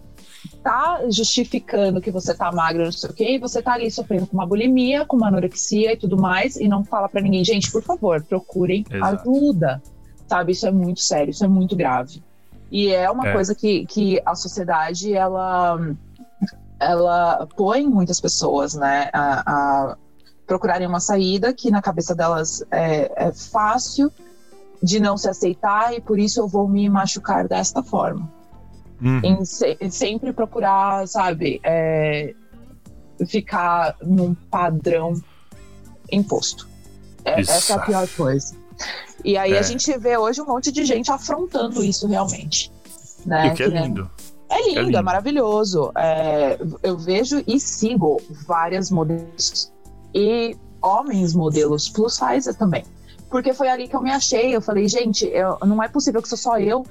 tá 0.63 1.01
justificando 1.09 2.01
que 2.01 2.11
você 2.11 2.33
tá 2.33 2.51
magro, 2.51 2.83
não 2.85 2.91
sei 2.91 3.09
o 3.09 3.13
quê, 3.13 3.35
e 3.35 3.39
você 3.39 3.61
tá 3.61 3.73
ali 3.73 3.89
sofrendo 3.89 4.27
com 4.27 4.35
uma 4.37 4.45
bulimia, 4.45 5.05
com 5.05 5.17
uma 5.17 5.27
anorexia 5.27 5.93
e 5.93 5.97
tudo 5.97 6.17
mais, 6.17 6.55
e 6.57 6.67
não 6.67 6.83
fala 6.83 7.07
pra 7.09 7.21
ninguém, 7.21 7.43
gente, 7.43 7.71
por 7.71 7.81
favor, 7.83 8.23
procurem 8.23 8.85
Exato. 8.89 9.29
ajuda. 9.29 9.81
Sabe, 10.27 10.51
isso 10.51 10.67
é 10.67 10.71
muito 10.71 10.99
sério, 10.99 11.31
isso 11.31 11.43
é 11.43 11.47
muito 11.47 11.75
grave. 11.75 12.21
E 12.71 12.89
é 12.89 13.09
uma 13.09 13.29
É. 13.29 13.33
coisa 13.33 13.55
que, 13.55 13.85
que 13.87 14.21
a 14.25 14.35
sociedade, 14.35 15.13
ela, 15.13 15.79
ela 16.79 17.47
põe 17.57 17.87
muitas 17.87 18.19
pessoas, 18.21 18.75
né, 18.75 19.09
a, 19.11 19.41
a 19.91 19.97
procurarem 20.45 20.87
uma 20.87 20.99
saída 20.99 21.53
que 21.53 21.69
na 21.71 21.81
cabeça 21.81 22.15
delas 22.15 22.63
é, 22.71 23.27
é 23.27 23.31
fácil 23.31 24.11
de 24.81 24.99
não 24.99 25.17
se 25.17 25.29
aceitar 25.29 25.93
e 25.95 26.01
por 26.01 26.17
isso 26.19 26.39
eu 26.39 26.47
vou 26.47 26.67
me 26.67 26.89
machucar 26.89 27.47
desta 27.47 27.83
forma. 27.83 28.31
Uhum. 29.01 29.21
Em 29.23 29.45
se- 29.45 29.77
em 29.79 29.89
sempre 29.89 30.33
procurar, 30.33 31.07
sabe, 31.07 31.59
é, 31.63 32.33
ficar 33.27 33.95
num 34.01 34.33
padrão 34.33 35.13
imposto. 36.11 36.67
É- 37.23 37.39
essa 37.41 37.73
é 37.73 37.75
a 37.75 37.79
pior 37.79 38.07
coisa. 38.15 38.55
E 39.23 39.37
aí 39.37 39.53
É. 39.53 39.59
a 39.59 39.61
gente 39.61 39.95
vê 39.97 40.17
hoje 40.17 40.41
um 40.41 40.45
monte 40.45 40.71
de 40.71 40.85
gente 40.85 41.11
afrontando 41.11 41.83
isso 41.83 42.07
realmente. 42.07 42.71
Né? 43.25 43.47
E 43.47 43.49
o 43.51 43.53
que 43.55 43.63
é 43.63 43.67
lindo. 43.67 44.09
é 44.49 44.57
lindo, 44.67 44.79
É 44.79 44.81
é, 44.81 44.85
lindo. 44.85 45.03
maravilhoso. 45.03 45.91
É, 45.97 46.57
eu 46.81 46.97
vejo 46.97 47.43
e 47.45 47.59
sigo 47.59 48.21
várias 48.47 48.89
modelos 48.89 49.71
e 50.13 50.55
homens 50.81 51.33
modelos 51.33 51.89
plus 51.89 52.15
size 52.15 52.53
também. 52.57 52.85
Porque 53.29 53.53
foi 53.53 53.67
ali 53.67 53.87
que 53.87 53.95
eu 53.95 54.01
me 54.01 54.09
achei. 54.11 54.55
Eu 54.55 54.61
falei, 54.61 54.87
gente, 54.87 55.25
eu- 55.27 55.57
não 55.65 55.83
é 55.83 55.87
possível 55.89 56.21
que 56.21 56.29
sou 56.29 56.37
só 56.37 56.57
eu. 56.57 56.85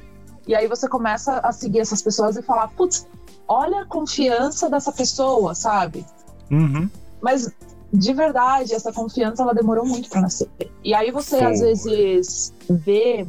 E 0.48 0.54
aí 0.54 0.66
você 0.66 0.88
começa 0.88 1.38
a 1.40 1.52
seguir 1.52 1.80
essas 1.80 2.00
pessoas 2.00 2.36
e 2.36 2.42
falar, 2.42 2.68
putz, 2.68 3.06
olha 3.46 3.82
a 3.82 3.86
confiança 3.86 4.68
dessa 4.70 4.90
pessoa, 4.90 5.54
sabe? 5.54 6.04
Uhum. 6.50 6.88
Mas 7.20 7.52
de 7.92 8.12
verdade, 8.12 8.74
essa 8.74 8.92
confiança 8.92 9.42
ela 9.42 9.54
demorou 9.54 9.84
muito 9.84 10.08
para 10.08 10.22
nascer. 10.22 10.48
E 10.82 10.94
aí 10.94 11.10
você 11.10 11.36
às 11.36 11.60
vezes 11.60 12.52
vê 12.68 13.26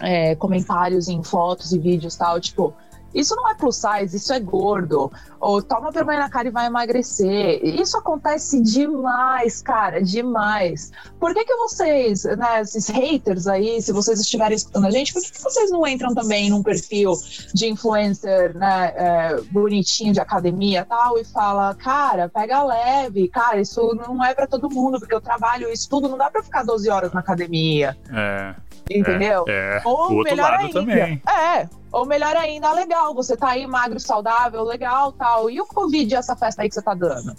é, 0.00 0.34
comentários 0.36 1.08
em 1.08 1.22
fotos 1.22 1.72
e 1.72 1.78
vídeos 1.78 2.16
tal, 2.16 2.40
tipo, 2.40 2.72
isso 3.16 3.34
não 3.34 3.48
é 3.50 3.54
plus 3.54 3.76
size, 3.76 4.16
isso 4.16 4.32
é 4.32 4.38
gordo. 4.38 5.10
Ou 5.40 5.62
toma 5.62 5.90
vergonha 5.90 6.18
na 6.18 6.30
cara 6.30 6.48
e 6.48 6.50
vai 6.50 6.66
emagrecer. 6.66 7.60
Isso 7.64 7.96
acontece 7.96 8.62
demais, 8.62 9.62
cara, 9.62 10.02
demais. 10.02 10.90
Por 11.18 11.32
que, 11.34 11.44
que 11.44 11.54
vocês, 11.56 12.24
né, 12.24 12.60
esses 12.60 12.88
haters 12.88 13.46
aí, 13.46 13.80
se 13.80 13.92
vocês 13.92 14.20
estiverem 14.20 14.56
escutando 14.56 14.86
a 14.86 14.90
gente, 14.90 15.12
por 15.12 15.22
que, 15.22 15.32
que 15.32 15.42
vocês 15.42 15.70
não 15.70 15.86
entram 15.86 16.14
também 16.14 16.50
num 16.50 16.62
perfil 16.62 17.12
de 17.54 17.68
influencer, 17.68 18.56
né, 18.56 18.92
é, 18.96 19.40
bonitinho 19.50 20.12
de 20.12 20.20
academia 20.20 20.80
e 20.80 20.84
tal, 20.84 21.18
e 21.18 21.24
fala, 21.24 21.74
cara, 21.74 22.28
pega 22.28 22.62
leve, 22.62 23.28
cara, 23.28 23.60
isso 23.60 23.94
não 23.94 24.24
é 24.24 24.34
pra 24.34 24.46
todo 24.46 24.70
mundo, 24.70 24.98
porque 24.98 25.14
eu 25.14 25.20
trabalho 25.20 25.70
isso 25.70 25.88
tudo, 25.88 26.08
não 26.08 26.18
dá 26.18 26.30
pra 26.30 26.42
ficar 26.42 26.64
12 26.64 26.88
horas 26.90 27.12
na 27.12 27.20
academia, 27.20 27.96
É, 28.12 28.54
entendeu? 28.90 29.44
é. 29.48 29.80
Ou 29.84 30.10
o 30.10 30.16
outro 30.16 30.34
melhor 30.34 30.50
lado 30.50 30.64
ainda, 30.64 30.80
também. 30.80 31.22
É, 31.28 31.68
ou 31.92 32.06
melhor 32.06 32.36
ainda, 32.36 32.72
legal, 32.72 33.14
você 33.14 33.36
tá 33.36 33.50
aí 33.50 33.66
magro, 33.66 33.98
saudável, 34.00 34.62
legal, 34.64 35.12
tal. 35.12 35.48
E 35.50 35.60
o 35.60 35.66
Covid, 35.66 36.14
essa 36.14 36.36
festa 36.36 36.62
aí 36.62 36.68
que 36.68 36.74
você 36.74 36.82
tá 36.82 36.94
dando? 36.94 37.34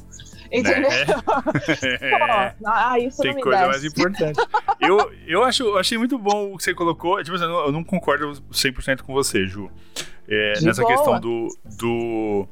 Entendeu? 0.52 0.90
É. 2.02 2.50
Pô, 2.58 2.66
ah, 2.68 2.98
isso 3.00 3.22
Tem 3.22 3.34
coisa 3.40 3.58
desce. 3.68 3.70
mais 3.70 3.84
importante. 3.86 4.40
eu, 4.80 5.12
eu, 5.28 5.44
acho, 5.44 5.78
achei 5.78 5.98
muito 5.98 6.18
bom 6.18 6.54
o 6.54 6.58
que 6.58 6.64
você 6.64 6.74
colocou. 6.74 7.22
Tipo, 7.24 7.36
assim, 7.36 7.44
eu 7.46 7.50
não- 7.50 7.66
eu 7.66 7.72
não 7.72 7.84
concordo 7.84 8.32
100% 8.52 9.02
com 9.04 9.14
você, 9.14 9.46
Ju. 9.46 9.70
É, 10.28 10.54
nessa 10.62 10.82
boa. 10.82 10.94
questão 10.94 11.20
do. 11.20 11.48
do 11.78 12.48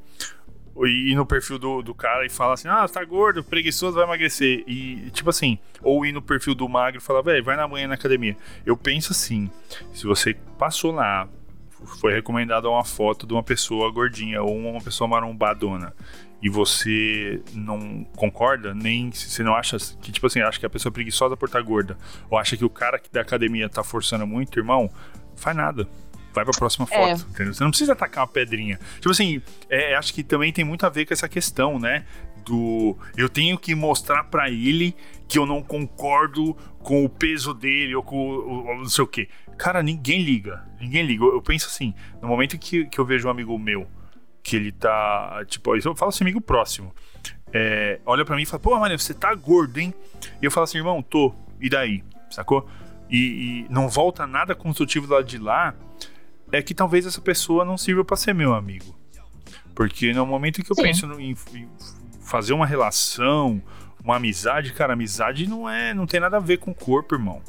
ir 0.85 1.15
no 1.15 1.25
perfil 1.25 1.57
do, 1.57 1.81
do 1.81 1.93
cara 1.95 2.25
e 2.25 2.29
falar 2.29 2.53
assim: 2.55 2.67
ah, 2.67 2.85
tá 2.87 3.03
gordo, 3.05 3.43
preguiçoso, 3.43 3.95
vai 3.95 4.03
emagrecer. 4.03 4.63
E, 4.67 5.09
tipo 5.11 5.29
assim, 5.29 5.57
ou 5.81 6.05
ir 6.05 6.11
no 6.11 6.21
perfil 6.21 6.53
do 6.53 6.67
magro 6.67 6.99
e 6.99 7.03
falar, 7.03 7.21
velho, 7.21 7.43
vai 7.43 7.55
na 7.55 7.67
manhã 7.67 7.87
na 7.87 7.95
academia. 7.95 8.35
Eu 8.65 8.75
penso 8.75 9.11
assim: 9.13 9.49
se 9.93 10.05
você 10.05 10.33
passou 10.57 10.91
lá, 10.91 11.27
foi 11.85 12.13
recomendado 12.13 12.69
uma 12.69 12.83
foto 12.83 13.25
de 13.27 13.33
uma 13.33 13.43
pessoa 13.43 13.91
gordinha 13.91 14.41
ou 14.41 14.55
uma 14.57 14.81
pessoa 14.81 15.07
marombadona 15.07 15.93
e 16.41 16.49
você 16.49 17.41
não 17.53 18.03
concorda, 18.15 18.73
nem 18.73 19.11
se 19.11 19.29
você 19.29 19.41
não 19.43 19.55
acha 19.55 19.77
que, 20.01 20.11
tipo 20.11 20.27
assim, 20.27 20.41
acha 20.41 20.59
que 20.59 20.65
a 20.65 20.69
pessoa 20.69 20.91
é 20.91 20.93
preguiçosa 20.93 21.35
por 21.35 21.45
estar 21.47 21.61
gorda, 21.61 21.97
ou 22.29 22.37
acha 22.37 22.55
que 22.55 22.65
o 22.65 22.69
cara 22.69 22.99
que 22.99 23.11
da 23.11 23.21
academia 23.21 23.67
tá 23.69 23.83
forçando 23.83 24.27
muito, 24.27 24.59
irmão, 24.59 24.89
faz 25.35 25.55
nada. 25.55 25.87
Vai 26.33 26.43
pra 26.43 26.53
próxima 26.53 26.85
foto, 26.85 26.99
É. 26.99 27.13
entendeu? 27.31 27.53
Você 27.53 27.63
não 27.63 27.69
precisa 27.71 27.93
atacar 27.93 28.25
uma 28.25 28.27
pedrinha. 28.31 28.77
Tipo 28.95 29.09
assim, 29.11 29.41
é, 29.69 29.95
acho 29.95 30.13
que 30.13 30.21
também 30.21 30.51
tem 30.51 30.65
muito 30.65 30.85
a 30.85 30.89
ver 30.89 31.05
com 31.05 31.13
essa 31.13 31.29
questão, 31.29 31.79
né? 31.79 32.05
Do 32.45 32.95
eu 33.17 33.29
tenho 33.29 33.57
que 33.57 33.73
mostrar 33.73 34.25
pra 34.25 34.49
ele 34.51 34.93
que 35.29 35.39
eu 35.39 35.45
não 35.45 35.63
concordo 35.63 36.53
com 36.79 37.03
o 37.05 37.09
peso 37.09 37.53
dele 37.53 37.95
ou 37.95 38.03
com 38.03 38.17
o, 38.17 38.65
o- 38.69 38.77
não 38.79 38.85
sei 38.89 39.03
o 39.03 39.07
quê. 39.07 39.29
Cara, 39.57 39.81
ninguém 39.81 40.21
liga. 40.23 40.63
Ninguém 40.79 41.05
liga. 41.05 41.23
Eu, 41.23 41.33
eu 41.35 41.41
penso 41.41 41.67
assim, 41.67 41.93
no 42.21 42.27
momento 42.27 42.57
que, 42.57 42.85
que 42.85 42.99
eu 42.99 43.05
vejo 43.05 43.27
um 43.27 43.31
amigo 43.31 43.57
meu 43.57 43.87
que 44.43 44.55
ele 44.55 44.71
tá. 44.71 45.43
Tipo, 45.47 45.75
eu 45.75 45.95
falo 45.95 46.09
assim, 46.09 46.23
amigo 46.23 46.41
próximo. 46.41 46.93
é, 47.53 47.99
olha 48.05 48.23
pra 48.25 48.35
mim 48.35 48.43
e 48.43 48.45
fala, 48.45 48.59
pô, 48.59 48.77
mano, 48.79 48.97
você 48.99 49.13
tá 49.13 49.33
gordo, 49.33 49.77
hein? 49.79 49.93
E 50.41 50.45
eu 50.45 50.51
falo 50.51 50.65
assim, 50.65 50.77
irmão, 50.77 51.01
tô. 51.01 51.33
E 51.59 51.69
daí? 51.69 52.03
Sacou? 52.29 52.67
E, 53.09 53.65
e 53.65 53.73
não 53.73 53.87
volta 53.87 54.27
nada 54.27 54.53
construtivo 54.55 55.11
lado 55.11 55.25
de 55.25 55.37
lá. 55.37 55.73
É 56.51 56.61
que 56.61 56.73
talvez 56.73 57.05
essa 57.05 57.21
pessoa 57.21 57.63
não 57.65 57.77
sirva 57.77 58.03
pra 58.05 58.15
ser 58.17 58.33
meu 58.33 58.53
amigo. 58.53 58.95
Porque 59.73 60.13
no 60.13 60.25
momento 60.25 60.63
que 60.63 60.71
eu 60.71 60.75
Sim. 60.75 60.83
penso 60.83 61.07
no- 61.07 61.19
em, 61.19 61.35
em 61.53 61.67
fazer 62.21 62.53
uma 62.53 62.65
relação, 62.65 63.61
uma 64.03 64.15
amizade, 64.17 64.71
cara, 64.73 64.93
amizade 64.93 65.47
não 65.47 65.69
é, 65.69 65.93
não 65.93 66.05
tem 66.05 66.19
nada 66.19 66.37
a 66.37 66.39
ver 66.39 66.57
com 66.57 66.71
o 66.71 66.75
corpo, 66.75 67.15
irmão. 67.15 67.41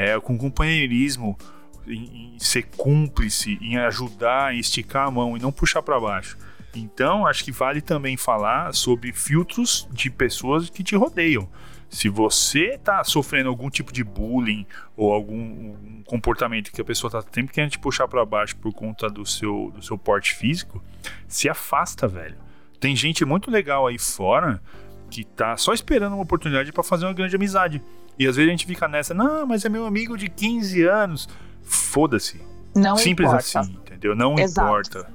É 0.00 0.18
com 0.20 0.38
companheirismo, 0.38 1.36
em, 1.84 2.34
em 2.34 2.38
ser 2.38 2.62
cúmplice, 2.76 3.58
em 3.60 3.76
ajudar, 3.78 4.54
em 4.54 4.60
esticar 4.60 5.08
a 5.08 5.10
mão 5.10 5.36
e 5.36 5.40
não 5.40 5.50
puxar 5.50 5.82
pra 5.82 5.98
baixo. 5.98 6.38
Então, 6.72 7.26
acho 7.26 7.44
que 7.44 7.50
vale 7.50 7.80
também 7.80 8.16
falar 8.16 8.72
sobre 8.72 9.12
filtros 9.12 9.88
de 9.90 10.08
pessoas 10.08 10.70
que 10.70 10.84
te 10.84 10.94
rodeiam. 10.94 11.48
Se 11.90 12.08
você 12.08 12.78
tá 12.78 13.02
sofrendo 13.02 13.48
algum 13.48 13.68
tipo 13.68 13.92
de 13.92 14.04
bullying 14.04 14.64
ou 14.96 15.12
algum 15.12 15.34
um 15.34 16.02
comportamento 16.06 16.70
que 16.70 16.80
a 16.80 16.84
pessoa 16.84 17.10
tá 17.10 17.20
sempre 17.32 17.52
querendo 17.52 17.72
te 17.72 17.78
puxar 17.80 18.06
pra 18.06 18.24
baixo 18.24 18.54
por 18.56 18.72
conta 18.72 19.08
do 19.08 19.26
seu, 19.26 19.72
do 19.74 19.82
seu 19.82 19.98
porte 19.98 20.32
físico, 20.34 20.80
se 21.26 21.48
afasta, 21.48 22.06
velho. 22.06 22.36
Tem 22.78 22.94
gente 22.94 23.24
muito 23.24 23.50
legal 23.50 23.88
aí 23.88 23.98
fora 23.98 24.62
que 25.10 25.24
tá 25.24 25.56
só 25.56 25.72
esperando 25.72 26.12
uma 26.14 26.22
oportunidade 26.22 26.72
pra 26.72 26.82
fazer 26.82 27.06
uma 27.06 27.12
grande 27.12 27.34
amizade. 27.36 27.82
E 28.18 28.26
às 28.26 28.36
vezes 28.36 28.48
a 28.48 28.50
gente 28.50 28.66
fica 28.66 28.86
nessa, 28.88 29.14
não, 29.14 29.46
mas 29.46 29.64
é 29.64 29.68
meu 29.68 29.86
amigo 29.86 30.16
de 30.16 30.28
15 30.28 30.82
anos. 30.84 31.28
foda-se. 31.62 32.40
Não 32.74 32.96
Simples 32.96 33.28
importa. 33.28 33.60
assim, 33.60 33.72
entendeu? 33.72 34.14
Não 34.16 34.38
Exato. 34.38 34.66
importa. 34.68 35.10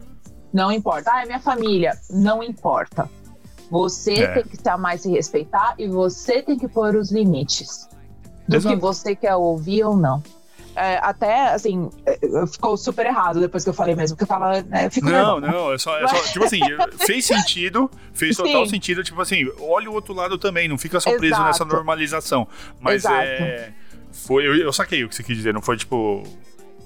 Não 0.53 0.71
importa. 0.71 1.11
Ah, 1.11 1.23
é 1.23 1.25
minha 1.25 1.39
família. 1.39 1.97
Não 2.11 2.43
importa. 2.43 3.09
Você 3.71 4.13
É. 4.13 4.33
tem 4.35 4.43
que 4.43 4.55
se 4.57 4.69
amar 4.69 4.95
e 4.95 4.99
se 4.99 5.09
respeitar 5.09 5.73
e 5.79 5.87
você 5.87 6.43
tem 6.43 6.57
que 6.59 6.67
pôr 6.67 6.95
os 6.95 7.11
limites 7.11 7.89
do 8.47 8.55
Exato. 8.57 8.75
que 8.75 8.81
você 8.81 9.15
quer 9.15 9.33
ouvir 9.35 9.83
ou 9.83 9.97
não. 9.97 10.21
É, 10.75 10.97
até, 11.03 11.53
assim, 11.53 11.89
é, 12.05 12.17
ficou 12.47 12.75
super 12.75 13.05
errado 13.05 13.39
depois 13.39 13.63
que 13.63 13.69
eu 13.69 13.73
falei 13.73 13.95
mesmo, 13.95 14.17
porque 14.17 14.23
eu 14.31 14.37
tava, 14.39 14.61
né, 14.63 14.89
eu 14.95 15.03
Não, 15.03 15.39
nervosa. 15.39 15.47
não, 15.47 15.73
é 15.73 15.77
só, 15.77 15.99
é 15.99 16.07
só 16.07 16.15
tipo 16.31 16.45
assim, 16.45 16.59
fez 17.05 17.25
sentido, 17.25 17.89
fez 18.13 18.35
total 18.35 18.65
Sim. 18.65 18.71
sentido, 18.71 19.03
tipo 19.03 19.21
assim, 19.21 19.47
olha 19.59 19.89
o 19.89 19.93
outro 19.93 20.13
lado 20.13 20.37
também, 20.37 20.67
não 20.67 20.77
fica 20.77 20.99
só 20.99 21.11
preso 21.11 21.35
Exato. 21.35 21.43
nessa 21.45 21.65
normalização. 21.65 22.47
Mas 22.79 23.05
Exato. 23.05 23.15
é. 23.15 23.71
Foi, 24.11 24.45
eu, 24.45 24.55
eu 24.55 24.71
saquei 24.73 25.03
o 25.03 25.09
que 25.09 25.15
você 25.15 25.23
quis 25.23 25.35
dizer, 25.37 25.53
não 25.53 25.61
foi 25.61 25.75
tipo. 25.77 26.23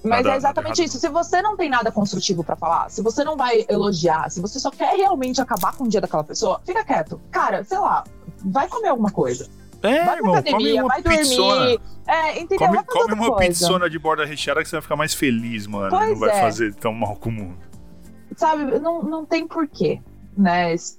Mas 0.04 0.24
Nada- 0.24 0.34
é 0.34 0.38
exatamente 0.38 0.84
isso. 0.84 0.98
Se 1.00 1.10
você 1.10 1.42
não 1.42 1.58
tem 1.58 1.70
nada 1.70 1.92
construtivo 1.92 2.44
pra 2.44 2.56
falar, 2.56 2.90
se 2.90 3.02
você 3.02 3.24
não 3.24 3.36
vai 3.36 3.66
elogiar, 3.68 4.30
se 4.30 4.40
você 4.40 4.60
só 4.60 4.70
quer 4.72 4.96
realmente 4.96 5.42
acabar 5.42 5.76
com 5.76 5.84
o 5.84 5.90
dia 5.90 6.00
daquela 6.00 6.24
pessoa, 6.24 6.62
fica 6.66 6.86
quieto. 6.86 7.20
Cara, 7.32 7.64
sei 7.66 7.80
lá, 7.80 8.06
vai 8.46 8.68
comer 8.70 8.90
alguma 8.90 9.12
coisa. 9.12 9.50
É, 9.82 10.06
vai 10.06 10.16
irmão, 10.18 10.36
come 10.36 10.50
academia, 10.50 10.82
uma 10.84 10.88
vai 10.88 11.02
pizzona. 11.04 11.56
dormir. 11.56 11.82
É, 12.08 12.40
entendeu? 12.40 12.68
Come, 12.68 12.84
come 12.86 13.14
uma 13.14 13.28
coisa. 13.28 13.48
pizzona 13.48 13.90
de 13.90 14.00
borda 14.00 14.26
recheada 14.26 14.62
que 14.64 14.70
você 14.70 14.76
vai 14.76 14.82
ficar 14.82 14.96
mais 14.96 15.14
feliz, 15.14 15.68
mano. 15.68 15.88
e 15.88 15.90
Pois 15.90 16.10
não 16.10 16.20
vai 16.20 16.30
é. 16.30 16.42
fazer 16.42 16.74
tão 16.76 16.94
mal 16.94 17.16
com 17.16 17.30
o 17.30 17.34
mundo. 17.34 17.58
Sabe, 18.36 18.80
não, 18.80 19.04
não 19.04 19.26
tem 19.26 19.48
porquê, 19.48 20.02
né? 20.38 20.74
Esse 20.74 20.98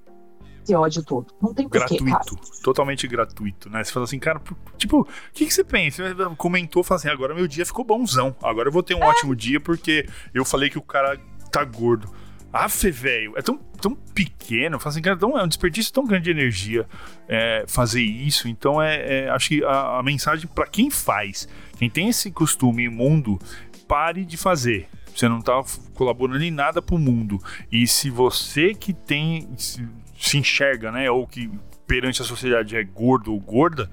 ódio 0.74 1.02
todo. 1.02 1.32
Não 1.40 1.54
tem 1.54 1.68
porquê, 1.68 1.98
cara. 1.98 2.10
Gratuito. 2.10 2.62
Totalmente 2.62 3.06
gratuito, 3.08 3.70
né? 3.70 3.82
Você 3.82 3.92
fala 3.92 4.04
assim, 4.04 4.18
cara, 4.18 4.40
tipo, 4.76 5.00
o 5.00 5.06
que, 5.32 5.46
que 5.46 5.54
você 5.54 5.64
pensa? 5.64 6.14
Você 6.14 6.34
comentou, 6.36 6.82
fala 6.82 6.98
assim, 6.98 7.08
agora 7.08 7.34
meu 7.34 7.46
dia 7.48 7.64
ficou 7.64 7.84
bonzão. 7.84 8.34
Agora 8.42 8.68
eu 8.68 8.72
vou 8.72 8.82
ter 8.82 8.94
um 8.94 9.00
ótimo 9.02 9.34
dia 9.34 9.60
porque 9.60 10.06
eu 10.34 10.44
falei 10.44 10.68
que 10.68 10.78
o 10.78 10.82
cara 10.82 11.18
tá 11.50 11.64
gordo. 11.64 12.12
Afe, 12.52 12.90
velho, 12.90 13.34
é 13.36 13.42
tão, 13.42 13.58
tão 13.80 13.94
pequeno. 13.94 14.78
Assim, 14.82 15.02
cara, 15.02 15.16
tão, 15.16 15.38
é 15.38 15.42
um 15.42 15.48
desperdício 15.48 15.92
tão 15.92 16.06
grande 16.06 16.24
de 16.24 16.30
energia 16.30 16.86
é, 17.28 17.64
fazer 17.68 18.02
isso. 18.02 18.48
Então, 18.48 18.80
é, 18.80 19.24
é, 19.24 19.30
acho 19.30 19.48
que 19.48 19.64
a, 19.64 19.98
a 19.98 20.02
mensagem 20.02 20.48
pra 20.54 20.66
quem 20.66 20.90
faz, 20.90 21.48
quem 21.78 21.90
tem 21.90 22.08
esse 22.08 22.30
costume 22.30 22.84
imundo, 22.84 23.38
pare 23.86 24.24
de 24.24 24.36
fazer. 24.36 24.88
Você 25.14 25.28
não 25.28 25.40
tá 25.40 25.58
f- 25.62 25.80
colaborando 25.94 26.42
em 26.42 26.50
nada 26.50 26.80
pro 26.80 26.96
mundo. 26.98 27.38
E 27.70 27.86
se 27.86 28.08
você 28.08 28.72
que 28.72 28.92
tem 28.92 29.48
se, 29.56 29.86
se 30.18 30.38
enxerga, 30.38 30.90
né, 30.92 31.10
ou 31.10 31.26
que 31.26 31.50
perante 31.86 32.22
a 32.22 32.24
sociedade 32.24 32.76
é 32.76 32.84
gordo 32.84 33.32
ou 33.32 33.40
gorda, 33.40 33.90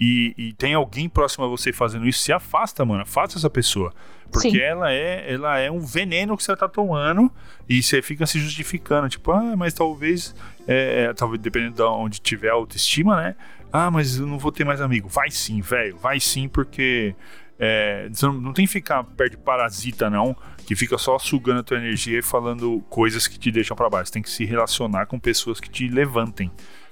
e, 0.00 0.34
e 0.38 0.52
tem 0.54 0.72
alguém 0.72 1.10
próximo 1.10 1.44
a 1.44 1.48
você 1.48 1.74
fazendo 1.74 2.08
isso, 2.08 2.20
se 2.20 2.32
afasta, 2.32 2.84
mano. 2.86 3.02
Afasta 3.02 3.36
essa 3.36 3.50
pessoa. 3.50 3.92
Porque 4.32 4.50
Sim. 4.50 4.58
ela 4.58 4.90
é, 4.90 5.30
ela 5.30 5.58
é 5.58 5.70
um 5.70 5.80
veneno 5.80 6.36
que 6.36 6.42
você 6.42 6.56
tá 6.56 6.68
tomando 6.68 7.30
e 7.68 7.82
você 7.82 8.00
fica 8.00 8.24
se 8.26 8.38
justificando. 8.38 9.08
Tipo, 9.10 9.32
ah, 9.32 9.54
mas 9.56 9.74
talvez, 9.74 10.34
é, 10.66 11.04
é, 11.04 11.12
talvez 11.12 11.42
dependendo 11.42 11.74
de 11.74 11.82
onde 11.82 12.20
tiver 12.20 12.48
a 12.48 12.54
autoestima, 12.54 13.20
né? 13.20 13.36
Ah, 13.70 13.90
mas 13.90 14.16
eu 14.16 14.26
não 14.26 14.38
vou 14.38 14.50
ter 14.50 14.64
mais 14.64 14.80
amigo. 14.80 15.08
Vai 15.08 15.30
sim, 15.30 15.60
velho. 15.60 15.96
Vai 15.98 16.18
sim, 16.18 16.48
porque 16.48 17.14
é, 17.58 18.08
você 18.10 18.24
não, 18.24 18.32
não 18.32 18.52
tem 18.54 18.64
que 18.64 18.72
ficar 18.72 19.04
perto 19.04 19.32
de 19.32 19.36
parasita, 19.36 20.08
não, 20.08 20.34
que 20.66 20.74
fica 20.74 20.96
só 20.96 21.18
sugando 21.18 21.60
a 21.60 21.62
tua 21.62 21.76
energia 21.76 22.20
e 22.20 22.22
falando 22.22 22.82
coisas 22.88 23.28
que 23.28 23.38
te 23.38 23.50
deixam 23.50 23.76
pra 23.76 23.90
baixo. 23.90 24.10
Tem 24.10 24.22
que 24.22 24.30
se 24.30 24.46
relacionar 24.46 25.04
com 25.06 25.18
pessoas 25.18 25.60
que 25.60 25.68
te 25.68 25.88
levantem. 25.88 26.50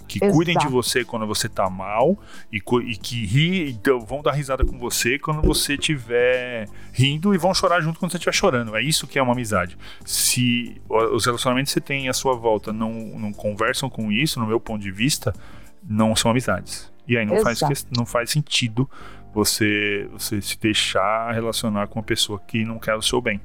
Que 0.08 0.18
Exato. 0.18 0.32
cuidem 0.34 0.56
de 0.56 0.66
você 0.66 1.04
quando 1.04 1.26
você 1.26 1.48
tá 1.48 1.68
mal 1.68 2.18
e, 2.52 2.56
e 2.56 2.96
que 2.96 3.26
ri, 3.26 3.70
então, 3.70 4.00
vão 4.00 4.22
dar 4.22 4.32
risada 4.32 4.64
com 4.64 4.78
você 4.78 5.18
quando 5.18 5.42
você 5.42 5.74
estiver 5.74 6.66
rindo 6.92 7.34
e 7.34 7.38
vão 7.38 7.52
chorar 7.52 7.80
junto 7.80 8.00
quando 8.00 8.10
você 8.10 8.16
estiver 8.16 8.32
chorando. 8.32 8.74
É 8.74 8.82
isso 8.82 9.06
que 9.06 9.18
é 9.18 9.22
uma 9.22 9.32
amizade. 9.34 9.76
Se 10.04 10.80
os 10.88 11.26
relacionamentos 11.26 11.72
que 11.72 11.74
você 11.74 11.80
tem 11.80 12.08
à 12.08 12.12
sua 12.12 12.34
volta 12.34 12.72
não, 12.72 12.90
não 12.92 13.32
conversam 13.32 13.90
com 13.90 14.10
isso, 14.10 14.40
no 14.40 14.46
meu 14.46 14.58
ponto 14.58 14.82
de 14.82 14.90
vista, 14.90 15.32
não 15.86 16.16
são 16.16 16.30
amizades. 16.30 16.90
E 17.06 17.16
aí 17.16 17.24
não, 17.24 17.40
faz, 17.40 17.62
Exato. 17.62 17.86
não 17.96 18.04
faz 18.04 18.30
sentido 18.30 18.88
você, 19.32 20.08
você 20.12 20.40
se 20.40 20.58
deixar 20.58 21.32
relacionar 21.32 21.86
com 21.86 21.98
uma 21.98 22.04
pessoa 22.04 22.40
que 22.46 22.64
não 22.64 22.78
quer 22.78 22.94
o 22.94 23.02
seu 23.02 23.20
bem. 23.20 23.40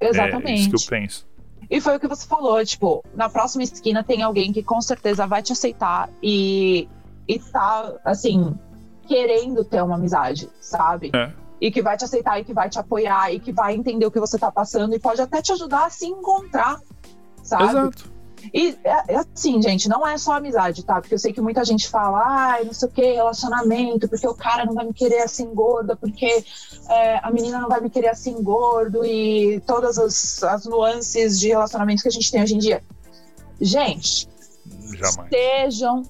É 0.00 0.08
Exatamente. 0.08 0.60
isso 0.60 0.70
que 0.70 0.76
eu 0.76 0.88
penso. 0.88 1.26
E 1.72 1.80
foi 1.80 1.96
o 1.96 1.98
que 1.98 2.06
você 2.06 2.26
falou, 2.26 2.62
tipo, 2.66 3.02
na 3.14 3.30
próxima 3.30 3.62
esquina 3.62 4.04
tem 4.04 4.22
alguém 4.22 4.52
que 4.52 4.62
com 4.62 4.78
certeza 4.82 5.26
vai 5.26 5.42
te 5.42 5.54
aceitar 5.54 6.10
e, 6.22 6.86
e 7.26 7.38
tá, 7.38 7.94
assim, 8.04 8.54
querendo 9.08 9.64
ter 9.64 9.82
uma 9.82 9.94
amizade, 9.94 10.50
sabe? 10.60 11.10
É. 11.14 11.32
E 11.58 11.70
que 11.70 11.80
vai 11.80 11.96
te 11.96 12.04
aceitar 12.04 12.38
e 12.38 12.44
que 12.44 12.52
vai 12.52 12.68
te 12.68 12.78
apoiar 12.78 13.32
e 13.32 13.40
que 13.40 13.52
vai 13.52 13.74
entender 13.74 14.04
o 14.04 14.10
que 14.10 14.20
você 14.20 14.38
tá 14.38 14.52
passando 14.52 14.94
e 14.94 14.98
pode 14.98 15.22
até 15.22 15.40
te 15.40 15.50
ajudar 15.52 15.86
a 15.86 15.88
se 15.88 16.04
encontrar, 16.04 16.78
sabe? 17.42 17.64
Exato. 17.64 18.11
E 18.52 18.78
é, 18.84 19.14
é 19.14 19.16
assim, 19.16 19.60
gente, 19.60 19.88
não 19.88 20.06
é 20.06 20.16
só 20.16 20.32
amizade, 20.32 20.84
tá? 20.84 21.00
Porque 21.00 21.14
eu 21.14 21.18
sei 21.18 21.32
que 21.32 21.40
muita 21.40 21.64
gente 21.64 21.88
fala, 21.88 22.22
ai, 22.24 22.64
não 22.64 22.72
sei 22.72 22.88
o 22.88 22.90
que, 22.90 23.02
relacionamento, 23.02 24.08
porque 24.08 24.26
o 24.26 24.34
cara 24.34 24.64
não 24.64 24.74
vai 24.74 24.86
me 24.86 24.92
querer 24.94 25.22
assim 25.22 25.52
gorda, 25.54 25.96
porque 25.96 26.44
é, 26.88 27.18
a 27.22 27.30
menina 27.30 27.58
não 27.58 27.68
vai 27.68 27.80
me 27.80 27.90
querer 27.90 28.08
assim 28.08 28.42
gordo, 28.42 29.04
e 29.04 29.60
todas 29.66 29.98
as, 29.98 30.42
as 30.42 30.64
nuances 30.64 31.38
de 31.38 31.48
relacionamento 31.48 32.02
que 32.02 32.08
a 32.08 32.12
gente 32.12 32.30
tem 32.30 32.42
hoje 32.42 32.54
em 32.54 32.58
dia. 32.58 32.82
Gente, 33.60 34.28
Jamais. 34.94 35.30
sejam 35.30 36.02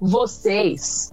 vocês. 0.00 1.12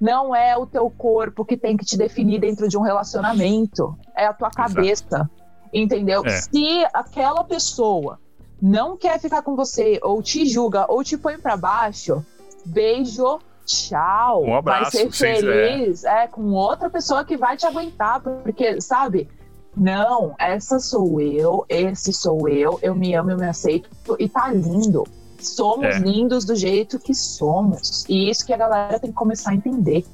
Não 0.00 0.34
é 0.34 0.56
o 0.56 0.66
teu 0.66 0.88
corpo 0.90 1.44
que 1.44 1.56
tem 1.56 1.76
que 1.76 1.84
te 1.84 1.96
definir 1.96 2.40
dentro 2.40 2.66
de 2.68 2.78
um 2.78 2.80
relacionamento. 2.80 3.96
É 4.16 4.26
a 4.26 4.32
tua 4.32 4.48
Exato. 4.48 4.74
cabeça. 4.74 5.30
Entendeu? 5.72 6.24
É. 6.24 6.40
Se 6.40 6.84
aquela 6.92 7.44
pessoa 7.44 8.18
não 8.60 8.96
quer 8.96 9.18
ficar 9.20 9.42
com 9.42 9.56
você, 9.56 9.98
ou 10.02 10.22
te 10.22 10.46
julga, 10.46 10.86
ou 10.88 11.02
te 11.04 11.16
põe 11.16 11.38
pra 11.38 11.56
baixo, 11.56 12.24
beijo, 12.64 13.38
tchau. 13.64 14.44
Um 14.44 14.56
abraço, 14.56 14.82
Vai 14.82 14.90
ser 14.90 15.06
vocês- 15.12 15.40
feliz. 15.40 16.04
É. 16.04 16.26
com 16.26 16.42
outra 16.52 16.90
pessoa 16.90 17.24
que 17.24 17.36
vai 17.36 17.56
te 17.56 17.66
aguentar. 17.66 18.20
Porque, 18.20 18.80
sabe? 18.80 19.28
Não, 19.76 20.34
essa 20.38 20.78
sou 20.80 21.20
eu, 21.20 21.64
esse 21.68 22.12
sou 22.12 22.48
eu, 22.48 22.78
eu 22.82 22.94
me 22.94 23.14
amo, 23.14 23.30
eu 23.30 23.36
me 23.38 23.46
aceito 23.48 23.88
e 24.18 24.28
tá 24.28 24.50
lindo. 24.52 25.04
Somos 25.38 25.86
É. 25.96 25.98
lindos 26.00 26.44
do 26.44 26.54
jeito 26.54 26.98
que 26.98 27.14
somos. 27.14 28.04
E 28.08 28.28
isso 28.28 28.44
que 28.44 28.52
a 28.52 28.56
galera 28.58 28.98
tem 28.98 29.10
que 29.10 29.16
começar 29.16 29.52
a 29.52 29.54
entender, 29.54 30.04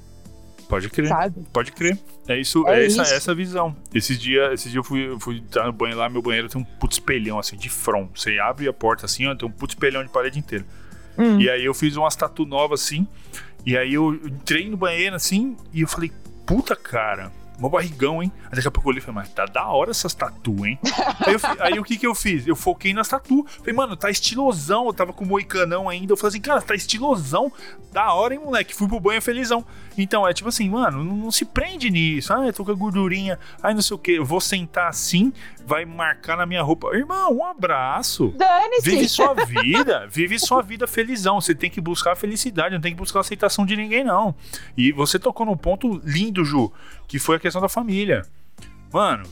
Pode 0.68 0.88
crer. 0.90 1.08
sabe? 1.08 1.46
Pode 1.52 1.72
crer. 1.72 1.98
É 2.28 2.38
isso, 2.38 2.66
É 2.66 2.80
é, 2.82 2.86
essa, 2.86 3.02
isso. 3.02 3.14
essa 3.14 3.34
visão. 3.34 3.76
Esses 3.94 4.18
dias 4.18 4.52
esse 4.52 4.68
dia 4.68 4.78
eu 4.80 4.84
fui, 4.84 5.08
eu 5.08 5.20
fui 5.20 5.36
entrar 5.38 5.66
no 5.66 5.72
banheiro 5.72 6.00
lá, 6.00 6.08
meu 6.08 6.20
banheiro 6.22 6.48
tem 6.48 6.60
um 6.60 6.64
puto 6.64 6.94
espelhão 6.94 7.38
assim 7.38 7.56
de 7.56 7.68
front. 7.68 8.08
Você 8.14 8.38
abre 8.38 8.68
a 8.68 8.72
porta 8.72 9.06
assim, 9.06 9.26
ó, 9.26 9.34
tem 9.34 9.48
um 9.48 9.52
puto 9.52 9.74
espelhão 9.74 10.02
de 10.02 10.10
parede 10.10 10.38
inteira. 10.38 10.64
Hum. 11.16 11.40
E 11.40 11.48
aí 11.48 11.64
eu 11.64 11.72
fiz 11.72 11.96
umas 11.96 12.16
tatu 12.16 12.44
novas 12.44 12.82
assim. 12.82 13.06
E 13.64 13.76
aí 13.76 13.94
eu 13.94 14.14
entrei 14.14 14.68
no 14.68 14.76
banheiro 14.76 15.16
assim 15.16 15.56
e 15.72 15.80
eu 15.82 15.88
falei, 15.88 16.12
puta 16.44 16.74
cara, 16.76 17.32
mó 17.58 17.68
barrigão, 17.68 18.22
hein? 18.22 18.30
Aí 18.44 18.56
daqui 18.56 18.68
a 18.68 18.70
pouco 18.70 18.88
eu 18.88 18.90
olhei 18.90 19.02
e 19.02 19.04
falei, 19.04 19.22
mas 19.22 19.28
tá 19.30 19.46
da 19.46 19.66
hora 19.66 19.90
essas 19.90 20.14
tatu, 20.14 20.66
hein? 20.66 20.78
aí, 21.24 21.34
eu 21.34 21.40
aí 21.60 21.78
o 21.78 21.84
que 21.84 21.96
que 21.96 22.06
eu 22.06 22.14
fiz? 22.14 22.46
Eu 22.46 22.56
foquei 22.56 22.92
nas 22.92 23.08
tatu. 23.08 23.46
Falei, 23.58 23.74
mano, 23.74 23.96
tá 23.96 24.10
estilosão. 24.10 24.86
Eu 24.86 24.92
tava 24.92 25.12
com 25.12 25.24
o 25.24 25.26
moicanão 25.26 25.88
ainda. 25.88 26.12
Eu 26.12 26.16
falei 26.16 26.30
assim, 26.30 26.40
cara, 26.40 26.60
tá 26.60 26.74
estilosão. 26.74 27.50
Da 27.92 28.12
hora, 28.12 28.34
hein, 28.34 28.40
moleque? 28.44 28.74
Fui 28.74 28.86
pro 28.86 29.00
banho 29.00 29.22
felizão. 29.22 29.64
Então 29.96 30.28
é 30.28 30.34
tipo 30.34 30.48
assim, 30.48 30.68
mano, 30.68 31.02
não, 31.02 31.16
não 31.16 31.30
se 31.30 31.44
prende 31.44 31.90
nisso. 31.90 32.32
Ah, 32.32 32.46
eu 32.46 32.52
tô 32.52 32.64
com 32.64 32.70
a 32.70 32.74
gordurinha. 32.74 33.38
Ai, 33.62 33.72
não 33.72 33.82
sei 33.82 33.94
o 33.94 33.98
que. 33.98 34.12
Eu 34.12 34.24
vou 34.24 34.40
sentar 34.40 34.88
assim, 34.88 35.32
vai 35.64 35.84
marcar 35.84 36.36
na 36.36 36.44
minha 36.44 36.62
roupa. 36.62 36.94
Irmão, 36.94 37.38
um 37.38 37.44
abraço. 37.44 38.28
Vive 38.82 38.96
Dane-se! 38.96 39.08
sua 39.08 39.34
vida, 39.34 40.06
vive 40.10 40.38
sua 40.38 40.62
vida 40.62 40.86
felizão. 40.86 41.40
Você 41.40 41.54
tem 41.54 41.70
que 41.70 41.80
buscar 41.80 42.12
a 42.12 42.16
felicidade, 42.16 42.74
não 42.74 42.80
tem 42.80 42.92
que 42.92 42.98
buscar 42.98 43.20
a 43.20 43.22
aceitação 43.22 43.64
de 43.64 43.76
ninguém, 43.76 44.04
não. 44.04 44.34
E 44.76 44.92
você 44.92 45.18
tocou 45.18 45.46
num 45.46 45.56
ponto 45.56 46.00
lindo, 46.04 46.44
Ju, 46.44 46.70
que 47.06 47.18
foi 47.18 47.36
a 47.36 47.40
questão 47.40 47.60
da 47.60 47.68
família. 47.68 48.22
Mano, 48.92 49.24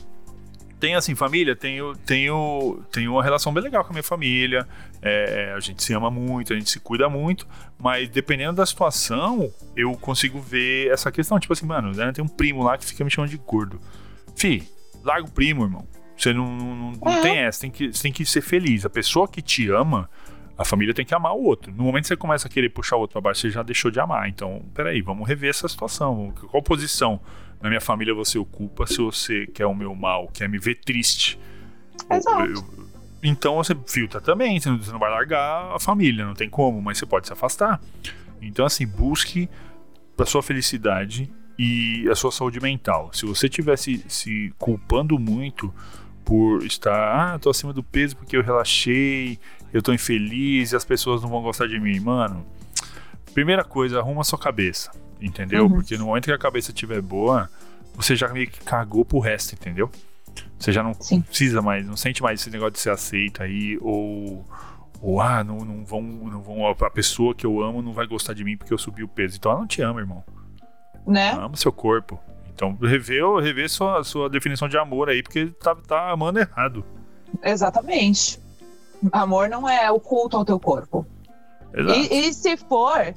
tem 0.79 0.95
assim, 0.95 1.15
família, 1.15 1.55
tenho, 1.55 1.95
tenho, 2.05 2.79
tenho 2.91 3.13
uma 3.13 3.23
relação 3.23 3.53
bem 3.53 3.63
legal 3.63 3.83
com 3.83 3.89
a 3.89 3.93
minha 3.93 4.03
família. 4.03 4.67
É, 5.01 5.53
a 5.55 5.59
gente 5.59 5.81
se 5.83 5.93
ama 5.93 6.11
muito, 6.11 6.51
a 6.53 6.55
gente 6.55 6.69
se 6.69 6.79
cuida 6.79 7.07
muito, 7.09 7.47
mas 7.77 8.09
dependendo 8.09 8.53
da 8.53 8.65
situação, 8.65 9.51
eu 9.75 9.93
consigo 9.93 10.39
ver 10.39 10.91
essa 10.91 11.11
questão. 11.11 11.39
Tipo 11.39 11.53
assim, 11.53 11.65
mano, 11.65 11.91
né, 11.91 12.11
tem 12.11 12.23
um 12.23 12.27
primo 12.27 12.63
lá 12.63 12.77
que 12.77 12.85
fica 12.85 13.03
me 13.03 13.09
chamando 13.11 13.29
de 13.31 13.37
gordo. 13.37 13.79
Fi, 14.35 14.67
larga 15.03 15.27
o 15.27 15.31
primo, 15.31 15.63
irmão. 15.63 15.87
Você 16.17 16.31
não, 16.33 16.45
não, 16.55 16.75
não- 16.75 16.91
não 16.93 17.11
É. 17.11 17.21
tem 17.21 17.37
essa, 17.39 17.61
tem 17.61 17.71
que, 17.71 17.91
você 17.93 18.03
tem 18.03 18.11
que 18.11 18.25
ser 18.25 18.41
feliz. 18.41 18.85
A 18.85 18.89
pessoa 18.89 19.27
que 19.27 19.41
te 19.41 19.69
ama, 19.69 20.09
a 20.57 20.63
família 20.63 20.93
tem 20.93 21.05
que 21.05 21.13
amar 21.13 21.33
o 21.33 21.43
outro. 21.43 21.71
No 21.73 21.83
momento 21.83 22.03
que 22.03 22.07
você 22.09 22.15
começa 22.17 22.47
a 22.47 22.51
querer 22.51 22.69
puxar 22.69 22.95
o 22.95 22.99
outro 23.01 23.13
pra 23.13 23.21
baixo, 23.21 23.41
você 23.41 23.49
já 23.49 23.61
deixou 23.63 23.91
de 23.91 23.99
amar. 23.99 24.27
Então, 24.29 24.63
peraí, 24.73 25.01
vamos 25.01 25.27
rever 25.27 25.49
essa 25.49 25.67
situação. 25.67 26.33
Qual 26.49 26.63
posição 26.63 27.19
na 27.61 27.69
minha 27.69 27.81
família 27.81 28.13
você 28.13 28.37
ocupa 28.37 28.85
se 28.87 28.97
você 28.97 29.47
quer 29.47 29.65
o 29.65 29.73
meu 29.75 29.93
mal, 29.95 30.27
quer 30.33 30.47
me 30.49 30.57
ver 30.59 30.75
triste? 30.75 31.39
Exato. 32.11 32.41
Eu- 32.45 32.53
eu- 32.55 32.85
então 33.23 33.55
você 33.55 33.75
filtra 33.87 34.21
também, 34.21 34.59
você 34.59 34.69
não, 34.69 34.77
você 34.81 34.91
não 34.91 34.99
vai 34.99 35.09
largar 35.09 35.75
a 35.75 35.79
família, 35.79 36.25
não 36.25 36.33
tem 36.35 36.49
como, 36.49 36.81
mas 36.81 36.97
você 36.97 37.05
pode 37.05 37.25
se 37.27 37.33
afastar. 37.33 37.81
Então, 38.41 38.65
assim, 38.65 38.85
busque 38.85 39.49
pra 40.15 40.25
sua 40.25 40.43
felicidade 40.43 41.31
e 41.57 42.07
a 42.11 42.15
sua 42.15 42.31
saúde 42.31 42.59
mental. 42.59 43.09
Se 43.13 43.25
você 43.25 43.49
tivesse 43.49 44.03
se 44.07 44.53
culpando 44.59 45.17
muito 45.17 45.73
por 46.23 46.63
estar, 46.63 47.33
ah, 47.35 47.39
tô 47.39 47.49
acima 47.49 47.73
do 47.73 47.81
peso 47.81 48.15
porque 48.15 48.37
eu 48.37 48.43
relaxei, 48.43 49.39
eu 49.73 49.81
tô 49.81 49.91
infeliz 49.93 50.71
e 50.71 50.75
as 50.75 50.85
pessoas 50.85 51.21
não 51.23 51.29
vão 51.29 51.41
gostar 51.41 51.67
de 51.67 51.79
mim, 51.79 51.99
mano. 51.99 52.45
Primeira 53.33 53.63
coisa, 53.63 53.99
arruma 53.99 54.21
a 54.21 54.23
sua 54.23 54.39
cabeça, 54.39 54.91
entendeu? 55.21 55.63
Uhum. 55.63 55.75
Porque 55.75 55.97
no 55.97 56.05
momento 56.05 56.25
que 56.25 56.31
a 56.31 56.37
cabeça 56.37 56.71
estiver 56.71 57.01
boa, 57.01 57.49
você 57.95 58.15
já 58.15 58.27
meio 58.29 58.49
que 58.49 58.59
cagou 58.61 59.05
pro 59.05 59.19
resto, 59.19 59.53
entendeu? 59.53 59.89
Você 60.59 60.71
já 60.71 60.83
não 60.83 60.93
Sim. 60.93 61.21
precisa 61.21 61.61
mais, 61.61 61.85
não 61.85 61.95
sente 61.95 62.21
mais 62.21 62.41
esse 62.41 62.49
negócio 62.49 62.73
de 62.73 62.79
ser 62.79 62.89
aceito 62.89 63.41
aí, 63.41 63.77
ou, 63.81 64.45
ou 65.01 65.21
ah, 65.21 65.43
não, 65.43 65.59
não 65.59 65.85
vão, 65.85 66.01
não 66.01 66.41
vão, 66.41 66.67
a 66.67 66.89
pessoa 66.89 67.33
que 67.33 67.45
eu 67.45 67.61
amo 67.61 67.81
não 67.81 67.93
vai 67.93 68.07
gostar 68.07 68.33
de 68.33 68.43
mim 68.43 68.57
porque 68.57 68.73
eu 68.73 68.77
subi 68.77 69.03
o 69.03 69.07
peso. 69.07 69.37
Então 69.37 69.51
ela 69.51 69.61
não 69.61 69.67
te 69.67 69.81
ama, 69.81 69.99
irmão. 69.99 70.23
Né? 71.05 71.31
Ama 71.31 71.55
seu 71.55 71.71
corpo. 71.71 72.19
Então 72.53 72.75
rever, 72.81 73.23
rever 73.35 73.69
sua, 73.69 74.03
sua 74.03 74.29
definição 74.29 74.67
de 74.67 74.77
amor 74.77 75.09
aí, 75.09 75.21
porque 75.21 75.47
tá, 75.59 75.75
tá 75.75 76.09
amando 76.09 76.39
errado. 76.39 76.85
Exatamente. 77.43 78.39
Amor 79.11 79.49
não 79.49 79.67
é 79.67 79.91
o 79.91 79.99
culto 79.99 80.37
ao 80.37 80.45
teu 80.45 80.59
corpo. 80.59 81.05
Exato. 81.73 81.99
E, 81.99 82.29
e 82.29 82.33
se 82.33 82.55
for, 82.57 83.13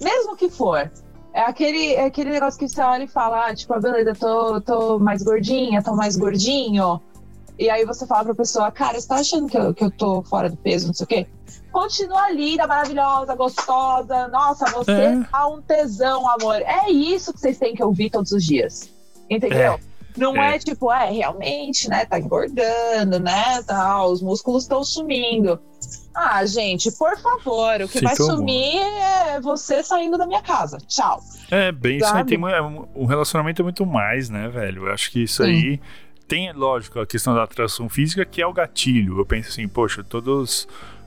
mesmo 0.00 0.36
que 0.36 0.50
for, 0.50 0.90
é 1.36 1.42
aquele, 1.42 1.92
é 1.94 2.04
aquele 2.06 2.30
negócio 2.30 2.58
que 2.58 2.66
você 2.66 2.80
olha 2.80 3.04
e 3.04 3.08
fala, 3.08 3.46
ah, 3.46 3.54
tipo, 3.54 3.74
ah, 3.74 3.78
beleza, 3.80 4.14
tô, 4.14 4.58
tô 4.62 4.98
mais 4.98 5.22
gordinha, 5.22 5.82
tô 5.82 5.94
mais 5.94 6.16
gordinho. 6.16 6.98
E 7.58 7.68
aí 7.68 7.84
você 7.84 8.06
fala 8.06 8.24
pra 8.24 8.34
pessoa, 8.34 8.70
cara, 8.70 8.98
você 8.98 9.06
tá 9.06 9.16
achando 9.16 9.46
que 9.46 9.56
eu, 9.56 9.74
que 9.74 9.84
eu 9.84 9.90
tô 9.90 10.22
fora 10.22 10.48
do 10.48 10.56
peso, 10.56 10.86
não 10.86 10.94
sei 10.94 11.04
o 11.04 11.06
quê? 11.08 11.26
Continua 11.70 12.30
linda, 12.30 12.66
maravilhosa, 12.66 13.34
gostosa. 13.34 14.28
Nossa, 14.28 14.64
você 14.72 14.90
É. 14.92 15.22
tá 15.30 15.46
um 15.46 15.60
tesão, 15.60 16.26
amor. 16.30 16.56
É 16.62 16.90
isso 16.90 17.34
que 17.34 17.40
vocês 17.40 17.58
têm 17.58 17.74
que 17.74 17.84
ouvir 17.84 18.08
todos 18.10 18.32
os 18.32 18.42
dias. 18.42 18.90
Entendeu? 19.28 19.74
É. 19.74 19.80
Não 20.16 20.34
É. 20.36 20.56
é. 20.56 20.58
tipo, 20.58 20.90
é, 20.90 21.10
realmente, 21.10 21.88
né? 21.90 22.06
Tá 22.06 22.18
engordando, 22.18 23.20
né? 23.20 23.62
Tá, 23.62 24.02
os 24.06 24.22
músculos 24.22 24.62
estão 24.62 24.82
sumindo. 24.82 25.60
Ah, 26.18 26.44
gente, 26.46 26.90
por 26.92 27.14
favor, 27.18 27.82
o 27.82 27.88
que 27.88 28.00
vai 28.00 28.16
sumir 28.16 28.80
é 28.80 29.38
você 29.40 29.82
saindo 29.82 30.16
da 30.16 30.26
minha 30.26 30.40
casa. 30.40 30.78
Tchau. 30.88 31.20
É, 31.50 31.70
bem, 31.70 31.98
isso 31.98 32.06
aí 32.06 32.12
Sabe? 32.12 32.36
tem 32.36 32.50
é 32.50 32.62
um- 32.62 32.86
um 32.94 33.04
relacionamento 33.04 33.60
é 33.60 33.64
muito 33.64 33.84
mais, 33.84 34.30
né, 34.30 34.48
velho? 34.48 34.86
Eu 34.86 34.92
acho 34.94 35.10
que 35.10 35.22
isso 35.24 35.44
Sim. 35.44 35.50
aí 35.50 35.80
tem, 36.26 36.50
lógico, 36.54 36.98
a 37.00 37.06
questão 37.06 37.34
da 37.34 37.42
atração 37.42 37.88
física, 37.88 38.24
que 38.24 38.40
é 38.40 38.46
o 38.46 38.52
gatilho. 38.52 39.18
Eu 39.20 39.26
penso 39.26 39.50
assim, 39.50 39.68
poxa, 39.68 40.02
todos. 40.02 40.66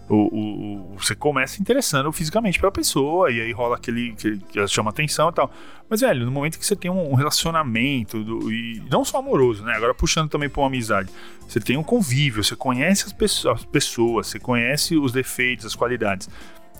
O, 0.09 0.15
o- 0.15 0.97
você 0.97 1.13
começa 1.15 1.61
interessando 1.61 2.11
fisicamente 2.11 2.59
pela 2.59 2.71
pessoa, 2.71 3.31
e 3.31 3.39
aí 3.39 3.51
rola 3.51 3.75
aquele 3.75 4.13
que, 4.13 4.37
que 4.39 4.67
chama 4.67 4.89
atenção 4.89 5.29
e 5.29 5.33
tal. 5.33 5.51
Mas, 5.87 6.01
velho, 6.01 6.25
no 6.25 6.31
momento 6.31 6.57
que 6.57 6.65
você 6.65 6.75
tem 6.75 6.89
um, 6.89 7.13
relacionamento, 7.13 8.23
do- 8.23 8.51
e 8.51 8.81
não 8.89 9.05
só 9.05 9.19
amoroso, 9.19 9.63
né? 9.63 9.73
Agora 9.75 9.93
puxando 9.93 10.29
também 10.29 10.49
pra 10.49 10.61
uma 10.61 10.67
amizade. 10.67 11.09
Você 11.47 11.59
tem 11.59 11.77
um 11.77 11.83
convívio, 11.83 12.43
você 12.43 12.55
conhece 12.55 13.05
as, 13.05 13.13
pesso- 13.13 13.49
as 13.49 13.63
pessoas, 13.63 14.27
você 14.27 14.39
conhece 14.39 14.97
os 14.97 15.11
defeitos, 15.11 15.65
as 15.67 15.75
qualidades. 15.75 16.27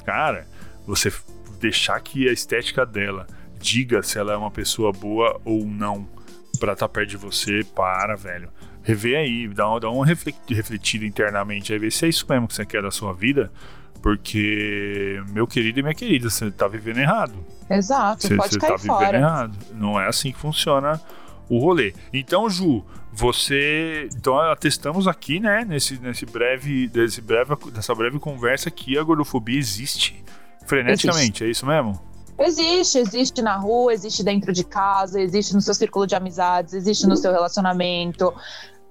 Cara, 0.04 0.48
você 0.88 1.14
deixar 1.60 2.00
que 2.02 2.28
a 2.28 2.32
estética 2.34 2.86
dela 2.86 3.28
diga 3.60 4.02
se 4.02 4.18
ela 4.18 4.34
é 4.34 4.38
uma 4.38 4.50
pessoa 4.52 4.92
boa 4.92 5.40
ou 5.46 5.66
não 5.66 6.08
pra 6.60 6.74
estar 6.74 6.90
perto 6.90 7.10
de 7.10 7.18
você, 7.18 7.64
para, 7.76 8.16
velho. 8.16 8.50
Rever 8.90 9.18
aí, 9.20 9.48
dá, 9.48 9.70
uma- 9.70 9.80
dá 9.80 9.90
uma 9.90 10.06
refle- 10.06 10.34
refletida 10.50 11.06
internamente 11.06 11.72
aí, 11.72 11.78
ver 11.80 11.92
se 11.92 12.06
é 12.06 12.10
isso 12.10 12.26
mesmo 12.30 12.48
que 12.48 12.54
você 12.56 12.66
quer 12.66 12.82
da 12.82 12.90
sua 12.92 13.14
vida. 13.14 13.52
Porque, 14.02 15.22
meu 15.30 15.46
querido 15.46 15.80
e 15.80 15.84
minha 15.84 15.94
querida, 15.94 16.30
você 16.30 16.50
tá 16.50 16.68
vivendo 16.68 16.98
errado. 17.00 17.34
Exato, 17.70 18.28
Você 18.28 18.36
pode 18.36 18.54
você 18.54 18.60
cair 18.60 18.70
tá 18.72 18.76
vivendo 18.78 18.98
fora. 18.98 19.18
errado. 19.18 19.58
Não 19.74 20.00
é 20.00 20.08
assim 20.08 20.32
que 20.32 20.38
funciona 20.40 21.00
o 21.50 21.60
rolê. 21.60 21.94
Então, 22.14 22.50
Ju, 22.50 22.84
você. 23.14 24.10
Então, 24.16 24.38
atestamos 24.40 25.08
aqui, 25.08 25.40
né, 25.40 25.66
nesse, 25.68 26.00
nesse 26.00 26.26
breve, 26.26 26.88
desse 26.88 27.22
breve, 27.22 27.56
dessa 27.72 27.94
breve 27.94 28.20
conversa 28.20 28.72
que 28.72 28.98
a 28.98 29.04
gordofobia 29.04 29.60
existe 29.60 30.24
freneticamente, 30.66 31.44
é 31.44 31.48
isso 31.48 31.66
mesmo? 31.66 32.00
Existe, 32.40 33.00
existe 33.00 33.42
na 33.42 33.58
rua, 33.58 33.94
existe 33.94 34.24
dentro 34.24 34.54
de 34.54 34.64
casa, 34.64 35.20
existe 35.22 35.54
no 35.54 35.62
seu 35.62 35.74
círculo 35.74 36.08
de 36.08 36.16
amizades, 36.16 36.74
existe 36.74 37.06
no 37.06 37.18
seu 37.18 37.32
relacionamento. 37.34 38.34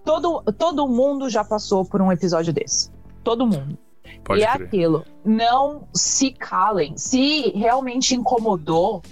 Todo, 0.08 0.42
todo 0.56 0.88
mundo 0.88 1.28
já 1.28 1.44
passou 1.44 1.84
por 1.84 2.00
um 2.00 2.10
episódio 2.10 2.50
desse. 2.50 2.90
Todo 3.22 3.46
mundo. 3.46 3.76
Pode 4.24 4.40
e 4.40 4.42
é 4.42 4.50
crer. 4.54 4.66
aquilo. 4.66 5.04
Não 5.22 5.82
se 5.92 6.30
calem. 6.30 6.96
Se 6.96 7.50
realmente 7.50 8.14
incomodou, 8.14 9.02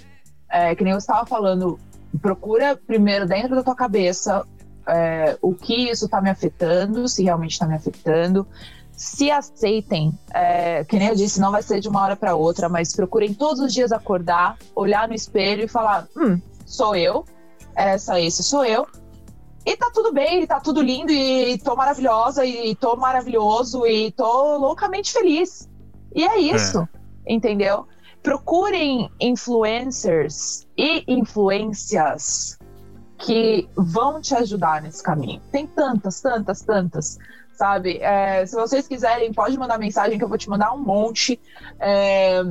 é, 0.49 0.73
que 0.73 0.83
nem 0.83 0.93
eu 0.93 0.97
estava 0.97 1.23
falando, 1.23 1.79
procura 2.19 2.75
primeiro 2.75 3.27
dentro 3.27 3.55
da 3.55 3.61
tua 3.61 3.75
cabeça 3.75 4.43
é, 4.87 5.37
o 5.39 5.53
que 5.53 5.87
isso 5.87 6.05
está 6.05 6.19
me 6.19 6.31
afetando, 6.31 7.07
se 7.07 7.21
realmente 7.21 7.51
está 7.51 7.67
me 7.67 7.75
afetando. 7.75 8.47
Se 8.91 9.29
aceitem, 9.29 10.17
é, 10.33 10.83
que 10.83 10.97
nem 10.97 11.09
eu 11.09 11.15
disse, 11.15 11.39
não 11.39 11.51
vai 11.51 11.61
ser 11.61 11.79
de 11.79 11.87
uma 11.87 12.01
hora 12.01 12.15
para 12.15 12.33
outra, 12.33 12.67
mas 12.67 12.95
procurem 12.95 13.35
todos 13.35 13.59
os 13.59 13.71
dias 13.71 13.91
acordar, 13.91 14.57
olhar 14.75 15.07
no 15.07 15.13
espelho 15.13 15.63
e 15.63 15.67
falar: 15.67 16.07
hum, 16.17 16.41
sou 16.65 16.95
eu, 16.95 17.23
essa, 17.75 18.19
esse 18.19 18.41
sou 18.41 18.65
eu. 18.65 18.87
E 19.67 19.75
tá 19.75 19.91
tudo 19.93 20.13
bem, 20.13 20.43
e 20.43 20.47
tá 20.47 20.61
tudo 20.61 20.81
lindo, 20.81 21.11
e 21.11 21.57
tô 21.57 21.75
maravilhosa, 21.75 22.45
e 22.45 22.73
tô 22.73 22.95
maravilhoso, 22.95 23.85
e 23.85 24.13
tô 24.13 24.55
loucamente 24.55 25.11
feliz. 25.11 25.69
E 26.15 26.23
é 26.23 26.39
isso, 26.39 26.87
entendeu? 27.27 27.85
Procurem 28.23 29.11
influencers 29.19 30.65
e 30.77 31.03
influências 31.05 32.57
que 33.17 33.67
vão 33.75 34.21
te 34.21 34.33
ajudar 34.35 34.81
nesse 34.81 35.03
caminho. 35.03 35.41
Tem 35.51 35.67
tantas, 35.67 36.21
tantas, 36.21 36.61
tantas, 36.61 37.17
sabe? 37.51 37.97
É, 37.97 38.45
se 38.45 38.55
vocês 38.55 38.87
quiserem, 38.87 39.33
pode 39.33 39.57
mandar 39.57 39.77
mensagem 39.77 40.17
que 40.17 40.23
eu 40.23 40.29
vou 40.29 40.37
te 40.37 40.49
mandar 40.49 40.71
um 40.71 40.79
monte. 40.79 41.37
É, 41.77 42.41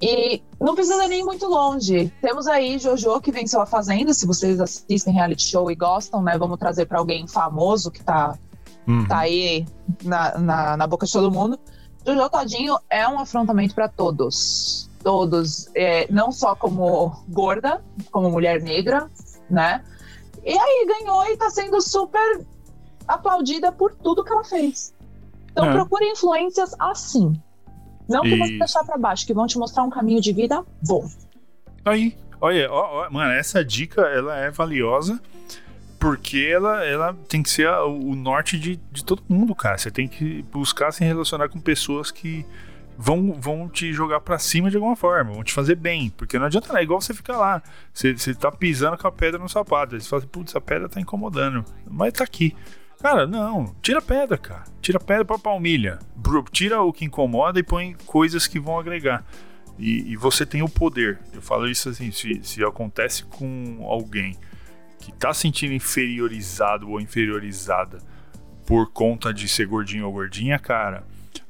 e 0.00 0.42
não 0.60 0.74
precisa 0.74 1.06
nem 1.08 1.20
ir 1.20 1.24
muito 1.24 1.46
longe. 1.46 2.12
Temos 2.20 2.46
aí 2.46 2.78
Jojo 2.78 3.20
que 3.20 3.30
venceu 3.32 3.60
a 3.60 3.66
Fazenda. 3.66 4.12
Se 4.14 4.26
vocês 4.26 4.60
assistem 4.60 5.12
reality 5.14 5.44
show 5.44 5.70
e 5.70 5.74
gostam, 5.74 6.22
né? 6.22 6.36
Vamos 6.38 6.58
trazer 6.58 6.86
para 6.86 6.98
alguém 6.98 7.26
famoso 7.26 7.90
que 7.90 8.02
tá, 8.02 8.38
Uhum. 8.86 9.06
tá 9.06 9.18
aí 9.20 9.66
na, 10.04 10.38
na, 10.38 10.76
na 10.76 10.86
boca 10.86 11.06
de 11.06 11.12
todo 11.12 11.30
mundo. 11.30 11.58
Jojo 12.06 12.28
Todinho 12.30 12.78
é 12.88 13.06
um 13.06 13.18
afrontamento 13.18 13.74
para 13.74 13.88
todos. 13.88 14.88
Todos. 15.02 15.68
É, 15.74 16.10
não 16.10 16.32
só 16.32 16.54
como 16.56 17.14
gorda, 17.28 17.82
como 18.10 18.30
mulher 18.30 18.62
negra, 18.62 19.08
né? 19.50 19.84
E 20.44 20.58
aí 20.58 20.86
ganhou 20.86 21.24
e 21.26 21.36
tá 21.36 21.50
sendo 21.50 21.80
super 21.82 22.44
aplaudida 23.06 23.70
por 23.72 23.94
tudo 23.94 24.24
que 24.24 24.32
ela 24.32 24.44
fez. 24.44 24.94
Então 25.52 25.66
É. 25.66 25.72
procure 25.72 26.06
influências 26.10 26.74
assim. 26.78 27.32
Não 28.10 28.22
que 28.22 28.36
você 28.36 28.52
E- 28.54 28.58
deixar 28.58 28.84
pra 28.84 28.98
baixo, 28.98 29.26
que 29.26 29.32
vão 29.32 29.46
te 29.46 29.56
mostrar 29.58 29.82
um 29.84 29.90
caminho 29.90 30.20
de 30.20 30.32
vida 30.32 30.64
bom. 30.86 31.08
Aí, 31.84 32.16
olha, 32.40 32.70
ó, 32.70 33.06
ó, 33.06 33.10
mano, 33.10 33.30
essa 33.32 33.64
dica 33.64 34.02
ela 34.02 34.36
é 34.36 34.50
valiosa 34.50 35.20
porque 35.98 36.48
ela, 36.52 36.84
ela 36.84 37.14
tem 37.28 37.42
que 37.42 37.50
ser 37.50 37.68
a- 37.68 37.84
o 37.84 38.14
norte 38.14 38.58
de, 38.58 38.76
de 38.90 39.04
todo 39.04 39.22
mundo, 39.28 39.54
cara. 39.54 39.76
Você 39.78 39.90
tem 39.90 40.08
que 40.08 40.42
buscar 40.50 40.92
se 40.92 41.04
relacionar 41.04 41.48
com 41.48 41.60
pessoas 41.60 42.10
que 42.10 42.44
vão, 42.96 43.32
vão 43.38 43.68
te 43.68 43.92
jogar 43.92 44.20
pra 44.20 44.38
cima 44.38 44.70
de 44.70 44.76
alguma 44.76 44.96
forma, 44.96 45.32
vão 45.32 45.44
te 45.44 45.52
fazer 45.52 45.74
bem. 45.74 46.10
Porque 46.16 46.38
não 46.38 46.46
adianta 46.46 46.78
é 46.78 46.82
igual 46.82 47.00
você 47.00 47.12
ficar 47.14 47.36
lá. 47.36 47.62
Você, 47.92 48.14
você 48.16 48.34
tá 48.34 48.50
pisando 48.50 48.96
com 48.96 49.06
a 49.06 49.12
pedra 49.12 49.38
no 49.38 49.48
sapato. 49.48 49.94
Aí 49.94 50.00
você 50.00 50.08
fala 50.08 50.20
assim, 50.20 50.28
putz, 50.28 50.56
a 50.56 50.60
pedra 50.60 50.88
tá 50.88 51.00
incomodando. 51.00 51.64
Mas 51.86 52.14
tá 52.14 52.24
aqui. 52.24 52.56
Cara, 53.00 53.26
não, 53.26 53.74
tira 53.80 54.02
pedra, 54.02 54.36
cara. 54.36 54.64
Tira 54.80 55.00
pedra 55.00 55.24
pra 55.24 55.38
palmilha. 55.38 55.98
Tira 56.52 56.82
o 56.82 56.92
que 56.92 57.04
incomoda 57.04 57.58
e 57.58 57.62
põe 57.62 57.96
coisas 58.04 58.46
que 58.46 58.60
vão 58.60 58.78
agregar. 58.78 59.24
E, 59.78 60.12
e 60.12 60.16
você 60.16 60.44
tem 60.44 60.62
o 60.62 60.68
poder. 60.68 61.18
Eu 61.32 61.40
falo 61.40 61.66
isso 61.66 61.88
assim: 61.88 62.10
se, 62.10 62.40
se 62.42 62.62
acontece 62.62 63.24
com 63.24 63.78
alguém 63.86 64.36
que 64.98 65.12
tá 65.12 65.32
sentindo 65.32 65.72
inferiorizado 65.72 66.90
ou 66.90 67.00
inferiorizada 67.00 67.98
por 68.66 68.92
conta 68.92 69.32
de 69.32 69.48
ser 69.48 69.66
gordinho 69.66 70.06
ou 70.06 70.12
gordinha, 70.12 70.58
cara, 70.58 71.02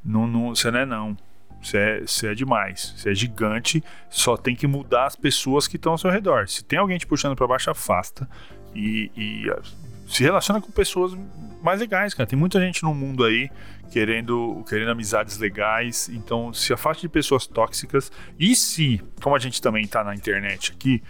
não, 0.05 0.29
não, 0.29 0.55
você 0.55 0.71
não 0.71 0.79
é 0.79 0.87
não. 0.87 1.17
Você 1.61 1.77
é, 1.77 2.01
você 2.01 2.29
é 2.29 2.35
demais. 2.35 2.95
Você 2.97 3.11
é 3.11 3.15
gigante. 3.15 3.83
Só 4.09 4.37
tem 4.37 4.55
que 4.55 4.69
mudar 4.69 5.07
as 5.07 5.17
pessoas 5.17 5.67
que 5.67 5.77
estão 5.77 5.93
ao 5.93 5.99
seu 5.99 6.11
redor. 6.11 6.49
Se 6.49 6.65
tem 6.65 6.79
alguém 6.79 6.97
te 6.97 7.07
puxando 7.07 7.35
pra 7.35 7.49
baixo, 7.49 7.71
afasta. 7.71 8.29
E, 8.75 9.11
e, 9.17 9.51
se 10.11 10.25
relaciona 10.25 10.61
com 10.61 10.71
pessoas 10.73 11.17
mais 11.63 11.81
legais, 11.81 12.15
cara. 12.15 12.27
Tem 12.27 12.39
muita 12.39 12.61
gente 12.61 12.83
no 12.83 12.93
mundo 12.93 13.25
aí 13.25 13.49
querendo, 13.91 14.65
querendo 14.69 14.91
amizades 14.91 15.39
legais. 15.39 16.09
Então, 16.09 16.53
se 16.53 16.73
afaste 16.73 17.03
de 17.03 17.09
pessoas 17.09 17.47
tóxicas. 17.47 18.11
E 18.39 18.55
se, 18.57 19.01
como 19.23 19.37
a 19.37 19.39
gente 19.39 19.63
também 19.63 19.87
tá 19.87 20.03
na 20.03 20.15
internet 20.15 20.73
aqui, 20.73 21.03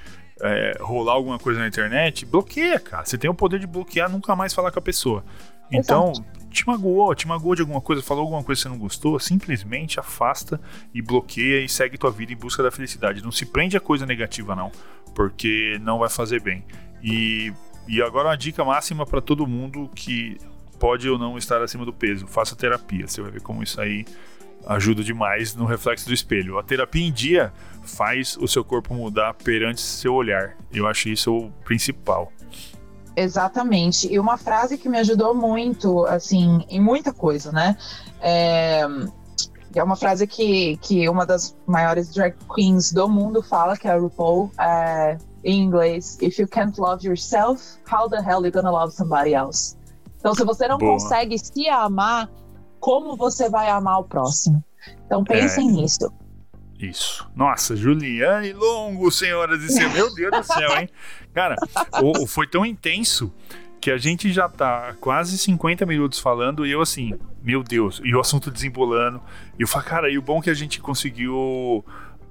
é, 0.43 0.77
rolar 0.81 1.15
alguma 1.15 1.39
coisa 1.39 1.61
na 1.61 1.67
internet, 1.67 2.27
bloqueia, 2.27 2.79
cara. 2.79 3.05
Você 3.05 3.17
tem 3.17 3.31
o 3.31 3.35
poder 3.35 3.59
de 3.59 3.67
bloquear, 3.67 4.11
nunca 4.11 4.37
mais 4.37 4.53
falar 4.53 4.71
com 4.71 4.79
a 4.79 4.83
pessoa. 4.83 5.25
Então, 5.73 6.13
te 6.51 6.67
magoou, 6.67 7.15
te 7.15 7.29
magoou 7.29 7.55
de 7.55 7.63
alguma 7.63 7.81
coisa, 7.81 8.03
falou 8.03 8.23
alguma 8.23 8.43
coisa 8.43 8.59
que 8.59 8.63
você 8.65 8.69
não 8.69 8.79
gostou, 8.79 9.19
simplesmente 9.21 10.01
afasta 10.01 10.61
e 10.93 11.01
bloqueia 11.01 11.65
e 11.65 11.69
segue 11.69 11.97
tua 11.97 12.11
vida 12.11 12.33
em 12.33 12.37
busca 12.37 12.63
da 12.63 12.71
felicidade. 12.71 13.23
Não 13.23 13.31
se 13.31 13.47
prende 13.47 13.77
a 13.77 13.81
coisa 13.81 14.05
negativa, 14.05 14.57
não, 14.57 14.73
porque 15.15 15.79
não 15.81 15.99
vai 15.99 16.11
fazer 16.11 16.43
bem. 16.43 16.65
E, 17.03 17.53
e 17.91 18.01
agora 18.01 18.29
uma 18.29 18.37
dica 18.37 18.65
máxima 18.65 19.05
para 19.05 19.21
todo 19.21 19.47
mundo 19.47 19.91
que 19.95 20.39
pode 20.79 21.09
ou 21.11 21.19
não 21.19 21.37
estar 21.37 21.61
acima 21.61 21.85
do 21.85 21.93
peso: 21.93 22.27
faça 22.29 22.55
terapia. 22.55 23.09
Você 23.09 23.21
vai 23.21 23.33
ver 23.33 23.43
como 23.43 23.65
isso 23.65 23.81
aí 23.81 24.05
ajuda 24.67 25.03
demais 25.03 25.57
no 25.57 25.65
reflexo 25.65 26.07
do 26.07 26.15
espelho. 26.15 26.57
A 26.57 26.63
terapia 26.63 27.05
em 27.05 27.13
dia 27.13 27.53
faz 27.83 28.37
o 28.37 28.47
seu 28.47 28.65
corpo 28.65 28.95
mudar 28.95 29.35
perante 29.35 29.81
seu 29.81 30.15
olhar. 30.15 30.57
Eu 30.73 30.87
acho 30.87 31.09
isso 31.09 31.37
o 31.37 31.51
principal. 31.65 32.33
Exatamente. 33.17 34.07
E 34.13 34.21
uma 34.21 34.37
frase 34.37 34.79
que 34.79 34.89
me 34.89 34.99
ajudou 34.99 35.35
muito, 35.35 36.07
assim, 36.07 36.65
em 36.69 36.81
muita 36.81 37.13
coisa, 37.13 37.51
né? 37.51 37.77
É, 38.21 38.87
é 39.75 39.83
uma 39.83 39.97
frase 39.97 40.27
que, 40.27 40.77
que 40.77 41.09
uma 41.09 41.27
das 41.27 41.57
maiores 41.67 42.15
drag 42.15 42.37
queens 42.55 42.93
do 42.93 43.09
mundo 43.09 43.43
fala, 43.43 43.77
que 43.77 43.89
é 43.89 43.91
a 43.91 43.97
RuPaul, 43.97 44.51
é, 44.59 45.19
em 45.45 45.63
inglês: 45.63 46.19
If 46.21 46.39
you 46.39 46.49
can't 46.49 46.79
love 46.81 47.07
yourself, 47.07 47.79
how 47.91 48.09
the 48.09 48.19
hell 48.19 48.45
you 48.45 48.53
gonna 48.53 48.71
love 48.71 48.93
somebody 48.93 49.35
else? 49.35 49.77
Então, 50.19 50.35
se 50.35 50.45
você 50.45 50.69
não 50.69 50.79
Boa. 50.79 50.93
consegue 50.93 51.39
se 51.39 51.69
amar, 51.69 52.29
como 52.79 53.17
você 53.17 53.49
vai 53.49 53.69
amar 53.69 54.01
o 54.01 54.05
próximo? 54.05 54.63
Então, 55.07 55.25
pensem 55.25 55.69
é. 55.69 55.73
nisso. 55.73 56.13
Isso. 56.79 57.29
Nossa, 57.35 57.77
Juliane 57.77 58.53
Longo, 58.53 59.11
senhoras 59.11 59.63
e 59.63 59.69
senhores. 59.69 59.95
Meu 59.95 60.15
Deus 60.15 60.31
do 60.31 60.43
céu, 60.43 60.79
hein? 60.79 60.89
Cara, 61.35 61.57
o, 62.03 62.25
o, 62.25 62.27
foi 62.27 62.47
tão 62.47 62.65
intenso 62.65 63.33
que 63.81 63.91
a 63.91 63.99
gente 63.99 64.33
já 64.33 64.49
tá 64.49 64.95
quase 65.01 65.37
50 65.39 65.87
minutos 65.87 66.19
falando 66.19 66.67
e 66.67 66.71
eu 66.71 66.81
assim, 66.81 67.19
meu 67.43 67.63
Deus, 67.63 68.01
e 68.05 68.15
o 68.15 68.21
assunto 68.21 68.51
desembolando. 68.51 69.21
E 69.59 69.63
eu 69.63 69.69
falo, 69.69 69.85
cara, 69.85 70.11
e 70.11 70.19
o 70.19 70.23
bom 70.23 70.39
é 70.39 70.43
que 70.43 70.51
a 70.51 70.55
gente 70.55 70.81
conseguiu 70.81 71.85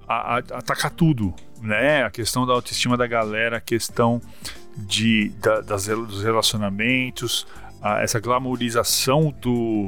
a, 0.08 0.36
a, 0.36 0.38
atacar 0.38 0.92
tudo, 0.92 1.34
né? 1.62 2.04
A 2.04 2.10
questão 2.10 2.46
da 2.46 2.54
autoestima 2.54 2.98
da 2.98 3.08
galera, 3.08 3.58
a 3.58 3.62
questão 3.62 4.22
de, 4.78 5.30
da, 5.40 5.62
das, 5.62 5.88
dos 5.88 6.24
relacionamentos, 6.24 7.46
a, 7.82 8.02
essa 8.02 8.20
glamorização 8.20 9.34
do, 9.42 9.88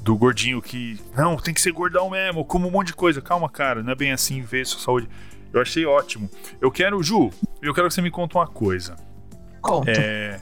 do 0.00 0.16
gordinho 0.16 0.60
que, 0.60 1.00
não, 1.16 1.36
tem 1.36 1.54
que 1.54 1.60
ser 1.60 1.72
gordão 1.72 2.10
mesmo, 2.10 2.44
como 2.44 2.68
um 2.68 2.70
monte 2.70 2.88
de 2.88 2.94
coisa. 2.94 3.20
Calma, 3.20 3.48
cara, 3.48 3.82
não 3.82 3.92
é 3.92 3.94
bem 3.94 4.12
assim, 4.12 4.40
ver 4.40 4.66
sua 4.66 4.80
saúde. 4.80 5.08
Eu 5.52 5.60
achei 5.60 5.84
ótimo. 5.84 6.30
Eu 6.60 6.70
quero, 6.70 7.02
Ju, 7.02 7.30
eu 7.60 7.74
quero 7.74 7.88
que 7.88 7.94
você 7.94 8.02
me 8.02 8.10
conte 8.10 8.34
uma 8.34 8.46
coisa. 8.46 8.96
Conta. 9.60 9.90
É, 9.90 10.40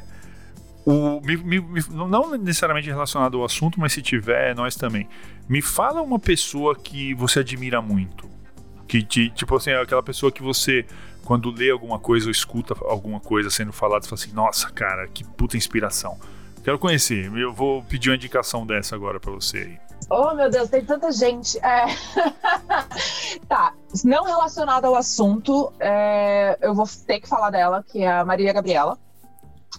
o, 0.84 1.20
me, 1.20 1.36
me, 1.36 1.84
não 1.90 2.30
necessariamente 2.38 2.88
relacionado 2.88 3.38
ao 3.38 3.44
assunto, 3.44 3.78
mas 3.78 3.92
se 3.92 4.00
tiver, 4.00 4.54
nós 4.54 4.76
também. 4.76 5.08
Me 5.48 5.60
fala 5.60 6.00
uma 6.00 6.18
pessoa 6.18 6.74
que 6.74 7.12
você 7.14 7.40
admira 7.40 7.82
muito. 7.82 8.28
Que, 8.90 9.04
te, 9.04 9.30
tipo 9.30 9.54
assim, 9.54 9.70
aquela 9.70 10.02
pessoa 10.02 10.32
que 10.32 10.42
você, 10.42 10.84
quando 11.24 11.48
lê 11.52 11.70
alguma 11.70 12.00
coisa 12.00 12.26
ou 12.26 12.32
escuta 12.32 12.74
alguma 12.86 13.20
coisa 13.20 13.48
sendo 13.48 13.72
falada, 13.72 14.02
você 14.02 14.08
fala 14.08 14.20
assim: 14.20 14.32
nossa, 14.32 14.68
cara, 14.68 15.06
que 15.06 15.22
puta 15.22 15.56
inspiração. 15.56 16.18
Quero 16.64 16.76
conhecer. 16.76 17.32
Eu 17.38 17.52
vou 17.52 17.84
pedir 17.84 18.10
uma 18.10 18.16
indicação 18.16 18.66
dessa 18.66 18.96
agora 18.96 19.20
para 19.20 19.30
você 19.30 19.58
aí. 19.58 19.80
Oh, 20.10 20.34
meu 20.34 20.50
Deus, 20.50 20.68
tem 20.68 20.84
tanta 20.84 21.12
gente. 21.12 21.56
É... 21.64 21.86
tá, 23.48 23.74
não 24.02 24.24
relacionada 24.24 24.88
ao 24.88 24.96
assunto, 24.96 25.72
é... 25.78 26.58
eu 26.60 26.74
vou 26.74 26.88
ter 27.06 27.20
que 27.20 27.28
falar 27.28 27.50
dela, 27.50 27.84
que 27.84 28.02
é 28.02 28.10
a 28.10 28.24
Maria 28.24 28.52
Gabriela. 28.52 28.98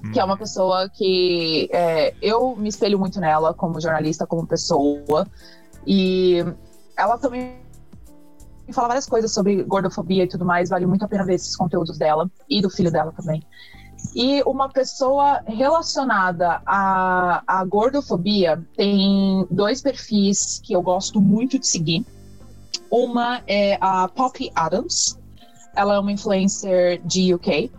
Hum. 0.02 0.14
Que 0.14 0.22
é 0.22 0.24
uma 0.24 0.36
hum. 0.36 0.38
pessoa 0.38 0.90
que 0.90 1.68
é... 1.74 2.14
eu 2.22 2.56
me 2.56 2.70
espelho 2.70 2.98
muito 2.98 3.20
nela 3.20 3.54
como 3.54 3.82
jornalista, 3.82 4.26
como 4.26 4.48
pessoa. 4.48 5.28
E 5.86 6.46
ela 6.96 7.18
também 7.18 7.61
fala 8.72 8.90
várias 8.90 9.08
coisas 9.08 9.34
sobre 9.34 9.64
gordofobia 9.64 10.24
e 10.24 10.28
tudo 10.28 10.46
mais. 10.46 10.70
Vale 10.70 10.86
muito 10.86 11.04
a 11.04 11.08
pena 11.08 11.26
ver 11.26 11.36
esses 11.36 11.56
conteúdos 11.56 11.98
dela 11.98 12.30
e 12.50 12.62
do 12.62 12.70
filho 12.70 12.92
dela 12.92 13.12
também. 13.12 13.44
E 14.16 14.42
uma 14.44 14.68
pessoa 14.70 15.42
relacionada 15.46 16.62
à, 16.66 17.44
à 17.46 17.64
gordofobia 17.64 18.62
tem 18.76 19.46
dois 19.50 19.82
perfis 19.82 20.60
que 20.64 20.74
eu 20.74 20.82
gosto 20.82 21.22
muito 21.22 21.60
de 21.60 21.68
seguir. 21.68 22.06
Uma 22.92 23.42
é 23.48 23.78
a 23.80 24.08
Poppy 24.08 24.52
Adams. 24.56 25.18
Ela 25.76 25.96
é 25.96 26.00
uma 26.00 26.12
influencer 26.12 27.02
de 27.06 27.34
UK. 27.34 27.72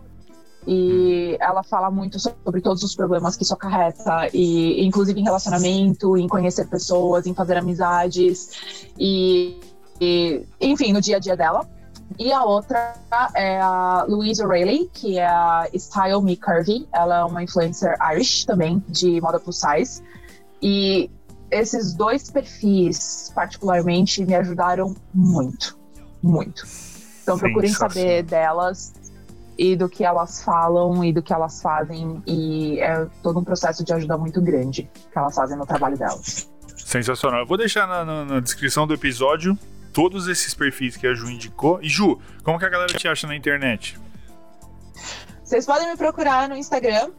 E 0.65 1.37
ela 1.41 1.61
fala 1.61 1.91
muito 1.91 2.17
sobre 2.19 2.61
todos 2.61 2.83
os 2.83 2.95
problemas 2.95 3.35
que 3.35 3.43
isso 3.43 3.53
acarreta, 3.53 4.29
e, 4.33 4.85
inclusive 4.85 5.19
em 5.19 5.23
relacionamento, 5.23 6.17
em 6.17 6.25
conhecer 6.25 6.69
pessoas, 6.69 7.27
em 7.27 7.33
fazer 7.33 7.57
amizades, 7.57 8.93
e, 8.97 9.59
e 10.03 10.45
enfim, 10.59 10.91
no 10.91 11.01
dia 11.01 11.17
a 11.17 11.19
dia 11.19 11.35
dela. 11.37 11.67
E 12.19 12.31
a 12.31 12.43
outra 12.43 12.95
é 13.35 13.59
a 13.59 14.05
Louise 14.07 14.43
O'Reilly, 14.43 14.89
que 14.93 15.17
é 15.17 15.25
a 15.25 15.67
Style 15.73 16.21
Me 16.21 16.37
Curvy. 16.37 16.87
Ela 16.93 17.19
é 17.19 17.23
uma 17.23 17.41
influencer 17.41 17.95
Irish 18.11 18.45
também, 18.45 18.83
de 18.87 19.19
moda 19.19 19.39
plus 19.39 19.59
size. 19.59 20.03
E 20.61 21.09
esses 21.49 21.93
dois 21.93 22.29
perfis, 22.29 23.31
particularmente, 23.33 24.23
me 24.25 24.35
ajudaram 24.35 24.95
muito. 25.13 25.77
Muito. 26.21 26.65
Então 27.23 27.37
procurem 27.37 27.71
saber 27.71 28.23
delas 28.23 28.93
e 29.57 29.75
do 29.75 29.87
que 29.87 30.03
elas 30.03 30.43
falam 30.43 31.03
e 31.03 31.11
do 31.11 31.21
que 31.21 31.33
elas 31.33 31.61
fazem. 31.61 32.21
E 32.27 32.79
é 32.79 33.07
todo 33.23 33.39
um 33.39 33.43
processo 33.43 33.83
de 33.83 33.91
ajuda 33.91 34.17
muito 34.17 34.41
grande 34.41 34.89
que 35.11 35.17
elas 35.17 35.33
fazem 35.35 35.57
no 35.57 35.65
trabalho 35.65 35.97
delas. 35.97 36.49
Sensacional. 36.77 37.39
Eu 37.41 37.47
vou 37.47 37.57
deixar 37.57 37.87
na, 37.87 38.05
na, 38.05 38.25
na 38.25 38.39
descrição 38.39 38.85
do 38.85 38.93
episódio 38.93 39.57
todos 39.93 40.27
esses 40.27 40.53
perfis 40.53 40.97
que 40.97 41.07
a 41.07 41.13
Ju 41.13 41.29
indicou. 41.29 41.79
E 41.81 41.87
Ju, 41.87 42.19
como 42.43 42.59
que 42.59 42.65
a 42.65 42.69
galera 42.69 42.93
te 42.93 43.07
acha 43.07 43.27
na 43.27 43.35
internet? 43.35 43.97
Vocês 45.43 45.65
podem 45.65 45.87
me 45.87 45.95
procurar 45.95 46.49
no 46.49 46.57
Instagram, 46.57 47.11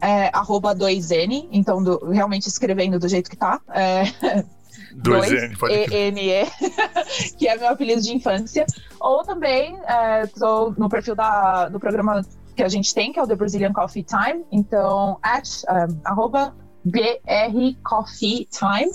é, 0.00 0.30
2N, 0.30 1.48
então 1.52 1.82
do, 1.82 2.10
realmente 2.10 2.48
escrevendo 2.48 2.98
do 2.98 3.08
jeito 3.08 3.30
que 3.30 3.36
tá. 3.36 3.60
É, 3.70 4.04
2N, 4.96 5.58
pode 5.58 5.74
E-N-E, 5.74 6.46
que 7.36 7.48
é 7.48 7.56
meu 7.56 7.68
apelido 7.68 8.00
de 8.00 8.14
infância. 8.14 8.66
Ou 8.98 9.22
também 9.22 9.78
estou 10.24 10.72
é, 10.72 10.74
no 10.80 10.88
perfil 10.88 11.14
da, 11.14 11.68
do 11.68 11.78
programa 11.78 12.24
que 12.56 12.62
a 12.62 12.68
gente 12.68 12.94
tem, 12.94 13.12
que 13.12 13.18
é 13.18 13.22
o 13.22 13.26
The 13.26 13.36
Brazilian 13.36 13.72
Coffee 13.72 14.04
Time. 14.04 14.44
Então, 14.50 15.18
at, 15.22 15.48
um, 15.68 16.00
arroba 16.04 16.54
BR 16.84 17.76
Coffee 17.82 18.48
Time. 18.50 18.90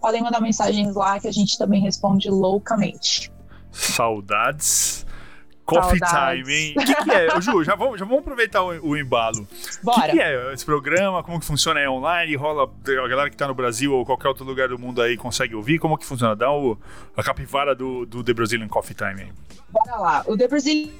Podem 0.00 0.22
mandar 0.22 0.40
mensagens 0.40 0.94
lá 0.94 1.18
que 1.18 1.28
a 1.28 1.32
gente 1.32 1.58
também 1.58 1.80
responde 1.80 2.30
loucamente. 2.30 3.32
Saudades. 3.70 5.06
Coffee 5.64 5.98
Saudades. 5.98 6.44
Time, 6.44 6.54
hein? 6.54 6.74
O 6.76 6.84
que, 6.84 6.94
que, 7.04 7.10
é? 7.10 7.40
Ju, 7.40 7.64
já 7.64 7.74
vamos, 7.74 7.98
já 7.98 8.04
vamos 8.04 8.20
aproveitar 8.20 8.62
o, 8.62 8.88
o 8.88 8.96
embalo. 8.96 9.46
Bora. 9.82 9.98
O 9.98 10.02
que, 10.02 10.12
que, 10.12 10.20
é 10.20 10.52
esse 10.52 10.64
programa? 10.64 11.22
Como 11.22 11.40
que 11.40 11.46
funciona? 11.46 11.80
É 11.80 11.88
online? 11.88 12.36
Rola 12.36 12.64
a 12.64 13.08
galera 13.08 13.30
que 13.30 13.36
tá 13.36 13.48
no 13.48 13.54
Brasil 13.54 13.92
ou 13.92 14.04
qualquer 14.04 14.28
outro 14.28 14.44
lugar 14.44 14.68
do 14.68 14.78
mundo 14.78 15.00
aí 15.00 15.16
consegue 15.16 15.54
ouvir? 15.54 15.78
Como 15.78 15.96
que 15.96 16.04
funciona? 16.04 16.36
Dá 16.36 16.52
o, 16.52 16.78
a 17.16 17.22
capivara 17.22 17.74
do, 17.74 18.04
do 18.06 18.22
The 18.22 18.34
Brazilian 18.34 18.68
Coffee 18.68 18.94
Time 18.94 19.22
aí. 19.22 19.32
Bora 19.70 19.96
lá. 19.96 20.24
O 20.26 20.36
The 20.36 20.48
Brazilian 20.48 20.90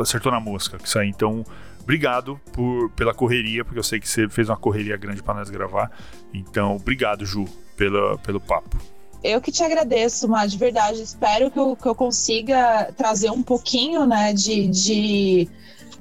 acertou 0.00 0.30
na 0.30 0.38
mosca, 0.38 0.78
que 0.78 0.88
sai. 0.88 1.06
Então, 1.06 1.44
obrigado 1.82 2.40
por, 2.52 2.90
pela 2.92 3.12
correria, 3.12 3.64
porque 3.64 3.78
eu 3.78 3.82
sei 3.82 3.98
que 3.98 4.08
você 4.08 4.28
fez 4.28 4.48
uma 4.48 4.56
correria 4.56 4.96
grande 4.96 5.20
para 5.20 5.34
nós 5.34 5.50
gravar. 5.50 5.90
Então, 6.32 6.76
obrigado, 6.76 7.26
Ju, 7.26 7.44
pela, 7.76 8.16
pelo 8.18 8.40
papo. 8.40 8.78
Eu 9.22 9.40
que 9.40 9.50
te 9.50 9.64
agradeço, 9.64 10.28
Má, 10.28 10.46
de 10.46 10.56
verdade. 10.56 11.02
Espero 11.02 11.50
que 11.50 11.58
eu, 11.58 11.74
que 11.74 11.88
eu 11.88 11.94
consiga 11.94 12.92
trazer 12.96 13.30
um 13.30 13.42
pouquinho, 13.42 14.06
né, 14.06 14.32
de. 14.32 14.68
de 14.68 15.48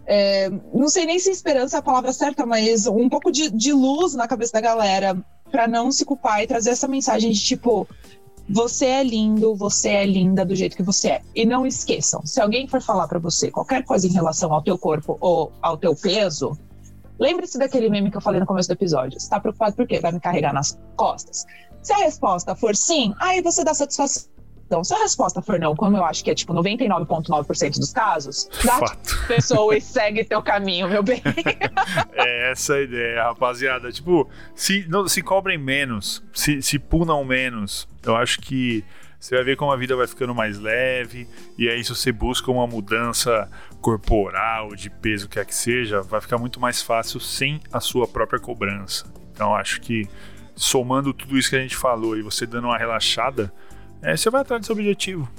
é, 0.05 0.49
não 0.71 0.87
sei 0.87 1.05
nem 1.05 1.19
se 1.19 1.31
esperança 1.31 1.77
é 1.77 1.79
a 1.79 1.81
palavra 1.81 2.13
certa, 2.13 2.45
mas 2.45 2.85
um 2.85 3.09
pouco 3.09 3.31
de, 3.31 3.49
de 3.49 3.73
luz 3.73 4.13
na 4.13 4.27
cabeça 4.27 4.53
da 4.53 4.61
galera 4.61 5.17
para 5.51 5.67
não 5.67 5.91
se 5.91 6.05
culpar 6.05 6.41
e 6.41 6.47
trazer 6.47 6.71
essa 6.71 6.87
mensagem 6.87 7.31
de 7.31 7.39
tipo, 7.39 7.87
você 8.49 8.85
é 8.85 9.03
lindo, 9.03 9.55
você 9.55 9.89
é 9.89 10.05
linda 10.05 10.45
do 10.45 10.55
jeito 10.55 10.75
que 10.75 10.83
você 10.83 11.09
é. 11.09 11.21
E 11.35 11.45
não 11.45 11.65
esqueçam, 11.65 12.25
se 12.25 12.39
alguém 12.39 12.67
for 12.67 12.81
falar 12.81 13.07
para 13.07 13.19
você 13.19 13.51
qualquer 13.51 13.83
coisa 13.83 14.07
em 14.07 14.11
relação 14.11 14.53
ao 14.53 14.61
teu 14.61 14.77
corpo 14.77 15.17
ou 15.19 15.51
ao 15.61 15.77
teu 15.77 15.95
peso, 15.95 16.57
lembre-se 17.19 17.57
daquele 17.57 17.89
meme 17.89 18.09
que 18.09 18.17
eu 18.17 18.21
falei 18.21 18.39
no 18.39 18.45
começo 18.45 18.69
do 18.69 18.73
episódio. 18.73 19.19
Você 19.19 19.29
tá 19.29 19.39
preocupado 19.39 19.75
por 19.75 19.87
quê? 19.87 19.99
Vai 19.99 20.11
me 20.11 20.19
carregar 20.19 20.53
nas 20.53 20.77
costas. 20.95 21.45
Se 21.81 21.93
a 21.93 21.97
resposta 21.97 22.55
for 22.55 22.75
sim, 22.75 23.13
aí 23.19 23.41
você 23.41 23.63
dá 23.63 23.73
satisfação 23.73 24.36
então, 24.67 24.83
se 24.83 24.93
a 24.93 24.97
resposta 24.97 25.41
for 25.41 25.57
não, 25.57 25.73
como 25.73 25.95
eu 25.95 26.03
acho 26.03 26.21
que 26.21 26.29
é 26.29 26.35
tipo 26.35 26.53
99,9% 26.53 27.79
dos 27.79 27.93
casos, 27.93 28.49
Fato. 28.51 28.99
pessoa 29.25 29.77
e 29.77 29.79
segue 29.79 30.25
teu 30.25 30.41
caminho, 30.41 30.89
meu 30.89 31.01
bem. 31.01 31.21
é 32.13 32.51
essa 32.51 32.73
a 32.73 32.81
ideia, 32.81 33.23
rapaziada. 33.23 33.89
Tipo, 33.93 34.29
se, 34.53 34.85
não, 34.89 35.07
se 35.07 35.21
cobrem 35.21 35.57
menos, 35.57 36.21
se, 36.33 36.61
se 36.61 36.77
punam 36.77 37.23
menos, 37.23 37.87
eu 38.03 38.13
acho 38.17 38.41
que 38.41 38.83
você 39.17 39.35
vai 39.35 39.45
ver 39.45 39.55
como 39.55 39.71
a 39.71 39.77
vida 39.77 39.95
vai 39.95 40.05
ficando 40.05 40.35
mais 40.35 40.59
leve, 40.59 41.29
e 41.57 41.69
aí 41.69 41.81
se 41.81 41.95
você 41.95 42.11
busca 42.11 42.51
uma 42.51 42.67
mudança 42.67 43.49
corporal, 43.79 44.75
de 44.75 44.89
peso, 44.89 45.29
quer 45.29 45.45
que 45.45 45.55
seja, 45.55 46.01
vai 46.01 46.19
ficar 46.19 46.37
muito 46.37 46.59
mais 46.59 46.81
fácil 46.81 47.21
sem 47.21 47.61
a 47.71 47.79
sua 47.79 48.05
própria 48.05 48.37
cobrança. 48.37 49.05
Então 49.31 49.55
acho 49.55 49.79
que 49.79 50.09
somando 50.57 51.13
tudo 51.13 51.37
isso 51.37 51.49
que 51.49 51.55
a 51.55 51.61
gente 51.61 51.77
falou 51.77 52.17
e 52.17 52.21
você 52.21 52.45
dando 52.45 52.65
uma 52.65 52.77
relaxada, 52.77 53.53
é, 54.01 54.15
você 54.15 54.29
vai 54.29 54.41
atrás 54.41 54.61
do 54.61 54.65
seu 54.65 54.75
objetivo. 54.75 55.29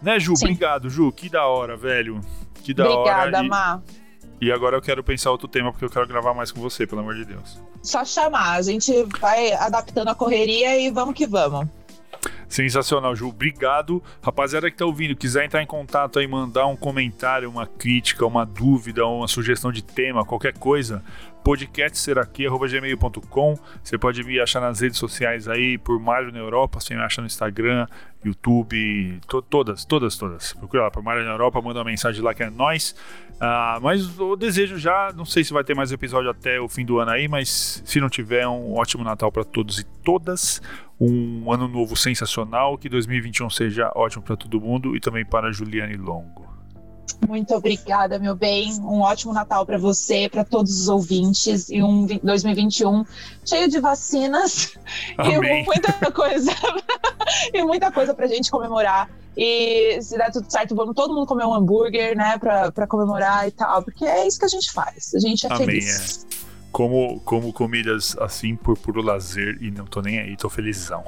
Né, 0.00 0.18
Ju? 0.18 0.36
Sim. 0.36 0.46
Obrigado, 0.46 0.88
Ju. 0.88 1.12
Que 1.12 1.28
da 1.28 1.46
hora, 1.46 1.76
velho. 1.76 2.20
Que 2.62 2.72
da 2.72 2.84
Obrigada, 2.84 3.10
hora. 3.10 3.38
Obrigada, 3.38 3.48
Má. 3.48 3.82
E 4.40 4.50
agora 4.50 4.76
eu 4.76 4.82
quero 4.82 5.04
pensar 5.04 5.30
outro 5.30 5.46
tema, 5.46 5.70
porque 5.70 5.84
eu 5.84 5.90
quero 5.90 6.06
gravar 6.06 6.34
mais 6.34 6.50
com 6.50 6.60
você, 6.60 6.84
pelo 6.84 7.00
amor 7.00 7.14
de 7.14 7.24
Deus. 7.24 7.62
Só 7.80 8.04
chamar, 8.04 8.54
a 8.54 8.62
gente 8.62 8.92
vai 9.20 9.52
adaptando 9.52 10.08
a 10.08 10.14
correria 10.14 10.80
e 10.80 10.90
vamos 10.90 11.14
que 11.14 11.26
vamos. 11.26 11.68
Sensacional, 12.52 13.16
Ju. 13.16 13.28
Obrigado. 13.28 14.02
Rapaziada 14.22 14.70
que 14.70 14.76
tá 14.76 14.84
ouvindo, 14.84 15.16
quiser 15.16 15.46
entrar 15.46 15.62
em 15.62 15.66
contato 15.66 16.18
aí, 16.18 16.26
mandar 16.26 16.66
um 16.66 16.76
comentário, 16.76 17.48
uma 17.48 17.66
crítica, 17.66 18.26
uma 18.26 18.44
dúvida, 18.44 19.06
uma 19.06 19.26
sugestão 19.26 19.72
de 19.72 19.82
tema, 19.82 20.22
qualquer 20.22 20.52
coisa, 20.52 21.02
podcastseraqui.gmail.com. 21.42 23.58
Você 23.82 23.96
pode 23.96 24.22
me 24.22 24.38
achar 24.38 24.60
nas 24.60 24.80
redes 24.80 24.98
sociais 24.98 25.48
aí 25.48 25.78
por 25.78 25.98
Mário 25.98 26.30
na 26.30 26.40
Europa, 26.40 26.78
você 26.78 26.94
me 26.94 27.00
acha 27.00 27.22
no 27.22 27.26
Instagram, 27.26 27.86
YouTube, 28.22 29.18
to 29.26 29.40
todas, 29.40 29.86
todas, 29.86 30.18
todas. 30.18 30.52
Procura 30.52 30.82
lá 30.82 30.90
por 30.90 31.02
Mário 31.02 31.24
na 31.24 31.30
Europa, 31.30 31.62
manda 31.62 31.78
uma 31.78 31.86
mensagem 31.86 32.22
lá 32.22 32.34
que 32.34 32.42
é 32.42 32.50
nós. 32.50 32.94
Uh, 33.36 33.80
mas 33.80 34.18
eu 34.18 34.36
desejo 34.36 34.76
já, 34.78 35.10
não 35.16 35.24
sei 35.24 35.42
se 35.42 35.54
vai 35.54 35.64
ter 35.64 35.74
mais 35.74 35.90
episódio 35.90 36.28
até 36.30 36.60
o 36.60 36.68
fim 36.68 36.84
do 36.84 36.98
ano 37.00 37.12
aí, 37.12 37.26
mas 37.26 37.82
se 37.84 37.98
não 37.98 38.10
tiver, 38.10 38.46
um 38.46 38.74
ótimo 38.74 39.02
Natal 39.02 39.32
para 39.32 39.42
todos 39.42 39.78
e 39.80 39.84
todas. 39.84 40.60
Um 41.04 41.52
ano 41.52 41.66
novo 41.66 41.96
sensacional, 41.96 42.78
que 42.78 42.88
2021 42.88 43.50
seja 43.50 43.90
ótimo 43.96 44.22
para 44.22 44.36
todo 44.36 44.60
mundo 44.60 44.94
e 44.94 45.00
também 45.00 45.24
para 45.24 45.52
Juliane 45.52 45.96
Longo. 45.96 46.52
Muito 47.26 47.52
obrigada, 47.54 48.20
meu 48.20 48.36
bem. 48.36 48.72
Um 48.80 49.00
ótimo 49.00 49.32
Natal 49.32 49.66
para 49.66 49.78
você, 49.78 50.28
para 50.28 50.44
todos 50.44 50.80
os 50.80 50.88
ouvintes 50.88 51.68
e 51.68 51.82
um 51.82 52.06
2021 52.06 53.04
cheio 53.44 53.68
de 53.68 53.80
vacinas 53.80 54.76
Amém. 55.18 55.62
e 55.62 55.66
muita 55.66 56.12
coisa 56.12 56.52
e 57.52 57.64
muita 57.64 57.90
coisa 57.90 58.14
para 58.14 58.28
gente 58.28 58.48
comemorar. 58.48 59.10
E 59.36 60.00
se 60.02 60.16
der 60.16 60.30
tudo 60.30 60.48
certo, 60.48 60.76
vamos 60.76 60.94
todo 60.94 61.12
mundo 61.12 61.26
comer 61.26 61.46
um 61.46 61.54
hambúrguer, 61.54 62.16
né, 62.16 62.38
para 62.38 62.86
comemorar 62.86 63.48
e 63.48 63.50
tal, 63.50 63.82
porque 63.82 64.04
é 64.04 64.24
isso 64.24 64.38
que 64.38 64.44
a 64.44 64.48
gente 64.48 64.70
faz. 64.70 65.14
A 65.14 65.18
gente 65.18 65.46
é 65.46 65.52
Amém, 65.52 65.66
feliz. 65.66 66.26
É. 66.48 66.51
Como, 66.72 67.20
como 67.20 67.52
comidas 67.52 68.16
assim 68.18 68.56
por 68.56 68.76
puro 68.78 69.02
lazer 69.02 69.58
e 69.60 69.70
não 69.70 69.84
tô 69.84 70.00
nem 70.00 70.18
aí, 70.18 70.36
tô 70.36 70.48
felizão. 70.48 71.04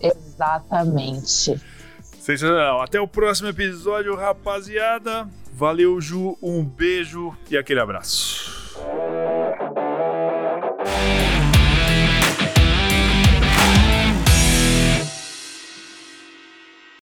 Exatamente. 0.00 1.58
Sensacional. 2.02 2.82
Até 2.82 3.00
o 3.00 3.08
próximo 3.08 3.48
episódio, 3.48 4.14
rapaziada. 4.14 5.28
Valeu, 5.52 6.00
Ju. 6.00 6.36
Um 6.42 6.62
beijo 6.62 7.34
e 7.50 7.56
aquele 7.56 7.80
abraço. 7.80 8.76